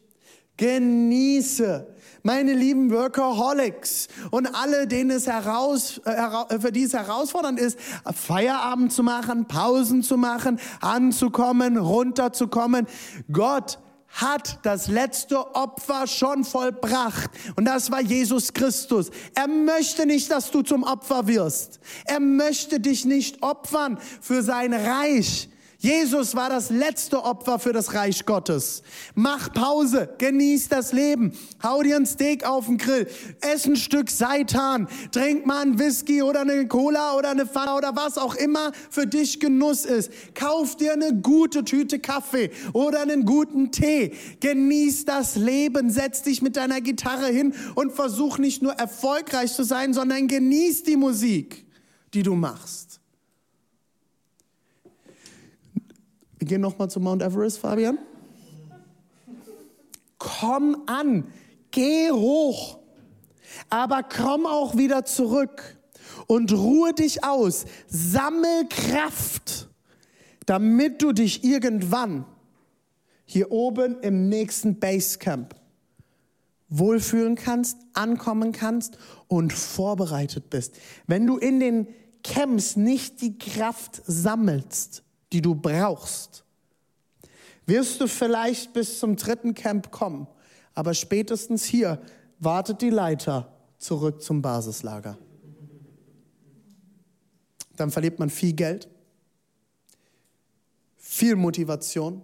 genieße, 0.57 1.87
meine 2.23 2.53
lieben 2.53 2.89
Workaholics 2.89 4.07
und 4.31 4.47
alle, 4.55 4.87
denen 4.87 5.11
es 5.11 5.27
heraus, 5.27 6.01
äh, 6.05 6.59
für 6.59 6.71
die 6.71 6.83
es 6.83 6.93
herausfordernd 6.93 7.59
ist, 7.59 7.77
Feierabend 8.11 8.91
zu 8.91 9.03
machen, 9.03 9.45
Pausen 9.45 10.01
zu 10.01 10.17
machen, 10.17 10.59
anzukommen, 10.81 11.77
runterzukommen. 11.77 12.87
Gott 13.31 13.77
hat 14.13 14.59
das 14.63 14.87
letzte 14.87 15.55
Opfer 15.55 16.07
schon 16.07 16.43
vollbracht. 16.43 17.31
Und 17.55 17.65
das 17.65 17.91
war 17.91 18.01
Jesus 18.01 18.53
Christus. 18.53 19.09
Er 19.35 19.47
möchte 19.47 20.05
nicht, 20.05 20.29
dass 20.31 20.51
du 20.51 20.61
zum 20.61 20.83
Opfer 20.83 21.27
wirst. 21.27 21.79
Er 22.05 22.19
möchte 22.19 22.79
dich 22.79 23.05
nicht 23.05 23.41
opfern 23.41 23.97
für 24.21 24.43
sein 24.43 24.73
Reich. 24.73 25.49
Jesus 25.83 26.33
war 26.33 26.49
das 26.49 26.69
letzte 26.69 27.25
Opfer 27.25 27.59
für 27.59 27.73
das 27.73 27.93
Reich 27.93 28.25
Gottes. 28.25 28.83
Mach 29.15 29.51
Pause, 29.51 30.07
genieß 30.17 30.69
das 30.69 30.93
Leben, 30.93 31.33
hau 31.61 31.83
dir 31.83 31.97
ein 31.97 32.05
Steak 32.05 32.45
auf 32.45 32.67
den 32.67 32.77
Grill, 32.77 33.05
ess 33.41 33.65
ein 33.65 33.75
Stück 33.75 34.09
Seitan, 34.09 34.87
trink 35.11 35.45
mal 35.45 35.61
einen 35.61 35.79
Whisky 35.79 36.21
oder 36.21 36.39
eine 36.39 36.69
Cola 36.69 37.17
oder 37.17 37.31
eine 37.31 37.45
Fanta 37.45 37.75
oder 37.75 37.97
was 37.97 38.17
auch 38.17 38.35
immer 38.35 38.71
für 38.89 39.05
dich 39.05 39.41
Genuss 39.41 39.83
ist. 39.83 40.09
Kauf 40.35 40.77
dir 40.77 40.93
eine 40.93 41.19
gute 41.19 41.65
Tüte 41.65 41.99
Kaffee 41.99 42.51
oder 42.71 43.01
einen 43.01 43.25
guten 43.25 43.73
Tee. 43.73 44.13
Genieß 44.39 45.03
das 45.03 45.35
Leben, 45.35 45.89
setz 45.89 46.21
dich 46.21 46.41
mit 46.41 46.55
deiner 46.55 46.79
Gitarre 46.79 47.27
hin 47.27 47.53
und 47.75 47.91
versuch 47.91 48.37
nicht 48.37 48.61
nur 48.61 48.71
erfolgreich 48.71 49.51
zu 49.51 49.63
sein, 49.63 49.93
sondern 49.93 50.29
genieß 50.29 50.83
die 50.83 50.95
Musik, 50.95 51.65
die 52.13 52.23
du 52.23 52.35
machst. 52.35 52.92
Wir 56.43 56.47
gehen 56.49 56.59
nochmal 56.59 56.89
zu 56.89 56.99
Mount 56.99 57.21
Everest, 57.21 57.59
Fabian. 57.59 57.97
Komm 60.17 60.83
an, 60.87 61.23
geh 61.71 62.11
hoch, 62.11 62.79
aber 63.69 64.03
komm 64.03 64.45
auch 64.45 64.75
wieder 64.75 65.05
zurück 65.05 65.77
und 66.27 66.51
ruhe 66.51 66.93
dich 66.93 67.23
aus. 67.23 67.63
Sammel 67.87 68.67
Kraft, 68.67 69.69
damit 70.45 71.01
du 71.01 71.13
dich 71.13 71.45
irgendwann 71.45 72.25
hier 73.23 73.49
oben 73.53 74.01
im 74.01 74.27
nächsten 74.27 74.81
Basecamp 74.81 75.55
wohlfühlen 76.67 77.35
kannst, 77.35 77.77
ankommen 77.93 78.51
kannst 78.51 78.97
und 79.29 79.53
vorbereitet 79.53 80.49
bist. 80.49 80.75
Wenn 81.07 81.25
du 81.25 81.37
in 81.37 81.61
den 81.61 81.87
Camps 82.21 82.75
nicht 82.75 83.21
die 83.21 83.37
Kraft 83.37 84.01
sammelst, 84.05 85.03
die 85.33 85.41
du 85.41 85.55
brauchst, 85.55 86.45
wirst 87.65 87.99
du 87.99 88.07
vielleicht 88.07 88.71
bis 88.73 88.99
zum 88.99 89.15
dritten 89.15 89.55
Camp 89.55 89.91
kommen. 89.91 90.27
Aber 90.75 90.93
spätestens 90.93 91.65
hier 91.65 91.99
wartet 92.39 92.81
die 92.81 92.91
Leiter 92.91 93.51
zurück 93.79 94.21
zum 94.21 94.41
Basislager. 94.41 95.17
Dann 97.75 97.89
verliert 97.89 98.19
man 98.19 98.29
viel 98.29 98.53
Geld, 98.53 98.87
viel 100.97 101.35
Motivation, 101.35 102.21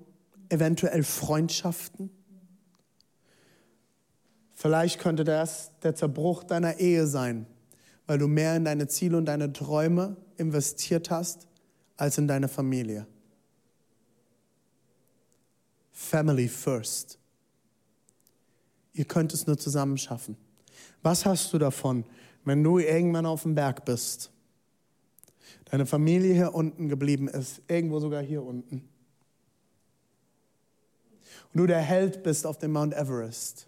eventuell 0.49 1.03
Freundschaften. 1.03 2.11
Vielleicht 4.53 4.99
könnte 4.99 5.23
das 5.23 5.71
der 5.81 5.95
Zerbruch 5.95 6.43
deiner 6.43 6.79
Ehe 6.79 7.07
sein, 7.07 7.47
weil 8.05 8.19
du 8.19 8.27
mehr 8.27 8.55
in 8.55 8.65
deine 8.65 8.87
Ziele 8.87 9.17
und 9.17 9.25
deine 9.25 9.51
Träume 9.51 10.17
investiert 10.37 11.09
hast 11.09 11.48
als 11.99 12.17
in 12.17 12.27
deine 12.27 12.47
Familie. 12.47 13.05
Family 15.91 16.47
first. 16.47 17.19
Ihr 18.93 19.03
könnt 19.03 19.33
es 19.33 19.45
nur 19.45 19.57
zusammen 19.57 19.97
schaffen. 19.97 20.37
Was 21.01 21.25
hast 21.25 21.51
du 21.51 21.57
davon, 21.57 22.05
wenn 22.45 22.63
du 22.63 22.79
irgendwann 22.79 23.25
auf 23.25 23.43
dem 23.43 23.53
Berg 23.53 23.83
bist? 23.83 24.31
Deine 25.65 25.85
Familie 25.85 26.33
hier 26.33 26.55
unten 26.55 26.87
geblieben 26.87 27.27
ist, 27.27 27.61
irgendwo 27.67 27.99
sogar 27.99 28.23
hier 28.23 28.43
unten. 28.43 28.87
Und 31.53 31.57
du 31.59 31.67
der 31.67 31.81
Held 31.81 32.23
bist 32.23 32.45
auf 32.45 32.57
dem 32.57 32.71
Mount 32.71 32.93
Everest. 32.93 33.67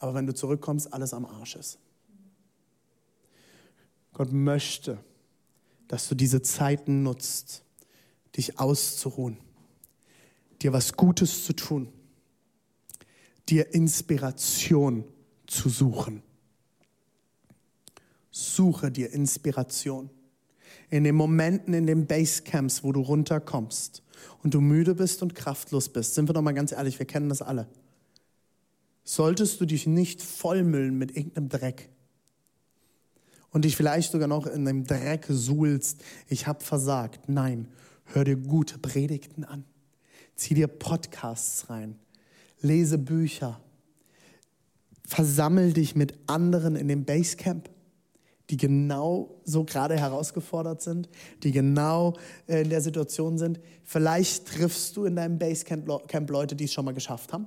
Aber 0.00 0.14
wenn 0.14 0.26
du 0.26 0.34
zurückkommst, 0.34 0.92
alles 0.92 1.14
am 1.14 1.26
Arsch 1.26 1.54
ist. 1.54 1.78
Gott 4.12 4.32
möchte, 4.32 4.98
dass 5.88 6.08
du 6.08 6.14
diese 6.14 6.42
Zeiten 6.42 7.02
nutzt, 7.02 7.64
dich 8.36 8.58
auszuruhen, 8.58 9.38
dir 10.62 10.72
was 10.72 10.94
Gutes 10.94 11.44
zu 11.44 11.52
tun, 11.52 11.88
dir 13.48 13.74
Inspiration 13.74 15.04
zu 15.46 15.68
suchen. 15.68 16.22
Suche 18.30 18.90
dir 18.90 19.12
Inspiration. 19.12 20.08
In 20.88 21.04
den 21.04 21.14
Momenten, 21.14 21.74
in 21.74 21.86
den 21.86 22.06
Basecamps, 22.06 22.82
wo 22.82 22.92
du 22.92 23.00
runterkommst 23.00 24.02
und 24.42 24.54
du 24.54 24.60
müde 24.60 24.94
bist 24.94 25.22
und 25.22 25.34
kraftlos 25.34 25.90
bist, 25.90 26.14
sind 26.14 26.28
wir 26.28 26.32
doch 26.32 26.42
mal 26.42 26.52
ganz 26.52 26.72
ehrlich, 26.72 26.98
wir 26.98 27.06
kennen 27.06 27.28
das 27.28 27.42
alle. 27.42 27.68
Solltest 29.04 29.60
du 29.60 29.66
dich 29.66 29.86
nicht 29.86 30.22
vollmüllen 30.22 30.96
mit 30.96 31.16
irgendeinem 31.16 31.48
Dreck, 31.48 31.90
und 33.52 33.64
dich 33.64 33.76
vielleicht 33.76 34.10
sogar 34.10 34.28
noch 34.28 34.46
in 34.46 34.64
dem 34.64 34.84
Dreck 34.84 35.26
suhlst, 35.28 36.02
ich 36.28 36.46
habe 36.46 36.64
versagt. 36.64 37.28
Nein, 37.28 37.68
hör 38.06 38.24
dir 38.24 38.36
gute 38.36 38.78
Predigten 38.78 39.44
an. 39.44 39.64
Zieh 40.34 40.54
dir 40.54 40.66
Podcasts 40.66 41.68
rein. 41.68 41.96
Lese 42.60 42.98
Bücher. 42.98 43.60
Versammel 45.04 45.74
dich 45.74 45.94
mit 45.94 46.14
anderen 46.26 46.76
in 46.76 46.88
dem 46.88 47.04
Basecamp, 47.04 47.68
die 48.48 48.56
genau 48.56 49.40
so 49.44 49.64
gerade 49.64 49.98
herausgefordert 49.98 50.80
sind, 50.80 51.08
die 51.42 51.52
genau 51.52 52.14
äh, 52.46 52.62
in 52.62 52.70
der 52.70 52.80
Situation 52.80 53.36
sind. 53.36 53.60
Vielleicht 53.84 54.46
triffst 54.46 54.96
du 54.96 55.04
in 55.04 55.16
deinem 55.16 55.38
Basecamp 55.38 56.30
Leute, 56.30 56.56
die 56.56 56.64
es 56.64 56.72
schon 56.72 56.86
mal 56.86 56.94
geschafft 56.94 57.32
haben. 57.32 57.46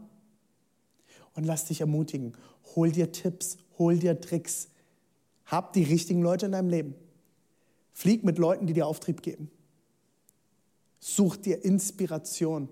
Und 1.34 1.46
lass 1.46 1.66
dich 1.66 1.82
ermutigen. 1.82 2.34
Hol 2.76 2.92
dir 2.92 3.12
Tipps, 3.12 3.58
hol 3.78 3.98
dir 3.98 4.22
Tricks 4.22 4.70
hab 5.46 5.74
die 5.74 5.84
richtigen 5.84 6.22
Leute 6.22 6.48
in 6.48 6.52
deinem 6.52 6.70
Leben. 6.70 6.96
Flieg 7.94 8.24
mit 8.24 8.38
Leuten, 8.38 8.68
die 8.68 8.74
dir 8.74 8.88
Auftrieb 8.88 9.22
geben. 9.22 9.50
Such 11.00 11.38
dir 11.38 11.64
Inspiration, 11.64 12.68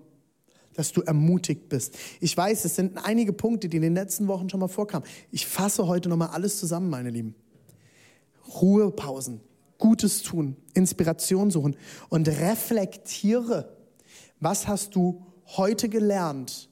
dass 0.74 0.92
du 0.92 1.02
ermutigt 1.02 1.68
bist. 1.68 1.96
Ich 2.20 2.36
weiß, 2.36 2.64
es 2.64 2.76
sind 2.76 2.98
einige 3.04 3.32
Punkte, 3.32 3.68
die 3.68 3.76
in 3.76 3.82
den 3.82 3.94
letzten 3.94 4.26
Wochen 4.26 4.50
schon 4.50 4.60
mal 4.60 4.68
vorkamen. 4.68 5.06
Ich 5.30 5.46
fasse 5.46 5.86
heute 5.86 6.08
noch 6.08 6.16
mal 6.16 6.26
alles 6.26 6.58
zusammen, 6.58 6.90
meine 6.90 7.10
Lieben. 7.10 7.34
Ruhepausen, 8.60 9.40
Gutes 9.78 10.22
tun, 10.22 10.56
Inspiration 10.74 11.50
suchen 11.50 11.76
und 12.08 12.28
reflektiere. 12.28 13.76
Was 14.40 14.66
hast 14.66 14.94
du 14.94 15.24
heute 15.56 15.88
gelernt 15.88 16.68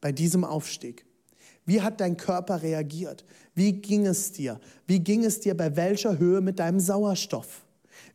bei 0.00 0.12
diesem 0.12 0.44
Aufstieg? 0.44 1.04
Wie 1.66 1.80
hat 1.80 2.00
dein 2.00 2.16
Körper 2.16 2.62
reagiert? 2.62 3.24
Wie 3.54 3.72
ging 3.72 4.06
es 4.06 4.32
dir? 4.32 4.60
Wie 4.86 5.00
ging 5.00 5.24
es 5.24 5.40
dir 5.40 5.56
bei 5.56 5.76
welcher 5.76 6.18
Höhe 6.18 6.40
mit 6.40 6.58
deinem 6.58 6.80
Sauerstoff? 6.80 7.64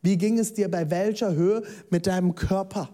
Wie 0.02 0.18
ging 0.18 0.38
es 0.38 0.54
dir 0.54 0.70
bei 0.70 0.90
welcher 0.90 1.34
Höhe 1.34 1.64
mit 1.90 2.08
deinem 2.08 2.36
Körper? 2.36 2.90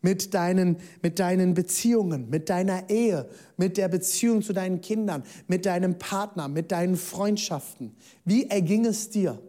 Mit 0.00 0.34
deinen, 0.34 0.78
mit 1.00 1.20
deinen 1.20 1.54
Beziehungen, 1.54 2.28
mit 2.28 2.48
deiner 2.48 2.90
Ehe, 2.90 3.28
mit 3.56 3.76
der 3.76 3.86
Beziehung 3.88 4.42
zu 4.42 4.52
deinen 4.52 4.80
Kindern, 4.80 5.22
mit 5.46 5.64
deinem 5.64 5.96
Partner, 5.98 6.48
mit 6.48 6.72
deinen 6.72 6.96
Freundschaften. 6.96 7.94
Wie 8.24 8.48
erging 8.48 8.84
es 8.84 9.10
dir? 9.10 9.40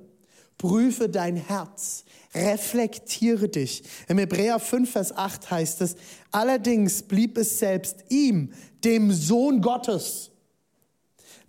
Prüfe 0.59 1.09
dein 1.09 1.35
Herz, 1.35 2.05
reflektiere 2.35 3.49
dich. 3.49 3.83
Im 4.07 4.19
Hebräer 4.19 4.59
5, 4.59 4.91
Vers 4.91 5.17
8 5.17 5.49
heißt 5.49 5.81
es, 5.81 5.95
allerdings 6.31 7.01
blieb 7.01 7.37
es 7.39 7.57
selbst 7.57 8.05
ihm, 8.09 8.53
dem 8.83 9.11
Sohn 9.11 9.59
Gottes, 9.59 10.32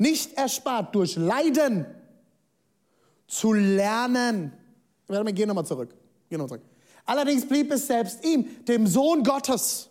nicht 0.04 0.34
erspart 0.34 0.94
durch 0.94 1.16
Leiden 1.16 1.86
zu 3.26 3.54
lernen. 3.54 4.52
Warte 5.06 5.24
mal, 5.24 5.32
geh 5.32 5.46
nochmal 5.46 5.64
zurück. 5.64 5.94
Geh 6.28 6.36
noch 6.36 6.46
zurück. 6.46 6.60
Allerdings 7.06 7.48
blieb 7.48 7.72
es 7.72 7.86
selbst 7.86 8.22
ihm, 8.22 8.62
dem 8.66 8.86
Sohn 8.86 9.22
Gottes, 9.22 9.88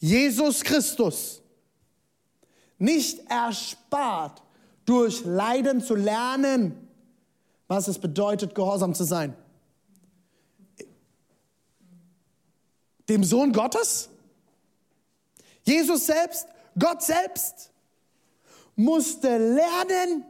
Jesus 0.00 0.62
Christus, 0.64 1.40
nicht 2.78 3.30
erspart, 3.30 4.42
durch 4.84 5.24
Leiden 5.24 5.82
zu 5.82 5.94
lernen, 5.94 6.88
was 7.68 7.86
es 7.86 7.98
bedeutet, 7.98 8.56
gehorsam 8.56 8.92
zu 8.92 9.04
sein. 9.04 9.36
Dem 13.08 13.22
Sohn 13.22 13.52
Gottes? 13.52 14.08
Jesus 15.62 16.06
selbst, 16.06 16.48
Gott 16.76 17.02
selbst, 17.02 17.70
musste 18.78 19.36
lernen, 19.36 20.24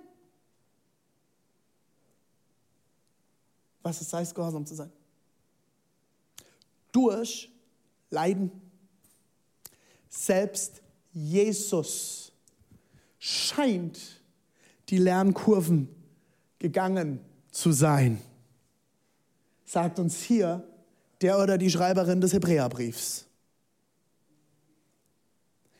was 3.82 4.00
es 4.00 4.12
heißt, 4.12 4.34
gehorsam 4.34 4.64
zu 4.64 4.74
sein. 4.74 4.90
Durch 6.90 7.50
Leiden. 8.11 8.50
Selbst 10.08 10.80
Jesus 11.12 12.32
scheint 13.18 13.98
die 14.88 14.98
Lernkurven 14.98 15.88
gegangen 16.58 17.20
zu 17.50 17.72
sein, 17.72 18.20
sagt 19.66 19.98
uns 19.98 20.22
hier 20.22 20.66
der 21.20 21.38
oder 21.38 21.58
die 21.58 21.70
Schreiberin 21.70 22.22
des 22.22 22.32
Hebräerbriefs. 22.32 23.26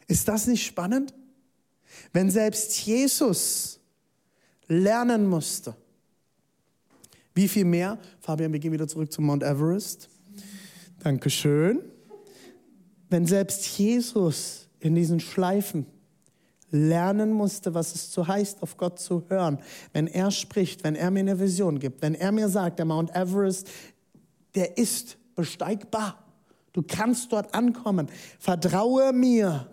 Ist 0.07 0.29
das 0.29 0.47
nicht 0.47 0.67
spannend? 0.67 1.15
Wenn 2.13 2.31
selbst 2.31 2.79
Jesus 2.87 3.81
lernen 4.67 5.27
musste, 5.27 5.75
wie 7.35 7.49
viel 7.49 7.65
mehr? 7.65 7.99
Fabian, 8.21 8.53
wir 8.53 8.59
gehen 8.59 8.73
wieder 8.73 8.89
zurück 8.89 9.13
zum 9.13 9.27
Mount 9.27 9.43
Everest. 9.43 10.09
Dankeschön. 11.01 11.81
Wenn 13.09 13.27
selbst 13.27 13.79
Jesus 13.79 14.69
in 14.81 14.95
diesen 14.95 15.21
Schleifen 15.21 15.87
lernen 16.71 17.33
musste, 17.33 17.75
was 17.75 17.95
es 17.95 18.13
so 18.13 18.27
heißt, 18.27 18.63
auf 18.63 18.77
Gott 18.77 18.99
zu 18.99 19.25
hören, 19.29 19.59
wenn 19.93 20.07
er 20.07 20.31
spricht, 20.31 20.85
wenn 20.85 20.95
er 20.95 21.11
mir 21.11 21.21
eine 21.21 21.39
Vision 21.39 21.79
gibt, 21.79 22.03
wenn 22.03 22.15
er 22.15 22.33
mir 22.33 22.49
sagt, 22.49 22.79
der 22.79 22.87
Mount 22.87 23.15
Everest, 23.15 23.69
der 24.55 24.77
ist 24.77 25.17
besteigbar. 25.35 26.23
Du 26.73 26.83
kannst 26.83 27.33
dort 27.33 27.55
ankommen. 27.55 28.09
Vertraue 28.39 29.13
mir. 29.13 29.69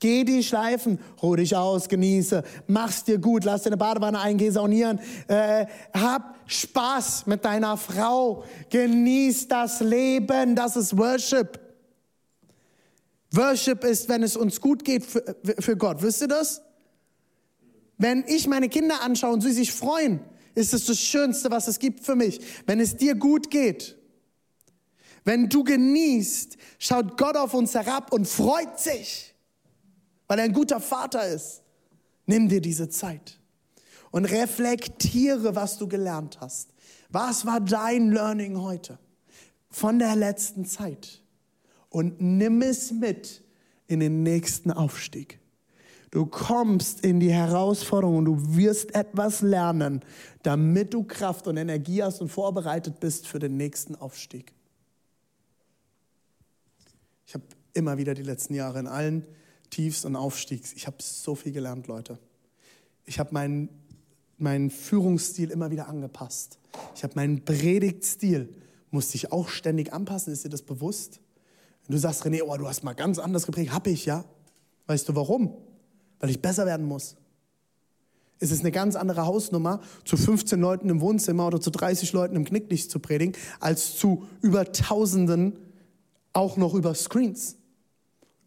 Geh 0.00 0.24
die 0.24 0.42
Schleifen, 0.42 0.98
ruh 1.22 1.36
dich 1.36 1.54
aus, 1.54 1.86
genieße, 1.86 2.42
mach's 2.66 3.04
dir 3.04 3.18
gut, 3.18 3.44
lass 3.44 3.62
dir 3.62 3.68
eine 3.68 3.76
Badewanne 3.76 4.18
eingehen, 4.18 4.50
saunieren, 4.50 4.98
äh, 5.28 5.66
hab 5.92 6.36
Spaß 6.46 7.26
mit 7.26 7.44
deiner 7.44 7.76
Frau, 7.76 8.44
genieß 8.70 9.48
das 9.48 9.80
Leben, 9.80 10.56
das 10.56 10.76
ist 10.76 10.96
Worship. 10.96 11.60
Worship 13.32 13.84
ist, 13.84 14.08
wenn 14.08 14.22
es 14.22 14.38
uns 14.38 14.62
gut 14.62 14.86
geht 14.86 15.04
für, 15.04 15.22
für 15.58 15.76
Gott, 15.76 16.00
wisst 16.00 16.22
ihr 16.22 16.28
das? 16.28 16.62
Wenn 17.98 18.24
ich 18.26 18.46
meine 18.46 18.70
Kinder 18.70 19.02
anschaue 19.02 19.34
und 19.34 19.42
sie 19.42 19.52
sich 19.52 19.70
freuen, 19.70 20.20
ist 20.54 20.72
es 20.72 20.86
das 20.86 20.98
Schönste, 20.98 21.50
was 21.50 21.68
es 21.68 21.78
gibt 21.78 22.06
für 22.06 22.16
mich. 22.16 22.40
Wenn 22.64 22.80
es 22.80 22.96
dir 22.96 23.14
gut 23.14 23.50
geht, 23.50 23.98
wenn 25.24 25.50
du 25.50 25.62
genießt, 25.62 26.56
schaut 26.78 27.18
Gott 27.18 27.36
auf 27.36 27.52
uns 27.52 27.74
herab 27.74 28.14
und 28.14 28.26
freut 28.26 28.80
sich 28.80 29.29
weil 30.30 30.38
er 30.38 30.44
ein 30.44 30.52
guter 30.52 30.78
Vater 30.78 31.26
ist. 31.26 31.60
Nimm 32.24 32.48
dir 32.48 32.60
diese 32.60 32.88
Zeit 32.88 33.40
und 34.12 34.26
reflektiere, 34.26 35.56
was 35.56 35.76
du 35.76 35.88
gelernt 35.88 36.40
hast. 36.40 36.72
Was 37.08 37.46
war 37.46 37.60
dein 37.60 38.12
Learning 38.12 38.60
heute 38.60 39.00
von 39.70 39.98
der 39.98 40.14
letzten 40.14 40.66
Zeit? 40.66 41.20
Und 41.88 42.20
nimm 42.20 42.62
es 42.62 42.92
mit 42.92 43.42
in 43.88 43.98
den 43.98 44.22
nächsten 44.22 44.70
Aufstieg. 44.70 45.40
Du 46.12 46.26
kommst 46.26 47.00
in 47.00 47.18
die 47.18 47.32
Herausforderung 47.32 48.18
und 48.18 48.24
du 48.26 48.56
wirst 48.56 48.94
etwas 48.94 49.40
lernen, 49.40 50.00
damit 50.44 50.94
du 50.94 51.02
Kraft 51.02 51.48
und 51.48 51.56
Energie 51.56 52.04
hast 52.04 52.20
und 52.20 52.28
vorbereitet 52.28 53.00
bist 53.00 53.26
für 53.26 53.40
den 53.40 53.56
nächsten 53.56 53.96
Aufstieg. 53.96 54.52
Ich 57.26 57.34
habe 57.34 57.44
immer 57.74 57.98
wieder 57.98 58.14
die 58.14 58.22
letzten 58.22 58.54
Jahre 58.54 58.78
in 58.78 58.86
allen 58.86 59.26
Tiefs 59.70 60.04
und 60.04 60.16
Aufstiegs. 60.16 60.72
Ich 60.74 60.86
habe 60.86 60.96
so 61.00 61.34
viel 61.34 61.52
gelernt, 61.52 61.86
Leute. 61.86 62.18
Ich 63.06 63.18
habe 63.18 63.32
meinen, 63.32 63.68
meinen 64.38 64.70
Führungsstil 64.70 65.50
immer 65.50 65.70
wieder 65.70 65.88
angepasst. 65.88 66.58
Ich 66.94 67.02
habe 67.02 67.14
meinen 67.16 67.44
Predigtstil, 67.44 68.54
musste 68.90 69.16
ich 69.16 69.32
auch 69.32 69.48
ständig 69.48 69.92
anpassen. 69.92 70.32
Ist 70.32 70.44
dir 70.44 70.48
das 70.50 70.62
bewusst? 70.62 71.20
du 71.88 71.98
sagst, 71.98 72.24
René, 72.24 72.42
oh, 72.44 72.56
du 72.56 72.68
hast 72.68 72.84
mal 72.84 72.92
ganz 72.92 73.18
anders 73.18 73.46
geprägt. 73.46 73.72
Hab 73.72 73.86
ich, 73.86 74.06
ja. 74.06 74.24
Weißt 74.86 75.08
du 75.08 75.16
warum? 75.16 75.56
Weil 76.20 76.30
ich 76.30 76.40
besser 76.40 76.66
werden 76.66 76.86
muss. 76.86 77.16
Es 78.38 78.50
ist 78.50 78.60
eine 78.60 78.70
ganz 78.70 78.96
andere 78.96 79.26
Hausnummer, 79.26 79.80
zu 80.04 80.16
15 80.16 80.60
Leuten 80.60 80.88
im 80.88 81.00
Wohnzimmer 81.00 81.46
oder 81.46 81.60
zu 81.60 81.70
30 81.70 82.12
Leuten 82.12 82.36
im 82.36 82.44
Knicklicht 82.44 82.90
zu 82.90 82.98
predigen, 82.98 83.34
als 83.58 83.96
zu 83.96 84.24
über 84.40 84.72
Tausenden 84.72 85.58
auch 86.32 86.56
noch 86.56 86.74
über 86.74 86.94
Screens 86.94 87.56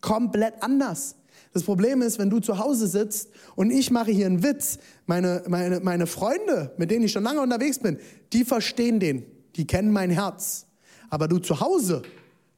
komplett 0.03 0.61
anders. 0.61 1.15
Das 1.53 1.63
Problem 1.63 2.01
ist, 2.01 2.19
wenn 2.19 2.29
du 2.29 2.39
zu 2.39 2.59
Hause 2.59 2.87
sitzt 2.87 3.29
und 3.55 3.71
ich 3.71 3.89
mache 3.89 4.11
hier 4.11 4.25
einen 4.25 4.43
Witz, 4.43 4.77
meine, 5.05 5.43
meine, 5.47 5.79
meine 5.79 6.05
Freunde, 6.05 6.73
mit 6.77 6.91
denen 6.91 7.05
ich 7.05 7.11
schon 7.11 7.23
lange 7.23 7.41
unterwegs 7.41 7.79
bin, 7.79 7.97
die 8.33 8.43
verstehen 8.43 8.99
den, 8.99 9.25
die 9.55 9.65
kennen 9.65 9.91
mein 9.91 10.11
Herz. 10.11 10.67
Aber 11.09 11.27
du 11.27 11.39
zu 11.39 11.59
Hause 11.59 12.01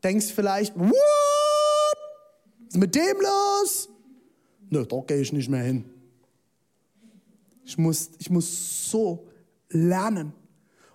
denkst 0.03 0.27
vielleicht, 0.33 0.77
what? 0.77 0.93
Was 2.59 2.69
ist 2.69 2.77
mit 2.77 2.95
dem 2.95 3.17
los? 3.21 3.89
Nö, 4.69 4.85
da 4.85 4.99
gehe 5.05 5.21
ich 5.21 5.31
nicht 5.31 5.49
mehr 5.49 5.63
hin. 5.63 5.85
Ich 7.63 7.77
muss, 7.77 8.09
ich 8.17 8.29
muss 8.29 8.89
so 8.89 9.27
lernen. 9.69 10.33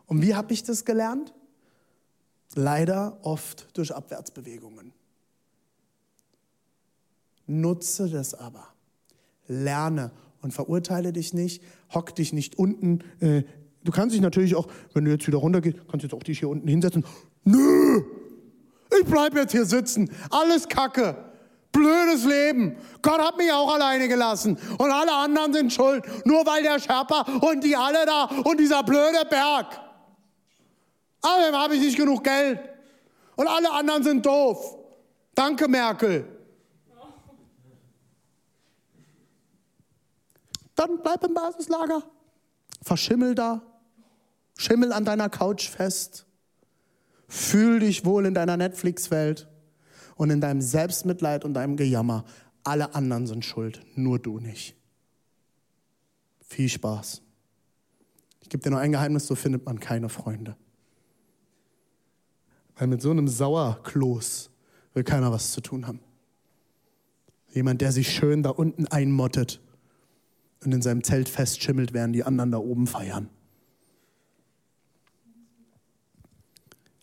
Und 0.06 0.22
wie 0.22 0.34
habe 0.34 0.52
ich 0.52 0.62
das 0.62 0.84
gelernt? 0.84 1.32
Leider 2.54 3.18
oft 3.22 3.68
durch 3.76 3.94
Abwärtsbewegungen. 3.94 4.92
Nutze 7.50 8.08
das 8.08 8.34
aber. 8.34 8.68
Lerne 9.48 10.12
und 10.40 10.52
verurteile 10.52 11.12
dich 11.12 11.34
nicht, 11.34 11.62
hock 11.92 12.14
dich 12.14 12.32
nicht 12.32 12.56
unten. 12.58 13.00
Äh, 13.18 13.42
du 13.82 13.90
kannst 13.90 14.14
dich 14.14 14.22
natürlich 14.22 14.54
auch, 14.54 14.68
wenn 14.94 15.04
du 15.04 15.10
jetzt 15.10 15.26
wieder 15.26 15.38
runtergehst, 15.38 15.78
kannst 15.90 16.04
du 16.04 16.06
jetzt 16.06 16.14
auch 16.14 16.22
dich 16.22 16.38
hier 16.38 16.48
unten 16.48 16.68
hinsetzen. 16.68 17.04
Nö, 17.42 18.02
ich 18.98 19.04
bleib 19.04 19.34
jetzt 19.34 19.50
hier 19.50 19.64
sitzen. 19.64 20.10
Alles 20.30 20.68
Kacke. 20.68 21.16
Blödes 21.72 22.24
Leben. 22.24 22.76
Gott 23.02 23.20
hat 23.20 23.36
mich 23.36 23.50
auch 23.52 23.74
alleine 23.74 24.06
gelassen. 24.06 24.56
Und 24.78 24.90
alle 24.90 25.12
anderen 25.12 25.52
sind 25.52 25.72
schuld. 25.72 26.04
Nur 26.24 26.46
weil 26.46 26.62
der 26.62 26.78
Sherpa 26.78 27.22
und 27.40 27.64
die 27.64 27.74
alle 27.76 28.06
da 28.06 28.24
und 28.44 28.60
dieser 28.60 28.82
blöde 28.84 29.24
Berg. 29.28 29.80
Außerdem 31.22 31.54
habe 31.56 31.74
ich 31.74 31.80
nicht 31.80 31.96
genug 31.96 32.22
Geld. 32.22 32.60
Und 33.34 33.48
alle 33.48 33.72
anderen 33.72 34.02
sind 34.04 34.24
doof. 34.24 34.76
Danke, 35.34 35.68
Merkel. 35.68 36.39
Dann 40.80 41.02
bleib 41.02 41.22
im 41.24 41.34
Basislager. 41.34 42.02
Verschimmel 42.80 43.34
da. 43.34 43.62
Schimmel 44.56 44.92
an 44.92 45.04
deiner 45.04 45.28
Couch 45.28 45.68
fest. 45.68 46.26
Fühl 47.28 47.80
dich 47.80 48.04
wohl 48.06 48.24
in 48.24 48.32
deiner 48.32 48.56
Netflix-Welt 48.56 49.46
und 50.16 50.30
in 50.30 50.40
deinem 50.40 50.62
Selbstmitleid 50.62 51.44
und 51.44 51.54
deinem 51.54 51.76
Gejammer. 51.76 52.24
Alle 52.64 52.94
anderen 52.94 53.26
sind 53.26 53.44
schuld, 53.44 53.84
nur 53.94 54.18
du 54.18 54.38
nicht. 54.38 54.74
Viel 56.40 56.68
Spaß. 56.68 57.22
Ich 58.40 58.48
gebe 58.48 58.62
dir 58.62 58.70
nur 58.70 58.80
ein 58.80 58.92
Geheimnis, 58.92 59.26
so 59.26 59.34
findet 59.34 59.66
man 59.66 59.80
keine 59.80 60.08
Freunde. 60.08 60.56
Weil 62.76 62.88
mit 62.88 63.02
so 63.02 63.10
einem 63.10 63.28
Sauerkloß 63.28 64.50
will 64.94 65.04
keiner 65.04 65.30
was 65.30 65.52
zu 65.52 65.60
tun 65.60 65.86
haben. 65.86 66.00
Jemand, 67.48 67.82
der 67.82 67.92
sich 67.92 68.10
schön 68.10 68.42
da 68.42 68.50
unten 68.50 68.86
einmottet 68.86 69.60
und 70.64 70.72
in 70.72 70.82
seinem 70.82 71.02
Zelt 71.02 71.28
festschimmelt, 71.28 71.92
während 71.92 72.14
die 72.14 72.24
anderen 72.24 72.50
da 72.50 72.58
oben 72.58 72.86
feiern. 72.86 73.28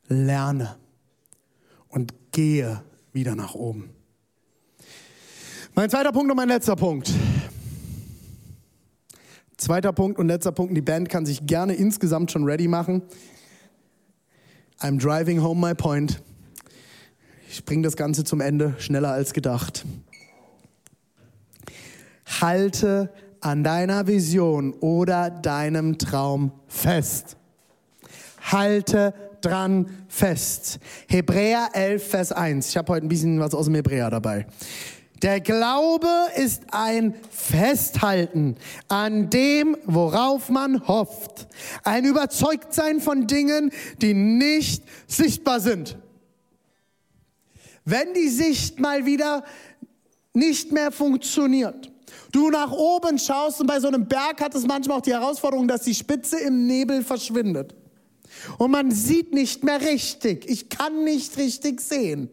Lerne 0.08 0.78
und 1.90 2.14
gehe 2.32 2.84
wieder 3.14 3.36
nach 3.36 3.56
oben. 3.56 3.90
Mein 5.74 5.90
zweiter 5.90 6.12
Punkt 6.12 6.32
und 6.32 6.38
mein 6.38 6.48
letzter 6.48 6.76
Punkt. 6.76 7.12
Zweiter 9.58 9.92
Punkt 9.92 10.20
und 10.20 10.28
letzter 10.28 10.52
Punkt. 10.52 10.78
Die 10.78 10.82
Band 10.82 11.10
kann 11.10 11.26
sich 11.26 11.46
gerne 11.46 11.74
insgesamt 11.74 12.32
schon 12.32 12.44
ready 12.46 12.68
machen. 12.68 13.02
I'm 14.80 15.00
driving 15.00 15.42
home 15.42 15.60
my 15.60 15.74
point. 15.74 16.22
Ich 17.50 17.66
bringe 17.66 17.82
das 17.82 17.96
Ganze 17.96 18.24
zum 18.24 18.40
Ende, 18.40 18.76
schneller 18.78 19.12
als 19.12 19.34
gedacht. 19.34 19.86
Halte 22.40 23.12
an 23.42 23.64
deiner 23.64 24.08
Vision 24.08 24.74
oder 24.74 25.30
deinem 25.30 25.98
Traum 25.98 26.52
fest. 26.68 27.38
Halte 28.42 29.14
dran 29.42 29.90
fest. 30.08 30.80
Hebräer 31.08 31.70
11, 31.74 32.08
Vers 32.08 32.32
1. 32.32 32.70
Ich 32.70 32.78
habe 32.78 32.94
heute 32.94 33.06
ein 33.06 33.10
bisschen 33.10 33.40
was 33.40 33.54
aus 33.54 33.66
dem 33.66 33.76
Hebräer 33.76 34.10
dabei. 34.10 34.48
Der 35.22 35.40
Glaube 35.40 36.08
ist 36.36 36.64
ein 36.72 37.16
Festhalten 37.32 38.56
an 38.88 39.30
dem, 39.30 39.76
worauf 39.86 40.50
man 40.50 40.88
hofft. 40.88 41.48
Ein 41.84 42.06
Überzeugtsein 42.06 43.00
von 43.02 43.26
Dingen, 43.26 43.72
die 44.02 44.14
nicht 44.14 44.84
sichtbar 45.08 45.60
sind. 45.60 45.98
Wenn 47.84 48.14
die 48.14 48.30
Sicht 48.30 48.80
mal 48.80 49.06
wieder 49.06 49.44
nicht 50.34 50.72
mehr 50.72 50.92
funktioniert, 50.92 51.92
du 52.32 52.50
nach 52.50 52.72
oben 52.72 53.20
schaust 53.20 53.62
und 53.62 53.68
bei 53.68 53.80
so 53.80 53.88
einem 53.88 54.08
Berg 54.08 54.42
hat 54.42 54.56
es 54.56 54.66
manchmal 54.66 54.98
auch 54.98 55.02
die 55.02 55.14
Herausforderung, 55.14 55.68
dass 55.68 55.82
die 55.82 55.96
Spitze 55.96 56.40
im 56.40 56.66
Nebel 56.66 57.04
verschwindet. 57.04 57.76
Und 58.58 58.72
man 58.72 58.92
sieht 58.92 59.34
nicht 59.34 59.64
mehr 59.64 59.82
richtig. 59.82 60.50
Ich 60.50 60.70
kann 60.70 61.04
nicht 61.04 61.38
richtig 61.38 61.82
sehen 61.82 62.30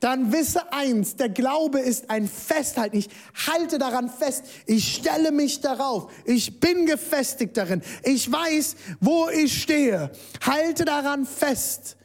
dann 0.00 0.32
wisse 0.32 0.72
eins, 0.72 1.16
der 1.16 1.28
Glaube 1.28 1.78
ist 1.78 2.10
ein 2.10 2.26
Festhalten. 2.26 2.96
Ich 2.96 3.08
halte 3.46 3.78
daran 3.78 4.08
fest. 4.08 4.44
Ich 4.66 4.94
stelle 4.94 5.30
mich 5.30 5.60
darauf. 5.60 6.10
Ich 6.24 6.58
bin 6.58 6.86
gefestigt 6.86 7.56
darin. 7.56 7.82
Ich 8.02 8.30
weiß, 8.30 8.76
wo 9.00 9.28
ich 9.28 9.62
stehe. 9.62 10.10
Halte 10.44 10.86
daran 10.86 11.26
fest. 11.26 11.96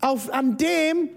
Auf, 0.00 0.30
an 0.32 0.56
dem, 0.56 1.10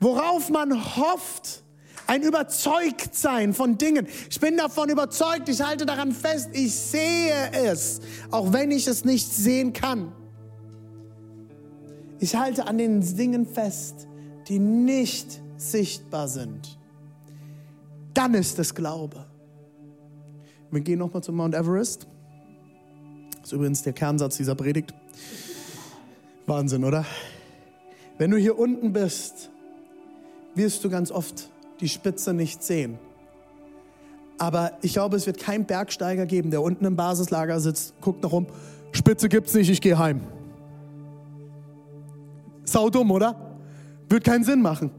worauf 0.00 0.50
man 0.50 0.96
hofft. 0.96 1.62
Ein 2.08 2.22
Überzeugtsein 2.22 3.54
von 3.54 3.78
Dingen. 3.78 4.08
Ich 4.28 4.40
bin 4.40 4.56
davon 4.56 4.90
überzeugt. 4.90 5.48
Ich 5.48 5.62
halte 5.62 5.86
daran 5.86 6.10
fest. 6.10 6.50
Ich 6.54 6.74
sehe 6.74 7.52
es, 7.52 8.00
auch 8.32 8.52
wenn 8.52 8.72
ich 8.72 8.88
es 8.88 9.04
nicht 9.04 9.32
sehen 9.32 9.72
kann. 9.72 10.12
Ich 12.18 12.34
halte 12.34 12.66
an 12.66 12.78
den 12.78 13.16
Dingen 13.16 13.46
fest 13.46 14.08
die 14.48 14.58
nicht 14.58 15.40
sichtbar 15.56 16.26
sind. 16.26 16.78
Dann 18.14 18.34
ist 18.34 18.58
es 18.58 18.74
Glaube. 18.74 19.26
Wir 20.70 20.80
gehen 20.80 20.98
nochmal 20.98 21.22
zum 21.22 21.36
Mount 21.36 21.54
Everest. 21.54 22.06
Das 23.32 23.44
ist 23.44 23.52
übrigens 23.52 23.82
der 23.82 23.92
Kernsatz 23.92 24.36
dieser 24.36 24.54
Predigt. 24.54 24.94
Wahnsinn, 26.46 26.84
oder? 26.84 27.04
Wenn 28.16 28.30
du 28.30 28.36
hier 28.36 28.58
unten 28.58 28.92
bist, 28.92 29.50
wirst 30.54 30.82
du 30.82 30.90
ganz 30.90 31.10
oft 31.10 31.50
die 31.80 31.88
Spitze 31.88 32.32
nicht 32.32 32.62
sehen. 32.62 32.98
Aber 34.38 34.72
ich 34.82 34.92
glaube, 34.92 35.16
es 35.16 35.26
wird 35.26 35.38
keinen 35.38 35.64
Bergsteiger 35.64 36.26
geben, 36.26 36.50
der 36.50 36.62
unten 36.62 36.84
im 36.84 36.96
Basislager 36.96 37.58
sitzt, 37.60 37.94
guckt 38.00 38.22
nach 38.22 38.32
rum, 38.32 38.46
Spitze 38.92 39.28
gibt's 39.28 39.54
nicht, 39.54 39.68
ich 39.68 39.80
gehe 39.80 39.98
heim. 39.98 40.20
Sau 42.64 42.88
dumm, 42.90 43.10
oder? 43.10 43.34
Wird 44.08 44.24
keinen 44.24 44.44
Sinn 44.44 44.62
machen. 44.62 44.90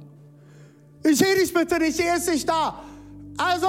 Ich 1.03 1.17
sehe 1.17 1.35
dich 1.35 1.53
bitte 1.53 1.79
nicht, 1.79 1.99
hier 1.99 2.15
ist 2.15 2.29
nicht 2.29 2.47
da. 2.47 2.79
Also, 3.37 3.67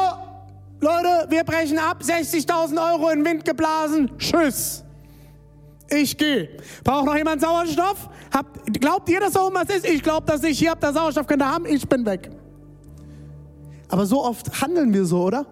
Leute, 0.81 1.27
wir 1.29 1.44
brechen 1.44 1.79
ab. 1.79 2.03
60.000 2.03 2.92
Euro 2.92 3.11
in 3.11 3.25
Wind 3.25 3.44
geblasen. 3.44 4.11
Tschüss. 4.18 4.83
Ich 5.90 6.16
gehe. 6.16 6.49
Braucht 6.83 7.07
noch 7.07 7.16
jemand 7.16 7.40
Sauerstoff? 7.40 8.09
Habt, 8.33 8.81
glaubt 8.81 9.09
ihr, 9.09 9.20
dass 9.20 9.33
da 9.33 9.42
oben 9.42 9.57
was 9.57 9.68
ist? 9.68 9.88
Ich 9.88 10.03
glaube 10.03 10.27
dass 10.27 10.42
ich 10.42 10.59
Hier 10.59 10.70
habt 10.70 10.83
ihr 10.83 10.92
Sauerstoff, 10.92 11.27
könnt 11.27 11.42
ihr 11.42 11.51
haben. 11.51 11.66
Ich 11.66 11.88
bin 11.88 12.05
weg. 12.07 12.31
Aber 13.90 14.07
so 14.07 14.24
oft 14.24 14.61
handeln 14.62 14.94
wir 14.94 15.05
so, 15.05 15.24
oder? 15.24 15.46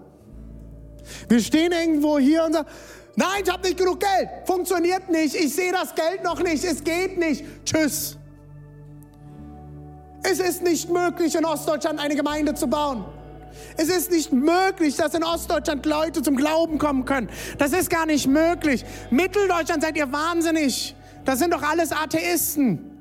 Wir 1.28 1.40
stehen 1.40 1.72
irgendwo 1.72 2.18
hier 2.18 2.44
und 2.44 2.52
sagen, 2.52 2.68
nein, 3.16 3.42
ich 3.44 3.52
habe 3.52 3.66
nicht 3.66 3.78
genug 3.78 4.00
Geld. 4.00 4.28
Funktioniert 4.46 5.10
nicht. 5.10 5.34
Ich 5.34 5.54
sehe 5.54 5.72
das 5.72 5.94
Geld 5.94 6.22
noch 6.22 6.42
nicht. 6.42 6.64
Es 6.64 6.84
geht 6.84 7.18
nicht. 7.18 7.44
Tschüss. 7.64 8.16
Es 10.22 10.40
ist 10.40 10.62
nicht 10.62 10.90
möglich, 10.90 11.34
in 11.34 11.44
Ostdeutschland 11.44 12.00
eine 12.00 12.14
Gemeinde 12.14 12.54
zu 12.54 12.66
bauen. 12.66 13.04
Es 13.76 13.88
ist 13.88 14.10
nicht 14.10 14.32
möglich, 14.32 14.96
dass 14.96 15.14
in 15.14 15.24
Ostdeutschland 15.24 15.84
Leute 15.86 16.22
zum 16.22 16.36
Glauben 16.36 16.78
kommen 16.78 17.04
können. 17.04 17.28
Das 17.58 17.72
ist 17.72 17.90
gar 17.90 18.06
nicht 18.06 18.26
möglich. 18.26 18.84
Mitteldeutschland 19.10 19.82
seid 19.82 19.96
ihr 19.96 20.12
wahnsinnig. 20.12 20.94
Das 21.24 21.38
sind 21.38 21.52
doch 21.52 21.62
alles 21.62 21.92
Atheisten 21.92 22.97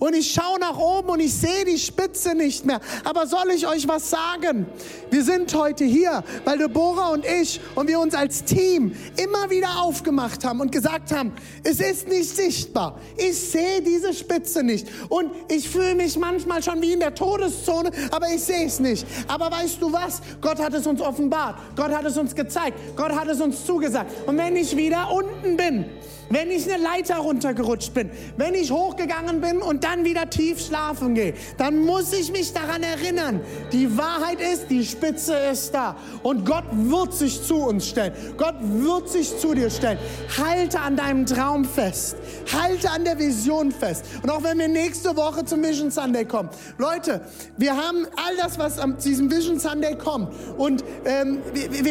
und 0.00 0.14
ich 0.16 0.32
schaue 0.32 0.58
nach 0.58 0.78
oben 0.78 1.10
und 1.10 1.20
ich 1.20 1.32
sehe 1.32 1.64
die 1.64 1.78
Spitze 1.78 2.34
nicht 2.34 2.66
mehr. 2.66 2.80
Aber 3.04 3.26
soll 3.26 3.50
ich 3.54 3.66
euch 3.66 3.86
was 3.86 4.10
sagen? 4.10 4.66
Wir 5.10 5.22
sind 5.22 5.54
heute 5.54 5.84
hier, 5.84 6.24
weil 6.44 6.58
Deborah 6.58 7.10
und 7.10 7.24
ich 7.24 7.60
und 7.74 7.86
wir 7.86 8.00
uns 8.00 8.14
als 8.14 8.44
Team 8.44 8.96
immer 9.22 9.50
wieder 9.50 9.82
aufgemacht 9.82 10.44
haben 10.44 10.60
und 10.60 10.72
gesagt 10.72 11.12
haben, 11.12 11.32
es 11.62 11.80
ist 11.80 12.08
nicht 12.08 12.34
sichtbar. 12.34 12.98
Ich 13.16 13.38
sehe 13.38 13.82
diese 13.82 14.14
Spitze 14.14 14.62
nicht. 14.62 14.88
Und 15.10 15.30
ich 15.48 15.68
fühle 15.68 15.94
mich 15.94 16.16
manchmal 16.16 16.62
schon 16.62 16.80
wie 16.80 16.92
in 16.92 17.00
der 17.00 17.14
Todeszone, 17.14 17.90
aber 18.10 18.28
ich 18.34 18.42
sehe 18.42 18.66
es 18.66 18.80
nicht. 18.80 19.06
Aber 19.28 19.50
weißt 19.50 19.82
du 19.82 19.92
was? 19.92 20.22
Gott 20.40 20.58
hat 20.58 20.72
es 20.72 20.86
uns 20.86 21.02
offenbart. 21.02 21.56
Gott 21.76 21.90
hat 21.90 22.06
es 22.06 22.16
uns 22.16 22.34
gezeigt. 22.34 22.78
Gott 22.96 23.12
hat 23.12 23.28
es 23.28 23.40
uns 23.40 23.66
zugesagt. 23.66 24.10
Und 24.26 24.38
wenn 24.38 24.56
ich 24.56 24.76
wieder 24.76 25.12
unten 25.12 25.58
bin, 25.58 25.84
wenn 26.30 26.50
ich 26.50 26.72
eine 26.72 26.82
Leiter 26.82 27.16
runtergerutscht 27.16 27.92
bin, 27.92 28.08
wenn 28.36 28.54
ich 28.54 28.70
hochgegangen 28.70 29.40
bin 29.40 29.58
und 29.58 29.82
dann 29.82 29.89
wieder 29.98 30.28
tief 30.30 30.60
schlafen 30.60 31.14
gehe, 31.14 31.34
dann 31.56 31.84
muss 31.84 32.12
ich 32.12 32.32
mich 32.32 32.52
daran 32.52 32.82
erinnern. 32.82 33.40
Die 33.72 33.96
Wahrheit 33.96 34.40
ist, 34.40 34.70
die 34.70 34.84
Spitze 34.84 35.34
ist 35.52 35.74
da. 35.74 35.96
Und 36.22 36.46
Gott 36.46 36.64
wird 36.72 37.14
sich 37.14 37.42
zu 37.42 37.56
uns 37.56 37.88
stellen. 37.88 38.12
Gott 38.36 38.56
wird 38.60 39.08
sich 39.08 39.36
zu 39.38 39.54
dir 39.54 39.70
stellen. 39.70 39.98
Halte 40.38 40.80
an 40.80 40.96
deinem 40.96 41.26
Traum 41.26 41.64
fest. 41.64 42.16
Halte 42.52 42.90
an 42.90 43.04
der 43.04 43.18
Vision 43.18 43.72
fest. 43.72 44.04
Und 44.22 44.30
auch 44.30 44.42
wenn 44.42 44.58
wir 44.58 44.68
nächste 44.68 45.16
Woche 45.16 45.44
zum 45.44 45.62
Vision 45.62 45.90
Sunday 45.90 46.24
kommen. 46.24 46.48
Leute, 46.78 47.20
wir 47.56 47.76
haben 47.76 48.06
all 48.16 48.36
das, 48.36 48.58
was 48.58 48.78
am 48.78 48.96
diesem 48.98 49.30
Vision 49.30 49.58
Sunday 49.58 49.96
kommt. 49.96 50.32
Und 50.56 50.84
ähm, 51.04 51.38
wir, 51.52 51.70
wir, 51.72 51.84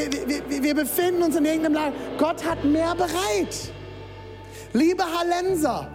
wir, 0.49 0.63
wir 0.63 0.75
befinden 0.75 1.23
uns 1.23 1.35
in 1.35 1.45
irgendeinem 1.45 1.73
Lager. 1.73 1.95
Gott 2.17 2.45
hat 2.45 2.63
mehr 2.63 2.95
bereit. 2.95 3.71
Liebe 4.73 5.03
Hallenser, 5.03 5.87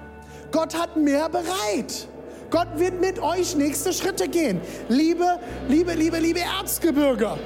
Gott 0.54 0.72
hat 0.72 0.96
mehr 0.96 1.28
bereit. 1.28 2.06
Gott 2.48 2.68
wird 2.76 3.00
mit 3.00 3.18
euch 3.18 3.56
nächste 3.56 3.92
Schritte 3.92 4.28
gehen. 4.28 4.60
Liebe, 4.88 5.40
liebe, 5.68 5.94
liebe, 5.94 6.20
liebe 6.20 6.38
Erzgebirger. 6.38 7.36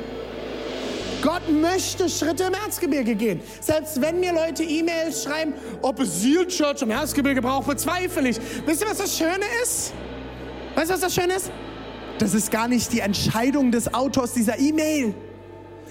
Gott 1.23 1.49
möchte 1.49 2.11
Schritte 2.11 2.45
im 2.45 2.53
Erzgebirge 2.53 3.15
gehen. 3.15 3.41
Selbst 3.63 4.03
wenn 4.03 4.21
mir 4.21 4.35
Leute 4.35 4.63
E-Mails 4.63 5.25
schreiben, 5.25 5.55
ob 5.81 6.01
es 6.01 6.21
Seal 6.21 6.47
Church 6.49 6.83
im 6.83 6.91
Erzgebirge 6.91 7.41
braucht, 7.41 7.67
bezweifle 7.67 8.29
ich. 8.29 8.37
Wisst 8.67 8.83
ihr, 8.83 8.91
was 8.91 8.99
das 8.99 9.17
Schöne 9.17 9.47
ist? 9.63 9.95
Weißt 10.75 10.91
du, 10.91 10.95
was 10.95 11.01
das 11.01 11.15
Schöne 11.15 11.33
ist? 11.33 11.51
Das 12.19 12.35
ist 12.35 12.51
gar 12.51 12.69
nicht 12.69 12.93
die 12.93 13.01
Entscheidung 13.01 13.73
des 13.73 13.95
Autors 13.95 14.35
dieser 14.35 14.59
E-Mail. 14.59 15.15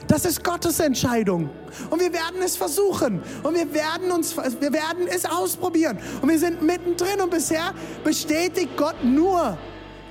Das 0.08 0.24
ist 0.24 0.44
Gottes 0.44 0.80
Entscheidung. 0.80 1.50
Und 1.90 2.00
wir 2.00 2.14
werden 2.14 2.42
es 2.44 2.56
versuchen. 2.56 3.22
Und 3.44 3.56
wir 3.56 3.74
werden, 3.74 4.12
uns, 4.12 4.36
wir 4.38 4.74
werden 4.74 5.08
es 5.08 5.26
ausprobieren. 5.26 6.00
Und 6.22 6.30
wir 6.30 6.40
sind 6.40 6.62
mittendrin. 6.62 7.20
Und 7.22 7.30
bisher 7.30 7.74
bestätigt 8.04 8.78
Gott 8.78 9.04
nur, 9.04 9.58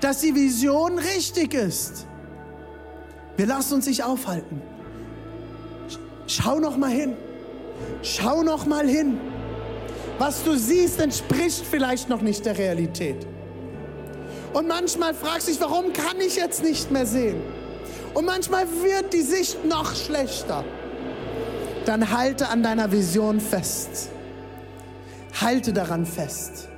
dass 0.00 0.20
die 0.20 0.35
Vision 0.35 0.98
richtig 0.98 1.54
ist. 1.54 2.06
Wir 3.37 3.46
lassen 3.46 3.74
uns 3.74 3.87
nicht 3.87 4.04
aufhalten. 4.04 4.61
Schau 6.26 6.59
noch 6.59 6.76
mal 6.76 6.90
hin. 6.90 7.16
Schau 8.02 8.42
noch 8.42 8.66
mal 8.66 8.87
hin. 8.87 9.18
Was 10.18 10.42
du 10.44 10.56
siehst, 10.56 11.00
entspricht 11.00 11.64
vielleicht 11.70 12.09
noch 12.09 12.22
nicht 12.22 12.44
der 12.44 12.56
Realität. 12.56 13.26
Und 14.52 14.68
manchmal 14.68 15.14
fragst 15.14 15.48
du 15.48 15.52
dich, 15.52 15.61
warum 15.61 15.92
kann 15.92 16.18
ich 16.20 16.37
jetzt 16.37 16.62
nicht 16.62 16.90
mehr 16.90 17.06
sehen? 17.06 17.42
Und 18.14 18.25
manchmal 18.25 18.66
wird 18.83 19.12
die 19.12 19.22
Sicht 19.22 19.64
noch 19.64 19.94
schlechter. 19.94 20.64
Dann 21.85 22.11
halte 22.11 22.49
an 22.49 22.62
deiner 22.62 22.90
Vision 22.90 23.40
fest. 23.40 24.11
Halte 25.41 25.72
daran 25.72 26.07
fest. 26.07 26.68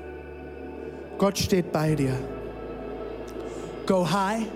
Gott 1.16 1.38
steht 1.38 1.72
bei 1.72 1.94
dir. 1.94 2.12
Go 3.86 4.08
high 4.08 4.46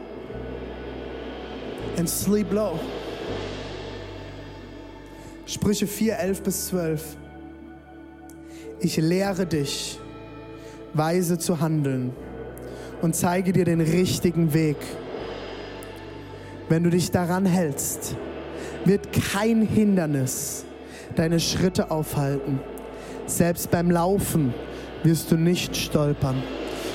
and 1.98 2.08
sleep 2.08 2.52
low. 2.52 2.78
Sprüche 5.46 5.86
4, 5.86 6.18
11 6.18 6.42
bis 6.42 6.66
12. 6.68 7.16
Ich 8.80 8.96
lehre 8.96 9.46
dich, 9.46 9.98
weise 10.94 11.38
zu 11.38 11.60
handeln 11.60 12.12
und 13.00 13.14
zeige 13.14 13.52
dir 13.52 13.64
den 13.64 13.80
richtigen 13.80 14.54
Weg. 14.54 14.76
Wenn 16.68 16.84
du 16.84 16.90
dich 16.90 17.10
daran 17.10 17.46
hältst, 17.46 18.16
wird 18.84 19.12
kein 19.12 19.62
Hindernis 19.62 20.64
deine 21.16 21.40
Schritte 21.40 21.90
aufhalten. 21.90 22.60
Selbst 23.26 23.70
beim 23.70 23.90
Laufen 23.90 24.54
wirst 25.02 25.30
du 25.30 25.36
nicht 25.36 25.76
stolpern. 25.76 26.42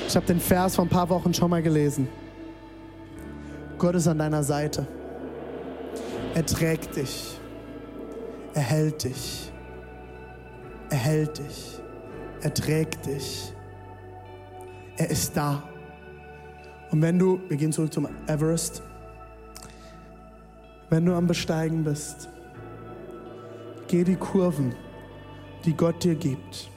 Ich 0.06 0.16
habe 0.16 0.26
den 0.26 0.40
Vers 0.40 0.76
vor 0.76 0.84
ein 0.84 0.88
paar 0.88 1.08
Wochen 1.08 1.32
schon 1.34 1.50
mal 1.50 1.62
gelesen. 1.62 2.08
Gott 3.78 3.94
ist 3.94 4.08
an 4.08 4.18
deiner 4.18 4.42
Seite. 4.42 4.86
Er 6.34 6.44
trägt 6.44 6.96
dich. 6.96 7.38
Er 8.54 8.62
hält 8.62 9.04
dich. 9.04 9.52
Er 10.90 10.96
hält 10.96 11.38
dich. 11.38 11.78
Er 12.40 12.54
trägt 12.54 13.06
dich. 13.06 13.52
Er 14.96 15.10
ist 15.10 15.36
da. 15.36 15.62
Und 16.90 17.02
wenn 17.02 17.18
du, 17.18 17.40
wir 17.48 17.56
gehen 17.56 17.72
zurück 17.72 17.92
zum 17.92 18.08
Everest, 18.26 18.82
wenn 20.90 21.04
du 21.04 21.14
am 21.14 21.26
Besteigen 21.26 21.84
bist, 21.84 22.28
geh 23.88 24.04
die 24.04 24.16
Kurven, 24.16 24.74
die 25.64 25.74
Gott 25.74 26.02
dir 26.02 26.14
gibt. 26.14 26.70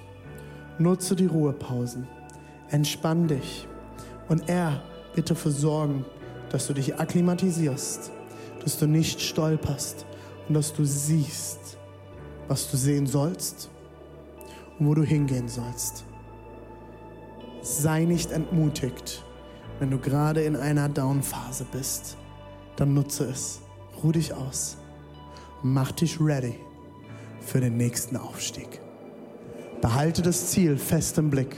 Nutze 0.77 1.15
die 1.15 1.27
Ruhepausen. 1.27 2.07
Entspann 2.69 3.27
dich. 3.27 3.67
Und 4.27 4.49
er 4.49 4.81
wird 5.13 5.29
dafür 5.29 5.51
sorgen, 5.51 6.05
dass 6.49 6.67
du 6.67 6.73
dich 6.73 6.99
akklimatisierst, 6.99 8.11
dass 8.63 8.77
du 8.79 8.87
nicht 8.87 9.21
stolperst 9.21 10.05
und 10.47 10.55
dass 10.55 10.73
du 10.73 10.83
siehst, 10.83 11.77
was 12.47 12.69
du 12.69 12.77
sehen 12.77 13.07
sollst 13.07 13.69
und 14.79 14.87
wo 14.87 14.95
du 14.95 15.03
hingehen 15.03 15.47
sollst. 15.47 16.05
Sei 17.61 18.05
nicht 18.05 18.31
entmutigt, 18.31 19.23
wenn 19.79 19.91
du 19.91 19.99
gerade 19.99 20.41
in 20.41 20.55
einer 20.55 20.89
Down-Phase 20.89 21.65
bist. 21.71 22.17
Dann 22.75 22.93
nutze 22.93 23.25
es. 23.25 23.61
Ruh 24.03 24.11
dich 24.11 24.33
aus. 24.33 24.77
Mach 25.63 25.91
dich 25.91 26.19
ready 26.19 26.55
für 27.39 27.59
den 27.59 27.77
nächsten 27.77 28.17
Aufstieg. 28.17 28.79
Behalte 29.81 30.21
das 30.21 30.47
Ziel 30.47 30.77
fest 30.77 31.17
im 31.17 31.29
Blick 31.29 31.57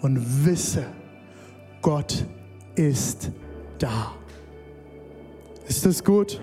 und 0.00 0.44
wisse, 0.44 0.86
Gott 1.82 2.24
ist 2.74 3.30
da. 3.78 4.12
Ist 5.66 5.86
das 5.86 6.02
gut? 6.02 6.40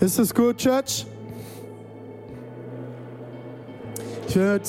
Ist 0.00 0.18
das 0.18 0.34
gut, 0.34 0.58
Church? 0.58 1.06
Ich 4.28 4.36
würde 4.36 4.64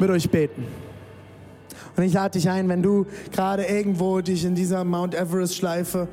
mit 0.00 0.10
euch 0.10 0.30
beten. 0.30 0.66
Und 1.96 2.04
ich 2.04 2.12
lade 2.12 2.38
dich 2.38 2.48
ein, 2.48 2.68
wenn 2.68 2.82
du 2.82 3.06
gerade 3.32 3.64
irgendwo 3.64 4.20
dich 4.20 4.44
in 4.44 4.54
dieser 4.54 4.84
Mount 4.84 5.14
Everest-Schleife 5.14 6.06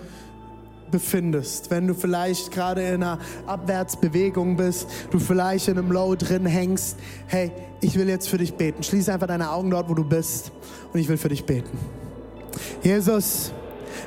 befindest, 0.96 1.72
wenn 1.72 1.88
du 1.88 1.94
vielleicht 1.94 2.52
gerade 2.52 2.82
in 2.82 3.04
einer 3.04 3.20
Abwärtsbewegung 3.48 4.56
bist, 4.56 4.88
du 5.12 5.20
vielleicht 5.20 5.68
in 5.68 5.78
einem 5.78 5.92
Low 5.92 6.16
drin 6.16 6.46
hängst, 6.46 6.98
hey, 7.28 7.52
ich 7.82 7.98
will 8.00 8.08
jetzt 8.08 8.30
für 8.30 8.38
dich 8.38 8.54
beten. 8.54 8.82
Schließ 8.82 9.10
einfach 9.10 9.28
deine 9.28 9.52
Augen 9.52 9.70
dort, 9.70 9.90
wo 9.90 9.94
du 9.94 10.06
bist 10.06 10.54
und 10.94 11.00
ich 11.02 11.10
will 11.10 11.18
für 11.18 11.28
dich 11.28 11.44
beten. 11.44 11.78
Jesus, 12.82 13.52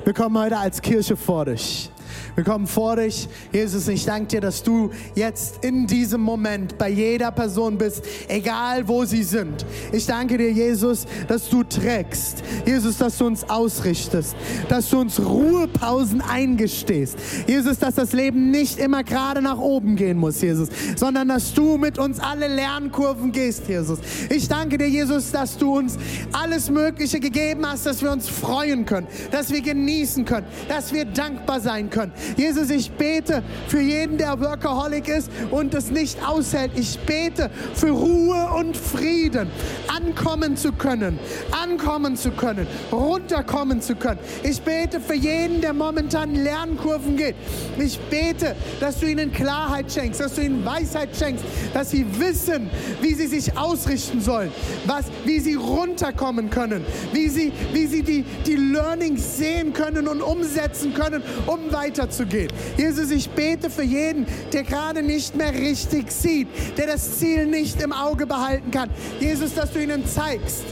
wir 0.04 0.14
kommen 0.14 0.38
heute 0.38 0.56
als 0.56 0.80
Kirche 0.80 1.14
vor 1.14 1.44
dich. 1.44 1.90
Wir 2.34 2.44
kommen 2.44 2.66
vor 2.66 2.96
dich, 2.96 3.28
Jesus, 3.52 3.88
ich 3.88 4.04
danke 4.04 4.28
dir, 4.28 4.40
dass 4.40 4.62
du 4.62 4.90
jetzt 5.14 5.64
in 5.64 5.86
diesem 5.86 6.20
Moment 6.20 6.78
bei 6.78 6.88
jeder 6.88 7.30
Person 7.30 7.78
bist, 7.78 8.02
egal 8.28 8.86
wo 8.88 9.04
sie 9.04 9.22
sind. 9.22 9.64
Ich 9.92 10.06
danke 10.06 10.38
dir, 10.38 10.50
Jesus, 10.52 11.06
dass 11.26 11.48
du 11.48 11.62
trägst. 11.64 12.42
Jesus, 12.66 12.98
dass 12.98 13.18
du 13.18 13.26
uns 13.26 13.48
ausrichtest, 13.48 14.36
dass 14.68 14.90
du 14.90 15.00
uns 15.00 15.20
Ruhepausen 15.20 16.20
eingestehst. 16.20 17.16
Jesus, 17.46 17.78
dass 17.78 17.94
das 17.94 18.12
Leben 18.12 18.50
nicht 18.50 18.78
immer 18.78 19.04
gerade 19.04 19.42
nach 19.42 19.58
oben 19.58 19.96
gehen 19.96 20.18
muss, 20.18 20.40
Jesus, 20.40 20.68
sondern 20.96 21.28
dass 21.28 21.54
du 21.54 21.76
mit 21.78 21.98
uns 21.98 22.20
alle 22.20 22.48
Lernkurven 22.48 23.32
gehst, 23.32 23.68
Jesus. 23.68 23.98
Ich 24.30 24.48
danke 24.48 24.78
dir, 24.78 24.88
Jesus, 24.88 25.30
dass 25.30 25.58
du 25.58 25.76
uns 25.78 25.98
alles 26.32 26.70
Mögliche 26.70 27.20
gegeben 27.20 27.66
hast, 27.66 27.86
dass 27.86 28.02
wir 28.02 28.10
uns 28.12 28.28
freuen 28.28 28.84
können, 28.84 29.06
dass 29.30 29.50
wir 29.50 29.60
genießen 29.60 30.24
können, 30.24 30.46
dass 30.68 30.92
wir 30.92 31.04
dankbar 31.04 31.60
sein 31.60 31.90
können. 31.90 32.12
Jesus, 32.36 32.70
ich 32.70 32.90
bete 32.90 33.42
für 33.68 33.80
jeden, 33.80 34.18
der 34.18 34.38
Workaholic 34.40 35.08
ist 35.08 35.30
und 35.50 35.74
es 35.74 35.90
nicht 35.90 36.18
aushält. 36.26 36.72
Ich 36.76 36.98
bete 37.00 37.50
für 37.74 37.90
Ruhe 37.90 38.48
und 38.58 38.76
Frieden, 38.76 39.48
ankommen 39.88 40.56
zu 40.56 40.72
können, 40.72 41.18
ankommen 41.50 42.16
zu 42.16 42.30
können, 42.30 42.66
runterkommen 42.92 43.80
zu 43.80 43.96
können. 43.96 44.20
Ich 44.42 44.60
bete 44.62 45.00
für 45.00 45.14
jeden, 45.14 45.60
der 45.60 45.72
momentan 45.72 46.34
Lernkurven 46.34 47.16
geht. 47.16 47.36
Ich 47.78 47.98
bete, 47.98 48.56
dass 48.80 49.00
du 49.00 49.06
ihnen 49.06 49.32
Klarheit 49.32 49.90
schenkst, 49.92 50.20
dass 50.20 50.34
du 50.34 50.42
ihnen 50.42 50.64
Weisheit 50.64 51.16
schenkst, 51.16 51.44
dass 51.74 51.90
sie 51.90 52.06
wissen, 52.18 52.70
wie 53.00 53.14
sie 53.14 53.26
sich 53.26 53.56
ausrichten 53.56 54.20
sollen, 54.20 54.52
was, 54.86 55.06
wie 55.24 55.40
sie 55.40 55.54
runterkommen 55.54 56.50
können, 56.50 56.84
wie 57.12 57.28
sie, 57.28 57.52
wie 57.72 57.86
sie 57.86 58.02
die, 58.02 58.24
die 58.46 58.56
Learnings 58.56 59.36
sehen 59.38 59.72
können 59.72 60.08
und 60.08 60.22
umsetzen 60.22 60.94
können, 60.94 61.22
um 61.46 61.70
weiterzugehen. 62.08 62.50
Jesus, 62.76 63.10
ich 63.10 63.28
bete 63.30 63.70
für 63.70 63.82
jeden, 63.82 64.26
der 64.52 64.62
gerade 64.62 65.02
nicht 65.02 65.36
mehr 65.36 65.52
richtig 65.52 66.10
sieht, 66.10 66.48
der 66.76 66.86
das 66.86 67.18
Ziel 67.18 67.46
nicht 67.46 67.80
im 67.82 67.92
Auge 67.92 68.26
behalten 68.26 68.70
kann. 68.70 68.90
Jesus, 69.20 69.54
dass 69.54 69.72
du 69.72 69.82
ihnen 69.82 70.06
zeigst, 70.06 70.64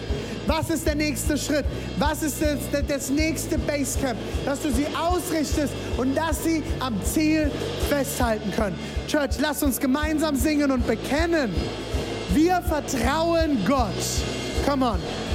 was 0.47 0.71
ist 0.71 0.87
der 0.87 0.95
nächste 0.95 1.37
Schritt? 1.37 1.65
Was 1.99 2.23
ist 2.23 2.41
das, 2.41 2.87
das, 2.87 3.11
nächste 3.11 3.59
Basecamp? 3.59 4.17
Dass 4.45 4.63
du 4.63 4.71
sie 4.71 4.87
ausrichtest 4.97 5.73
und 5.97 6.17
dass 6.17 6.45
sie 6.45 6.63
am 6.79 7.03
Ziel 7.03 7.51
festhalten 7.89 8.53
können. 8.53 8.79
Church, 9.09 9.41
lass 9.41 9.65
uns 9.65 9.81
gemeinsam 9.81 10.37
singen 10.37 10.71
und 10.71 10.87
bekennen. 10.87 11.53
Wir 12.33 12.63
vertrauen 12.63 13.59
Gott. 13.67 13.91
Come 14.65 14.87
on. 14.87 15.26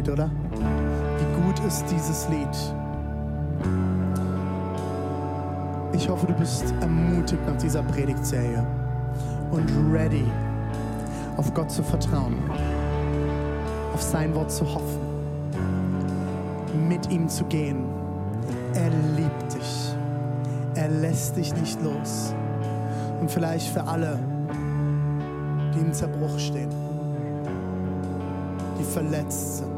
Lied, 0.00 0.08
oder? 0.08 0.30
Wie 1.18 1.42
gut 1.42 1.60
ist 1.66 1.84
dieses 1.90 2.26
Lied? 2.30 2.48
Ich 5.92 6.08
hoffe, 6.08 6.26
du 6.26 6.32
bist 6.32 6.72
ermutigt 6.80 7.46
nach 7.46 7.58
dieser 7.58 7.82
Predigtserie 7.82 8.66
und 9.50 9.70
ready, 9.92 10.24
auf 11.36 11.52
Gott 11.52 11.70
zu 11.70 11.82
vertrauen, 11.82 12.38
auf 13.92 14.00
sein 14.00 14.34
Wort 14.34 14.50
zu 14.50 14.64
hoffen, 14.64 15.00
mit 16.88 17.10
ihm 17.10 17.28
zu 17.28 17.44
gehen. 17.44 17.84
Er 18.72 18.88
liebt 19.16 19.54
dich. 19.54 19.94
Er 20.76 20.88
lässt 20.88 21.36
dich 21.36 21.54
nicht 21.56 21.82
los. 21.82 22.32
Und 23.20 23.30
vielleicht 23.30 23.68
für 23.68 23.82
alle, 23.82 24.18
die 25.74 25.80
im 25.80 25.92
Zerbruch 25.92 26.38
stehen, 26.38 26.70
die 28.78 28.84
verletzt 28.84 29.58
sind. 29.58 29.69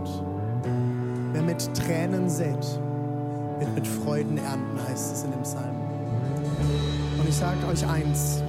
Mit 1.53 1.75
Tränen 1.75 2.31
sät, 2.31 2.81
wird 3.59 3.75
mit 3.75 3.87
Freuden 3.87 4.39
ernten, 4.39 4.89
heißt 4.89 5.13
es 5.13 5.25
in 5.25 5.33
dem 5.33 5.43
Psalm. 5.43 5.77
Und 7.21 7.29
ich 7.29 7.37
sage 7.37 7.59
euch 7.71 7.87
eins, 7.87 8.43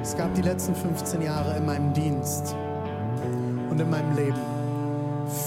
es 0.00 0.16
gab 0.16 0.32
die 0.34 0.42
letzten 0.42 0.76
15 0.76 1.22
Jahre 1.22 1.56
in 1.56 1.66
meinem 1.66 1.92
Dienst 1.92 2.54
und 3.68 3.80
in 3.80 3.90
meinem 3.90 4.14
Leben 4.14 4.38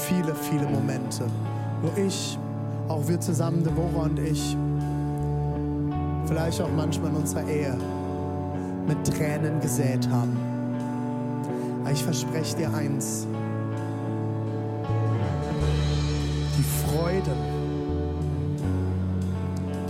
viele, 0.09 0.35
viele 0.35 0.65
Momente, 0.65 1.23
wo 1.81 2.01
ich, 2.01 2.37
auch 2.89 3.07
wir 3.07 3.21
zusammen, 3.21 3.63
Deborah 3.63 4.03
und 4.03 4.19
ich, 4.19 4.57
vielleicht 6.25 6.59
auch 6.59 6.71
manchmal 6.75 7.11
in 7.11 7.15
unserer 7.15 7.47
Ehe, 7.47 7.77
mit 8.89 9.07
Tränen 9.07 9.61
gesät 9.61 10.05
haben. 10.09 10.37
Aber 11.85 11.93
ich 11.93 12.03
verspreche 12.03 12.57
dir 12.57 12.73
eins, 12.73 13.25
die 16.57 16.63
Freude, 16.63 17.31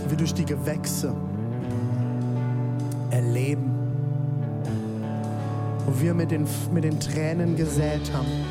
die 0.04 0.10
wir 0.10 0.16
durch 0.16 0.34
die 0.34 0.44
Gewächse 0.44 1.14
erleben, 3.10 3.72
wo 5.86 6.00
wir 6.00 6.12
mit 6.12 6.30
den, 6.30 6.46
mit 6.72 6.84
den 6.84 7.00
Tränen 7.00 7.56
gesät 7.56 8.12
haben 8.12 8.44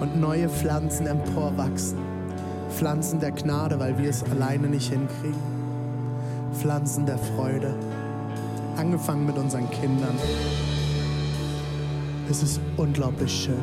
und 0.00 0.20
neue 0.20 0.48
Pflanzen 0.48 1.06
emporwachsen. 1.06 1.98
Pflanzen 2.70 3.20
der 3.20 3.32
Gnade, 3.32 3.78
weil 3.78 3.96
wir 3.98 4.10
es 4.10 4.24
alleine 4.24 4.68
nicht 4.68 4.90
hinkriegen. 4.90 5.60
Pflanzen 6.54 7.06
der 7.06 7.18
Freude. 7.18 7.74
Angefangen 8.76 9.26
mit 9.26 9.36
unseren 9.36 9.70
Kindern. 9.70 10.14
Es 12.30 12.42
ist 12.42 12.60
unglaublich 12.76 13.32
schön. 13.32 13.62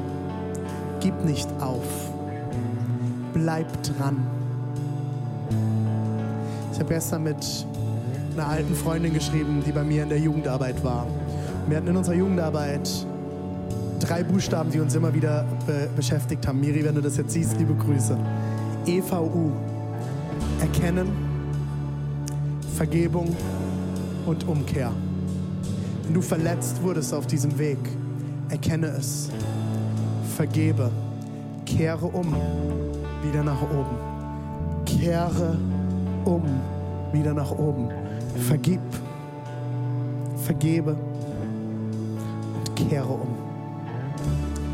Gib 0.99 1.23
nicht 1.25 1.47
auf. 1.59 2.06
Bleib 3.43 3.67
dran. 3.83 4.17
Ich 6.73 6.79
habe 6.79 6.93
gestern 6.93 7.23
mit 7.23 7.65
einer 8.33 8.47
alten 8.47 8.73
Freundin 8.75 9.13
geschrieben, 9.13 9.61
die 9.65 9.71
bei 9.71 9.83
mir 9.83 10.03
in 10.03 10.09
der 10.09 10.19
Jugendarbeit 10.19 10.83
war. 10.83 11.05
Wir 11.67 11.77
hatten 11.77 11.87
in 11.87 11.95
unserer 11.95 12.15
Jugendarbeit 12.15 12.89
drei 13.99 14.23
Buchstaben, 14.23 14.71
die 14.71 14.79
uns 14.79 14.95
immer 14.95 15.13
wieder 15.13 15.45
be 15.67 15.87
beschäftigt 15.95 16.47
haben. 16.47 16.59
Miri, 16.59 16.83
wenn 16.83 16.95
du 16.95 17.01
das 17.01 17.17
jetzt 17.17 17.31
siehst, 17.31 17.57
liebe 17.57 17.75
Grüße. 17.75 18.17
EVU. 18.87 19.51
Erkennen, 20.59 21.07
Vergebung 22.75 23.35
und 24.25 24.47
Umkehr. 24.47 24.91
Wenn 26.03 26.13
du 26.13 26.21
verletzt 26.21 26.81
wurdest 26.81 27.13
auf 27.13 27.27
diesem 27.27 27.57
Weg, 27.59 27.77
erkenne 28.49 28.87
es. 28.87 29.29
Vergebe. 30.35 30.89
Kehre 31.65 32.07
um. 32.07 32.35
Wieder 33.23 33.43
nach 33.43 33.61
oben. 33.61 33.97
Kehre 34.85 35.57
um. 36.25 36.43
Wieder 37.11 37.33
nach 37.33 37.51
oben. 37.51 37.89
Vergib. 38.47 38.81
Vergebe. 40.43 40.95
Und 42.55 42.75
kehre 42.75 43.07
um. 43.07 43.27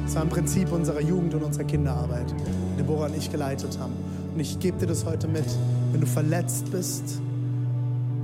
Das 0.05 0.15
war 0.15 0.23
im 0.23 0.29
Prinzip 0.29 0.71
unserer 0.71 1.01
Jugend 1.01 1.33
und 1.33 1.43
unserer 1.43 1.63
Kinderarbeit, 1.63 2.35
die 2.73 2.77
Deborah 2.77 3.07
und 3.07 3.17
ich 3.17 3.31
geleitet 3.31 3.79
haben. 3.79 3.93
Und 4.33 4.39
ich 4.39 4.59
gebe 4.59 4.77
dir 4.77 4.87
das 4.87 5.05
heute 5.05 5.27
mit. 5.27 5.45
Wenn 5.91 6.01
du 6.01 6.07
verletzt 6.07 6.69
bist, 6.71 7.21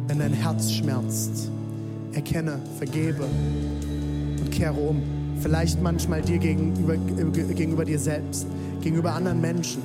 wenn 0.07 0.19
dein 0.19 0.33
Herz 0.33 0.71
schmerzt, 0.71 1.49
erkenne, 2.13 2.59
vergebe 2.77 3.23
und 4.39 4.51
kehre 4.51 4.73
um. 4.73 5.01
Vielleicht 5.39 5.81
manchmal 5.81 6.21
dir 6.21 6.37
gegenüber, 6.37 6.97
gegenüber 6.97 7.85
dir 7.85 7.99
selbst, 7.99 8.45
gegenüber 8.81 9.13
anderen 9.13 9.39
Menschen, 9.39 9.81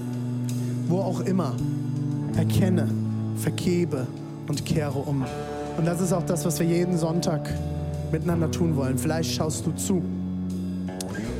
wo 0.89 1.01
auch 1.01 1.21
immer. 1.21 1.55
Erkenne, 2.37 2.89
vergebe 3.37 4.07
und 4.49 4.65
kehre 4.65 4.99
um. 4.99 5.25
Und 5.77 5.87
das 5.87 6.01
ist 6.01 6.13
auch 6.13 6.25
das, 6.25 6.45
was 6.45 6.59
wir 6.61 6.67
jeden 6.67 6.99
Sonntag 6.99 7.49
miteinander 8.13 8.51
tun 8.51 8.77
wollen. 8.77 8.99
Vielleicht 8.99 9.33
schaust 9.33 9.67
du 9.67 9.73
zu. 9.73 10.03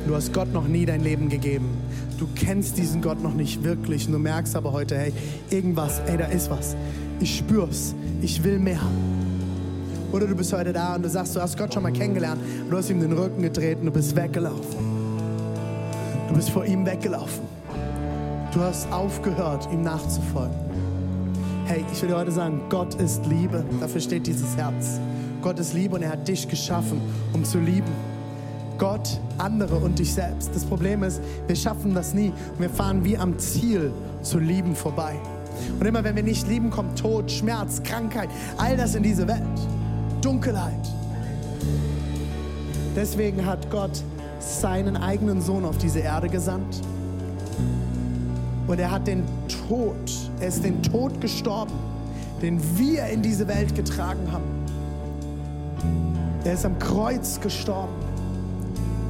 Du 0.07 0.15
hast 0.15 0.33
Gott 0.33 0.51
noch 0.53 0.67
nie 0.67 0.85
dein 0.85 1.01
Leben 1.01 1.29
gegeben. 1.29 1.69
Du 2.17 2.27
kennst 2.35 2.77
diesen 2.77 3.01
Gott 3.01 3.21
noch 3.21 3.33
nicht 3.33 3.63
wirklich. 3.63 4.07
Und 4.07 4.13
du 4.13 4.19
merkst 4.19 4.55
aber 4.55 4.71
heute, 4.71 4.97
hey, 4.97 5.13
irgendwas, 5.49 6.01
ey, 6.05 6.17
da 6.17 6.25
ist 6.25 6.49
was. 6.49 6.75
Ich 7.19 7.37
spür's. 7.37 7.95
Ich 8.21 8.43
will 8.43 8.59
mehr. 8.59 8.81
Oder 10.11 10.27
du 10.27 10.35
bist 10.35 10.53
heute 10.53 10.71
da 10.71 10.95
und 10.95 11.03
du 11.03 11.09
sagst, 11.09 11.35
du 11.35 11.41
hast 11.41 11.57
Gott 11.57 11.73
schon 11.73 11.83
mal 11.83 11.91
kennengelernt. 11.91 12.41
Du 12.69 12.77
hast 12.77 12.89
ihm 12.89 13.01
den 13.01 13.13
Rücken 13.13 13.41
gedreht 13.41 13.79
und 13.79 13.87
du 13.87 13.91
bist 13.91 14.15
weggelaufen. 14.15 14.77
Du 16.29 16.35
bist 16.35 16.49
vor 16.49 16.65
ihm 16.65 16.85
weggelaufen. 16.85 17.43
Du 18.55 18.61
hast 18.61 18.89
aufgehört, 18.89 19.67
ihm 19.73 19.81
nachzufolgen. 19.81 20.55
Hey, 21.65 21.83
ich 21.91 22.01
will 22.01 22.07
dir 22.07 22.15
heute 22.15 22.31
sagen, 22.31 22.61
Gott 22.69 22.95
ist 22.95 23.25
Liebe. 23.25 23.65
Dafür 23.81 23.99
steht 23.99 24.25
dieses 24.27 24.55
Herz. 24.55 25.01
Gott 25.41 25.59
ist 25.59 25.73
Liebe 25.73 25.95
und 25.95 26.03
er 26.03 26.11
hat 26.11 26.25
dich 26.25 26.47
geschaffen, 26.47 27.01
um 27.33 27.43
zu 27.43 27.59
lieben. 27.59 27.91
Gott, 28.77 29.19
andere 29.39 29.75
und 29.75 29.99
dich 29.99 30.13
selbst. 30.13 30.55
Das 30.55 30.63
Problem 30.63 31.03
ist, 31.03 31.21
wir 31.47 31.55
schaffen 31.57 31.93
das 31.93 32.13
nie 32.13 32.31
und 32.53 32.61
wir 32.61 32.69
fahren 32.69 33.03
wie 33.03 33.17
am 33.17 33.37
Ziel 33.39 33.91
zu 34.21 34.39
lieben 34.39 34.73
vorbei. 34.73 35.15
Und 35.77 35.85
immer 35.85 36.05
wenn 36.05 36.15
wir 36.15 36.23
nicht 36.23 36.47
lieben, 36.47 36.69
kommt 36.69 36.97
Tod, 36.97 37.29
Schmerz, 37.29 37.83
Krankheit, 37.83 38.29
all 38.55 38.77
das 38.77 38.95
in 38.95 39.03
diese 39.03 39.27
Welt. 39.27 39.41
Dunkelheit. 40.21 40.93
Deswegen 42.95 43.45
hat 43.45 43.69
Gott 43.69 44.01
seinen 44.39 44.95
eigenen 44.95 45.41
Sohn 45.41 45.65
auf 45.65 45.77
diese 45.77 45.99
Erde 45.99 46.29
gesandt. 46.29 46.81
Und 48.67 48.79
er 48.79 48.91
hat 48.91 49.07
den 49.07 49.23
Tod, 49.67 49.95
er 50.39 50.47
ist 50.47 50.63
den 50.63 50.81
Tod 50.81 51.21
gestorben, 51.21 51.73
den 52.41 52.59
wir 52.77 53.05
in 53.07 53.21
diese 53.21 53.47
Welt 53.47 53.75
getragen 53.75 54.31
haben. 54.31 54.43
Er 56.43 56.53
ist 56.53 56.65
am 56.65 56.77
Kreuz 56.79 57.39
gestorben 57.39 57.93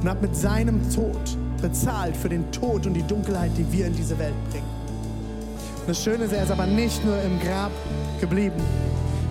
und 0.00 0.08
hat 0.08 0.22
mit 0.22 0.36
seinem 0.36 0.80
Tod 0.90 1.18
bezahlt 1.60 2.16
für 2.16 2.28
den 2.28 2.50
Tod 2.52 2.86
und 2.86 2.94
die 2.94 3.02
Dunkelheit, 3.02 3.50
die 3.56 3.70
wir 3.72 3.86
in 3.86 3.94
diese 3.94 4.18
Welt 4.18 4.34
bringen. 4.50 4.66
Und 5.80 5.88
das 5.88 6.02
Schöne 6.02 6.24
ist, 6.24 6.32
er 6.32 6.42
ist 6.42 6.50
aber 6.50 6.66
nicht 6.66 7.04
nur 7.04 7.20
im 7.22 7.38
Grab 7.40 7.72
geblieben. 8.20 8.60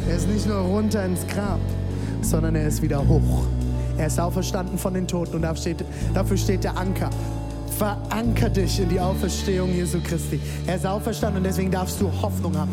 Er 0.07 0.17
ist 0.17 0.27
nicht 0.27 0.47
nur 0.47 0.57
runter 0.57 1.03
ins 1.05 1.25
Grab, 1.27 1.59
sondern 2.21 2.55
er 2.55 2.67
ist 2.67 2.81
wieder 2.81 3.07
hoch. 3.07 3.45
Er 3.97 4.07
ist 4.07 4.19
auferstanden 4.19 4.77
von 4.77 4.93
den 4.93 5.07
Toten 5.07 5.35
und 5.35 5.41
dafür 5.43 5.61
steht, 5.61 5.85
dafür 6.13 6.37
steht 6.37 6.63
der 6.63 6.77
Anker. 6.77 7.09
Veranker 7.77 8.49
dich 8.49 8.79
in 8.79 8.87
die 8.87 8.99
Auferstehung 8.99 9.73
Jesu 9.73 9.99
Christi. 10.01 10.39
Er 10.65 10.77
ist 10.77 10.85
auferstanden 10.85 11.39
und 11.39 11.43
deswegen 11.43 11.71
darfst 11.71 11.99
du 11.99 12.09
Hoffnung 12.21 12.55
haben. 12.57 12.71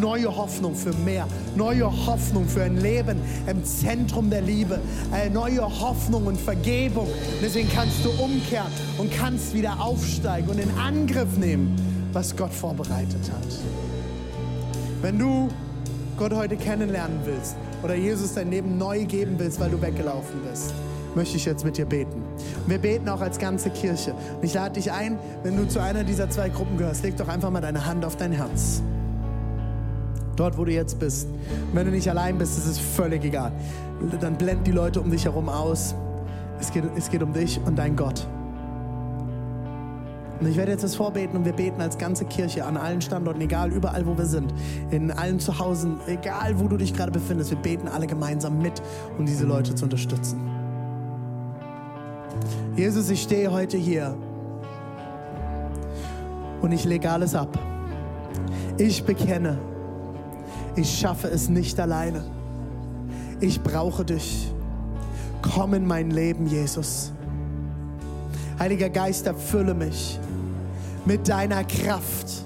Neue 0.00 0.34
Hoffnung 0.34 0.74
für 0.74 0.92
mehr. 1.04 1.26
Neue 1.54 1.84
Hoffnung 2.06 2.48
für 2.48 2.62
ein 2.62 2.78
Leben 2.78 3.18
im 3.46 3.62
Zentrum 3.62 4.30
der 4.30 4.40
Liebe. 4.40 4.80
Eine 5.12 5.30
neue 5.30 5.60
Hoffnung 5.60 6.26
und 6.26 6.40
Vergebung. 6.40 7.08
Deswegen 7.42 7.68
kannst 7.70 8.02
du 8.04 8.10
umkehren 8.22 8.72
und 8.96 9.12
kannst 9.12 9.52
wieder 9.52 9.80
aufsteigen 9.80 10.48
und 10.48 10.58
in 10.58 10.70
Angriff 10.78 11.36
nehmen, 11.36 11.76
was 12.14 12.34
Gott 12.34 12.52
vorbereitet 12.52 13.30
hat. 13.30 13.58
Wenn 15.02 15.18
du 15.18 15.48
Gott 16.16 16.32
heute 16.32 16.56
kennenlernen 16.56 17.20
willst 17.24 17.54
oder 17.82 17.94
Jesus 17.94 18.32
dein 18.32 18.50
Leben 18.50 18.78
neu 18.78 19.04
geben 19.04 19.34
willst, 19.36 19.60
weil 19.60 19.70
du 19.70 19.80
weggelaufen 19.80 20.40
bist, 20.50 20.72
möchte 21.18 21.36
ich 21.36 21.44
jetzt 21.46 21.64
mit 21.64 21.76
dir 21.76 21.84
beten. 21.84 22.22
Wir 22.68 22.78
beten 22.78 23.08
auch 23.08 23.20
als 23.20 23.40
ganze 23.40 23.70
Kirche. 23.70 24.12
Und 24.12 24.44
ich 24.44 24.54
lade 24.54 24.74
dich 24.74 24.92
ein, 24.92 25.18
wenn 25.42 25.56
du 25.56 25.66
zu 25.66 25.82
einer 25.82 26.04
dieser 26.04 26.30
zwei 26.30 26.48
Gruppen 26.48 26.78
gehörst, 26.78 27.02
leg 27.02 27.16
doch 27.16 27.26
einfach 27.26 27.50
mal 27.50 27.60
deine 27.60 27.84
Hand 27.84 28.04
auf 28.04 28.14
dein 28.14 28.30
Herz. 28.30 28.82
Dort, 30.36 30.56
wo 30.56 30.64
du 30.64 30.72
jetzt 30.72 31.00
bist. 31.00 31.26
Und 31.26 31.74
wenn 31.74 31.86
du 31.86 31.90
nicht 31.90 32.08
allein 32.08 32.38
bist, 32.38 32.56
ist 32.56 32.66
es 32.68 32.78
völlig 32.78 33.24
egal. 33.24 33.50
Dann 34.20 34.38
blend 34.38 34.64
die 34.64 34.70
Leute 34.70 35.00
um 35.00 35.10
dich 35.10 35.24
herum 35.24 35.48
aus. 35.48 35.96
Es 36.60 36.72
geht, 36.72 36.84
es 36.96 37.10
geht 37.10 37.22
um 37.24 37.32
dich 37.32 37.60
und 37.66 37.76
dein 37.76 37.96
Gott. 37.96 38.24
Und 40.38 40.46
ich 40.46 40.56
werde 40.56 40.70
jetzt 40.70 40.84
das 40.84 40.94
vorbeten 40.94 41.36
und 41.36 41.44
wir 41.44 41.52
beten 41.52 41.80
als 41.80 41.98
ganze 41.98 42.26
Kirche 42.26 42.64
an 42.64 42.76
allen 42.76 43.00
Standorten, 43.00 43.40
egal 43.40 43.72
überall, 43.72 44.06
wo 44.06 44.16
wir 44.16 44.26
sind, 44.26 44.54
in 44.92 45.10
allen 45.10 45.40
Zuhause, 45.40 45.96
egal, 46.06 46.60
wo 46.60 46.68
du 46.68 46.76
dich 46.76 46.94
gerade 46.94 47.10
befindest. 47.10 47.50
Wir 47.50 47.58
beten 47.58 47.88
alle 47.88 48.06
gemeinsam 48.06 48.58
mit, 48.62 48.80
um 49.18 49.26
diese 49.26 49.46
Leute 49.46 49.74
zu 49.74 49.82
unterstützen. 49.82 50.57
Jesus, 52.76 53.10
ich 53.10 53.22
stehe 53.22 53.50
heute 53.50 53.76
hier 53.76 54.16
und 56.60 56.70
ich 56.70 56.84
lege 56.84 57.10
alles 57.10 57.34
ab. 57.34 57.58
Ich 58.76 59.02
bekenne, 59.02 59.58
ich 60.76 60.98
schaffe 60.98 61.26
es 61.28 61.48
nicht 61.48 61.80
alleine. 61.80 62.24
Ich 63.40 63.60
brauche 63.60 64.04
dich. 64.04 64.52
Komm 65.42 65.74
in 65.74 65.86
mein 65.86 66.12
Leben, 66.12 66.46
Jesus. 66.46 67.12
Heiliger 68.58 68.90
Geist, 68.90 69.26
erfülle 69.26 69.74
mich 69.74 70.20
mit 71.04 71.28
deiner 71.28 71.64
Kraft, 71.64 72.44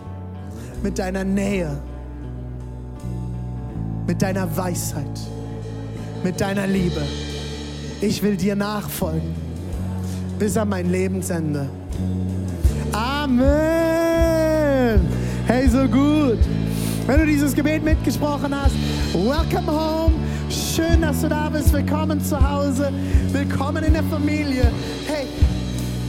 mit 0.83 0.99
deiner 0.99 1.25
Nähe, 1.25 1.79
mit 4.07 4.23
deiner 4.23 4.57
Weisheit, 4.57 5.21
mit 6.25 6.41
deiner 6.41 6.67
Liebe. 6.67 7.03
Ich 8.01 8.23
will 8.23 8.37
dir 8.37 8.57
nachfolgen 8.57 9.42
bis 10.39 10.57
an 10.57 10.69
mein 10.69 10.91
Lebensende. 10.91 11.69
Amen. 12.93 13.51
Hey, 15.47 15.69
so 15.69 15.87
gut. 15.89 16.39
Wenn 17.07 17.21
du 17.21 17.27
dieses 17.27 17.55
Gebet 17.55 17.83
mitgesprochen 17.85 18.55
hast, 18.55 18.75
welcome 19.13 19.67
home. 19.67 20.15
Schön, 20.49 21.03
dass 21.03 21.21
du 21.21 21.29
da 21.29 21.49
bist. 21.49 21.73
Willkommen 21.73 22.23
zu 22.23 22.39
Hause. 22.39 22.93
Willkommen 23.33 23.83
in 23.85 23.95
der 23.95 24.05
Familie. 24.05 24.71
Hey, 25.07 25.27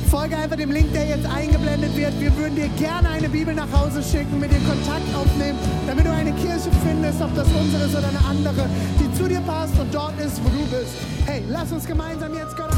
folge 0.10 0.38
einfach 0.38 0.58
dem 0.58 0.72
Link, 0.72 0.94
der 0.94 1.08
jetzt 1.08 1.26
eingeblendet 1.26 1.96
wird. 1.96 2.20
Wir 2.20 2.36
würden 2.38 2.56
dir 2.56 2.68
gerne 2.78 3.10
eine 3.10 3.30
Bibel 3.30 3.56
nach 3.56 3.72
Hause 3.72 4.04
schicken, 4.04 4.40
mit 4.40 4.52
dir 4.52 4.60
Kontakt 4.60 5.16
aufnehmen, 5.16 5.58
damit 5.88 6.06
du 6.06 6.12
eine 6.12 6.32
Kirche 6.34 6.70
findest, 6.86 7.22
ob 7.22 7.34
das 7.36 7.48
unsere 7.48 7.86
ist 7.86 7.96
oder 7.96 8.10
eine 8.10 8.24
andere, 8.30 8.70
die 9.00 9.12
zu 9.18 9.28
dir 9.28 9.42
passt 9.42 9.80
und 9.80 9.94
dort 9.94 10.20
ist, 10.20 10.44
wo 10.44 10.50
du 10.50 10.64
bist. 10.66 10.94
Hey, 11.26 11.42
lass 11.50 11.72
uns 11.72 11.88
gemeinsam 11.88 12.34
jetzt 12.34 12.56
Gott. 12.56 12.73